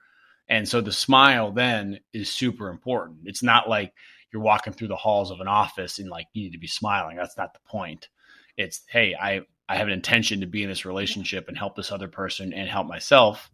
And 0.49 0.69
so 0.69 0.81
the 0.81 0.93
smile 0.93 1.53
then 1.53 2.01
is 2.13 2.31
super 2.31 2.69
important. 2.69 3.21
It's 3.25 3.43
not 3.43 3.69
like 3.69 3.93
you're 4.33 4.43
walking 4.43 4.73
through 4.73 4.89
the 4.89 4.97
halls 4.97 5.31
of 5.31 5.41
an 5.41 5.49
office 5.49 5.99
and 5.99 6.09
like 6.09 6.27
you 6.33 6.45
need 6.45 6.53
to 6.53 6.59
be 6.59 6.67
smiling. 6.67 7.17
That's 7.17 7.37
not 7.37 7.53
the 7.53 7.61
point. 7.67 8.09
It's 8.57 8.83
hey, 8.89 9.15
I 9.21 9.43
I 9.69 9.77
have 9.77 9.87
an 9.87 9.93
intention 9.93 10.41
to 10.41 10.47
be 10.47 10.63
in 10.63 10.69
this 10.69 10.85
relationship 10.85 11.49
and 11.49 11.57
help 11.57 11.77
this 11.77 11.93
other 11.93 12.09
person 12.09 12.53
and 12.53 12.69
help 12.69 12.87
myself. 12.87 13.51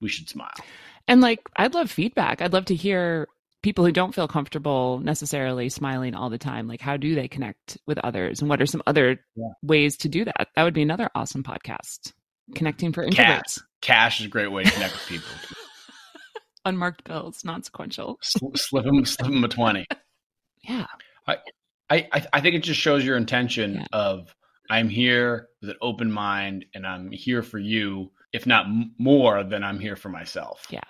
We 0.00 0.08
should 0.08 0.28
smile. 0.28 0.54
And 1.06 1.20
like 1.20 1.40
I'd 1.56 1.74
love 1.74 1.90
feedback. 1.90 2.40
I'd 2.40 2.52
love 2.52 2.66
to 2.66 2.74
hear 2.74 3.28
people 3.62 3.84
who 3.84 3.92
don't 3.92 4.14
feel 4.14 4.28
comfortable 4.28 5.00
necessarily 5.00 5.68
smiling 5.68 6.14
all 6.14 6.30
the 6.30 6.38
time 6.38 6.66
like 6.66 6.80
how 6.80 6.96
do 6.96 7.14
they 7.14 7.28
connect 7.28 7.78
with 7.86 7.98
others? 7.98 8.40
And 8.40 8.48
what 8.48 8.60
are 8.60 8.66
some 8.66 8.82
other 8.86 9.20
yeah. 9.36 9.48
ways 9.62 9.96
to 9.98 10.08
do 10.08 10.24
that? 10.24 10.48
That 10.56 10.64
would 10.64 10.74
be 10.74 10.82
another 10.82 11.10
awesome 11.14 11.42
podcast. 11.42 12.12
Connecting 12.54 12.92
for 12.92 13.04
introverts. 13.04 13.14
Cash, 13.14 13.58
cash 13.80 14.20
is 14.20 14.26
a 14.26 14.28
great 14.28 14.50
way 14.50 14.64
to 14.64 14.70
connect 14.70 14.94
with 14.94 15.06
people. 15.06 15.28
Unmarked 16.64 17.04
bills 17.04 17.44
non 17.44 17.62
sequential. 17.62 18.18
Slip 18.22 18.84
them 18.84 19.04
slip 19.04 19.30
them 19.30 19.44
a 19.44 19.48
20 19.48 19.86
yeah. 20.68 20.86
I, 21.26 21.38
I 21.90 22.26
i 22.32 22.40
think 22.40 22.54
it 22.54 22.62
just 22.62 22.80
shows 22.80 23.04
your 23.04 23.16
intention 23.16 23.74
yeah. 23.74 23.86
of 23.92 24.34
i'm 24.68 24.88
here 24.88 25.48
with 25.60 25.70
an 25.70 25.76
open 25.80 26.10
mind 26.10 26.66
and 26.74 26.86
i'm 26.86 27.10
here 27.10 27.42
for 27.42 27.58
you 27.58 28.10
if 28.32 28.46
not 28.46 28.66
more 28.98 29.42
than 29.42 29.64
i'm 29.64 29.78
here 29.78 29.96
for 29.96 30.08
myself. 30.08 30.66
Yeah. 30.70 30.80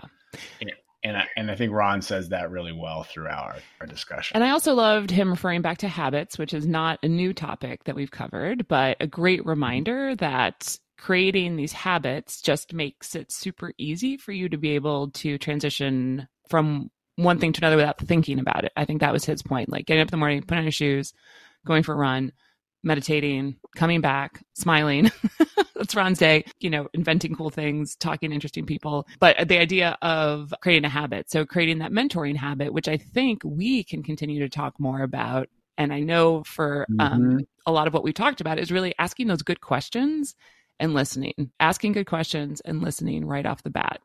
And 0.61 0.71
I, 1.17 1.27
and 1.37 1.51
I 1.51 1.55
think 1.55 1.73
Ron 1.73 2.03
says 2.03 2.29
that 2.29 2.51
really 2.51 2.73
well 2.73 3.05
throughout 3.05 3.45
our, 3.45 3.57
our 3.81 3.87
discussion. 3.87 4.35
And 4.35 4.45
I 4.45 4.51
also 4.51 4.75
loved 4.75 5.11
him 5.11 5.31
referring 5.31 5.63
back 5.63 5.79
to 5.79 5.89
habits, 5.89 6.39
which 6.39 6.53
is 6.53 6.67
not 6.67 6.99
a 7.03 7.09
new 7.09 7.33
topic 7.33 7.85
that 7.85 7.95
we've 7.97 8.11
covered, 8.11 8.69
but 8.69 8.97
a 9.01 9.07
great 9.07 9.41
mm-hmm. 9.41 9.49
reminder 9.49 10.15
that 10.17 10.79
creating 10.99 11.57
these 11.57 11.73
habits 11.73 12.43
just 12.43 12.75
makes 12.75 13.15
it 13.15 13.33
super 13.33 13.73
easy 13.79 14.19
for 14.19 14.33
you 14.33 14.49
to 14.51 14.59
be 14.59 14.71
able 14.71 15.11
to 15.13 15.39
transition 15.39 16.29
from 16.51 16.91
one 17.17 17.39
thing 17.39 17.53
to 17.55 17.61
another 17.61 17.77
without 17.77 17.99
thinking 17.99 18.39
about 18.39 18.65
it. 18.65 18.73
I 18.77 18.85
think 18.85 19.01
that 19.01 19.13
was 19.13 19.25
his 19.25 19.43
point. 19.43 19.71
Like 19.71 19.87
getting 19.87 20.03
up 20.03 20.09
in 20.09 20.13
the 20.13 20.17
morning, 20.19 20.43
putting 20.43 20.59
on 20.59 20.65
your 20.65 20.73
shoes, 20.73 21.15
going 21.67 21.83
for 21.83 21.95
a 21.95 21.97
run, 21.99 22.33
meditating, 22.83 23.57
coming 23.77 24.01
back, 24.01 24.43
smiling. 24.55 25.11
That's 25.75 25.95
Ron's 25.95 26.19
day, 26.19 26.45
you 26.61 26.71
know, 26.71 26.89
inventing 26.93 27.35
cool 27.35 27.51
things, 27.51 27.97
talking 27.97 28.31
to 28.31 28.35
interesting 28.35 28.67
people. 28.67 29.07
But 29.19 29.49
the 29.49 29.59
idea 29.59 29.97
of 30.03 30.53
creating 30.63 30.85
a 30.85 30.91
habit. 30.91 31.31
So 31.31 31.47
creating 31.47 31.79
that 31.79 31.93
mentoring 31.93 32.37
habit, 32.37 32.73
which 32.73 32.89
I 32.89 32.97
think 32.97 33.43
we 33.45 33.85
can 33.85 34.03
continue 34.03 34.41
to 34.41 34.49
talk 34.49 34.79
more 34.79 35.03
about. 35.03 35.49
And 35.79 35.93
I 35.93 36.01
know 36.01 36.45
for 36.45 36.87
um, 36.99 37.23
mm-hmm. 37.23 37.39
a 37.67 37.73
lot 37.73 37.87
of 37.87 37.95
what 37.95 38.05
we 38.05 38.13
talked 38.13 38.41
about 38.41 38.59
is 38.59 38.71
really 38.71 38.95
asking 38.99 39.29
those 39.29 39.43
good 39.43 39.61
questions 39.61 40.35
and 40.79 40.95
listening. 40.95 41.51
Asking 41.61 41.93
good 41.93 42.07
questions 42.07 42.61
and 42.61 42.83
listening 42.83 43.25
right 43.25 43.47
off 43.47 43.63
the 43.63 43.71
bat 43.71 44.01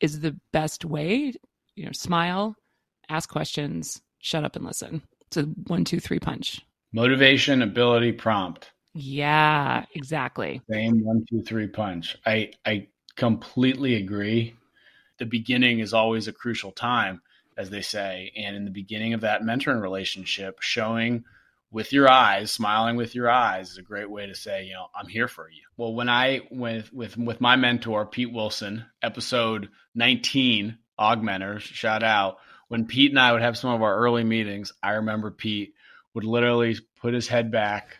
is 0.00 0.20
the 0.20 0.38
best 0.52 0.84
way. 0.84 1.32
You 1.74 1.86
know, 1.86 1.92
smile, 1.92 2.56
ask 3.08 3.28
questions, 3.30 4.02
shut 4.18 4.44
up 4.44 4.56
and 4.56 4.64
listen. 4.64 5.02
It's 5.28 5.36
a 5.36 5.42
one, 5.42 5.84
two, 5.84 6.00
three 6.00 6.18
punch. 6.18 6.62
Motivation, 6.92 7.62
ability, 7.62 8.12
prompt. 8.12 8.70
Yeah, 8.94 9.84
exactly. 9.94 10.62
Same 10.70 11.04
one, 11.04 11.24
two, 11.28 11.42
three 11.42 11.68
punch. 11.68 12.16
I 12.26 12.52
I 12.64 12.88
completely 13.16 13.94
agree. 13.96 14.54
The 15.18 15.26
beginning 15.26 15.80
is 15.80 15.92
always 15.92 16.28
a 16.28 16.32
crucial 16.32 16.72
time, 16.72 17.20
as 17.56 17.70
they 17.70 17.82
say. 17.82 18.32
And 18.36 18.56
in 18.56 18.64
the 18.64 18.70
beginning 18.70 19.14
of 19.14 19.20
that 19.22 19.42
mentoring 19.42 19.82
relationship, 19.82 20.62
showing 20.62 21.24
with 21.70 21.92
your 21.92 22.08
eyes, 22.08 22.50
smiling 22.50 22.96
with 22.96 23.14
your 23.14 23.30
eyes 23.30 23.72
is 23.72 23.78
a 23.78 23.82
great 23.82 24.10
way 24.10 24.26
to 24.26 24.34
say, 24.34 24.64
you 24.64 24.72
know, 24.72 24.86
I'm 24.94 25.08
here 25.08 25.28
for 25.28 25.50
you. 25.50 25.62
Well, 25.76 25.94
when 25.94 26.08
I 26.08 26.40
with 26.50 26.92
with 26.92 27.16
with 27.16 27.40
my 27.40 27.56
mentor 27.56 28.06
Pete 28.06 28.32
Wilson, 28.32 28.84
episode 29.02 29.68
19, 29.94 30.78
Augmenters, 30.98 31.60
shout 31.60 32.02
out. 32.02 32.38
When 32.68 32.86
Pete 32.86 33.10
and 33.10 33.20
I 33.20 33.32
would 33.32 33.42
have 33.42 33.56
some 33.56 33.70
of 33.70 33.82
our 33.82 33.96
early 33.96 34.24
meetings, 34.24 34.72
I 34.82 34.92
remember 34.92 35.30
Pete 35.30 35.74
would 36.14 36.24
literally 36.24 36.76
put 37.00 37.14
his 37.14 37.28
head 37.28 37.50
back, 37.50 37.98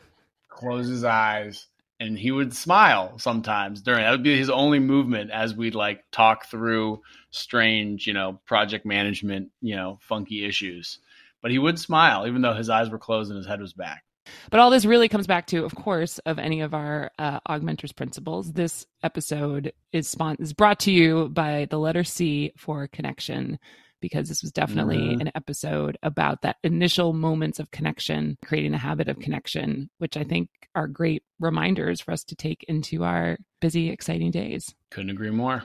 close 0.48 0.88
his 0.88 1.04
eyes, 1.04 1.68
and 2.00 2.18
he 2.18 2.30
would 2.30 2.54
smile 2.54 3.18
sometimes 3.18 3.82
during 3.82 4.02
that 4.02 4.10
would 4.10 4.22
be 4.22 4.36
his 4.36 4.50
only 4.50 4.78
movement 4.78 5.30
as 5.30 5.54
we'd 5.54 5.74
like 5.74 6.04
talk 6.12 6.46
through 6.46 7.00
strange, 7.30 8.06
you 8.06 8.12
know, 8.12 8.40
project 8.46 8.86
management, 8.86 9.50
you 9.60 9.74
know, 9.74 9.98
funky 10.02 10.44
issues. 10.44 11.00
But 11.42 11.50
he 11.50 11.58
would 11.58 11.78
smile 11.78 12.26
even 12.26 12.42
though 12.42 12.54
his 12.54 12.70
eyes 12.70 12.90
were 12.90 12.98
closed 12.98 13.30
and 13.30 13.38
his 13.38 13.46
head 13.46 13.60
was 13.60 13.72
back. 13.72 14.04
But 14.50 14.60
all 14.60 14.70
this 14.70 14.84
really 14.84 15.08
comes 15.08 15.26
back 15.26 15.46
to, 15.48 15.64
of 15.64 15.74
course, 15.74 16.18
of 16.20 16.38
any 16.38 16.60
of 16.60 16.74
our 16.74 17.10
uh, 17.18 17.40
augmenters 17.48 17.94
principles. 17.94 18.52
This 18.52 18.86
episode 19.02 19.72
is, 19.92 20.06
spon- 20.06 20.36
is 20.38 20.52
brought 20.52 20.80
to 20.80 20.92
you 20.92 21.30
by 21.30 21.66
the 21.70 21.78
letter 21.78 22.04
C 22.04 22.52
for 22.56 22.86
connection 22.88 23.58
because 24.00 24.28
this 24.28 24.42
was 24.42 24.52
definitely 24.52 24.98
mm-hmm. 24.98 25.20
an 25.20 25.30
episode 25.34 25.98
about 26.02 26.42
that 26.42 26.56
initial 26.62 27.12
moments 27.12 27.58
of 27.58 27.70
connection, 27.70 28.36
creating 28.44 28.74
a 28.74 28.78
habit 28.78 29.08
of 29.08 29.18
connection, 29.18 29.90
which 29.98 30.16
I 30.16 30.24
think 30.24 30.48
are 30.74 30.86
great 30.86 31.22
reminders 31.40 32.00
for 32.00 32.12
us 32.12 32.24
to 32.24 32.34
take 32.34 32.64
into 32.68 33.04
our 33.04 33.38
busy, 33.60 33.90
exciting 33.90 34.30
days. 34.30 34.74
Couldn't 34.90 35.10
agree 35.10 35.30
more. 35.30 35.62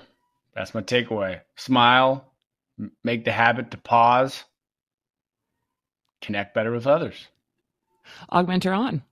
That's 0.55 0.73
my 0.73 0.81
takeaway. 0.81 1.41
Smile, 1.55 2.31
make 3.03 3.25
the 3.25 3.31
habit 3.31 3.71
to 3.71 3.77
pause, 3.77 4.43
connect 6.21 6.53
better 6.53 6.71
with 6.71 6.87
others. 6.87 7.27
Augmenter 8.31 8.77
on. 8.77 9.03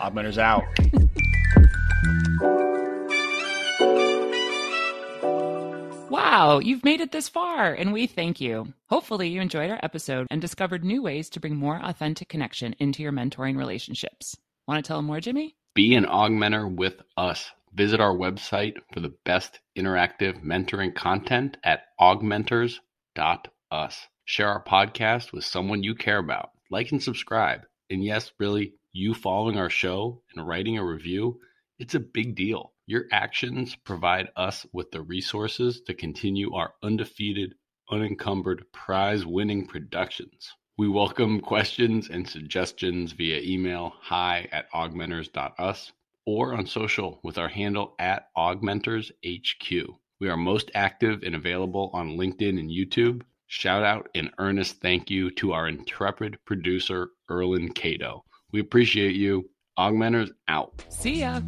Augmenters 0.00 0.38
out. 0.38 0.64
Wow, 6.30 6.58
you've 6.58 6.84
made 6.84 7.00
it 7.00 7.10
this 7.10 7.26
far, 7.26 7.72
and 7.72 7.90
we 7.90 8.06
thank 8.06 8.38
you. 8.38 8.74
Hopefully, 8.90 9.28
you 9.28 9.40
enjoyed 9.40 9.70
our 9.70 9.80
episode 9.82 10.26
and 10.30 10.42
discovered 10.42 10.84
new 10.84 11.02
ways 11.02 11.30
to 11.30 11.40
bring 11.40 11.56
more 11.56 11.80
authentic 11.82 12.28
connection 12.28 12.76
into 12.78 13.02
your 13.02 13.12
mentoring 13.12 13.56
relationships. 13.56 14.36
Want 14.66 14.84
to 14.84 14.86
tell 14.86 15.00
more, 15.00 15.20
Jimmy? 15.20 15.56
Be 15.74 15.94
an 15.94 16.04
augmenter 16.04 16.70
with 16.70 17.00
us. 17.16 17.50
Visit 17.72 18.00
our 18.00 18.14
website 18.14 18.74
for 18.92 19.00
the 19.00 19.14
best 19.24 19.60
interactive 19.74 20.44
mentoring 20.44 20.94
content 20.94 21.56
at 21.64 21.84
augmenters.us. 21.98 22.78
Share 24.26 24.48
our 24.48 24.62
podcast 24.62 25.32
with 25.32 25.46
someone 25.46 25.82
you 25.82 25.94
care 25.94 26.18
about. 26.18 26.50
Like 26.70 26.92
and 26.92 27.02
subscribe. 27.02 27.62
And 27.88 28.04
yes, 28.04 28.32
really, 28.38 28.74
you 28.92 29.14
following 29.14 29.56
our 29.56 29.70
show 29.70 30.20
and 30.36 30.46
writing 30.46 30.76
a 30.76 30.84
review, 30.84 31.40
it's 31.78 31.94
a 31.94 32.00
big 32.00 32.36
deal. 32.36 32.74
Your 32.90 33.04
actions 33.12 33.76
provide 33.84 34.30
us 34.34 34.64
with 34.72 34.90
the 34.92 35.02
resources 35.02 35.82
to 35.82 35.92
continue 35.92 36.54
our 36.54 36.72
undefeated, 36.82 37.54
unencumbered, 37.90 38.64
prize 38.72 39.26
winning 39.26 39.66
productions. 39.66 40.50
We 40.78 40.88
welcome 40.88 41.42
questions 41.42 42.08
and 42.08 42.26
suggestions 42.26 43.12
via 43.12 43.42
email 43.42 43.92
hi 44.00 44.48
at 44.52 44.72
augmenters.us 44.72 45.92
or 46.24 46.54
on 46.54 46.66
social 46.66 47.20
with 47.22 47.36
our 47.36 47.48
handle 47.48 47.94
at 47.98 48.28
augmentershq. 48.34 49.86
We 50.18 50.28
are 50.30 50.38
most 50.38 50.70
active 50.74 51.22
and 51.24 51.34
available 51.34 51.90
on 51.92 52.16
LinkedIn 52.16 52.58
and 52.58 52.70
YouTube. 52.70 53.20
Shout 53.48 53.82
out 53.84 54.08
and 54.14 54.30
earnest 54.38 54.80
thank 54.80 55.10
you 55.10 55.30
to 55.32 55.52
our 55.52 55.68
intrepid 55.68 56.38
producer, 56.46 57.10
Erlin 57.30 57.68
Cato. 57.70 58.24
We 58.50 58.60
appreciate 58.60 59.14
you. 59.14 59.50
Augmenters 59.78 60.30
out. 60.48 60.82
See 60.88 61.20
ya. 61.20 61.42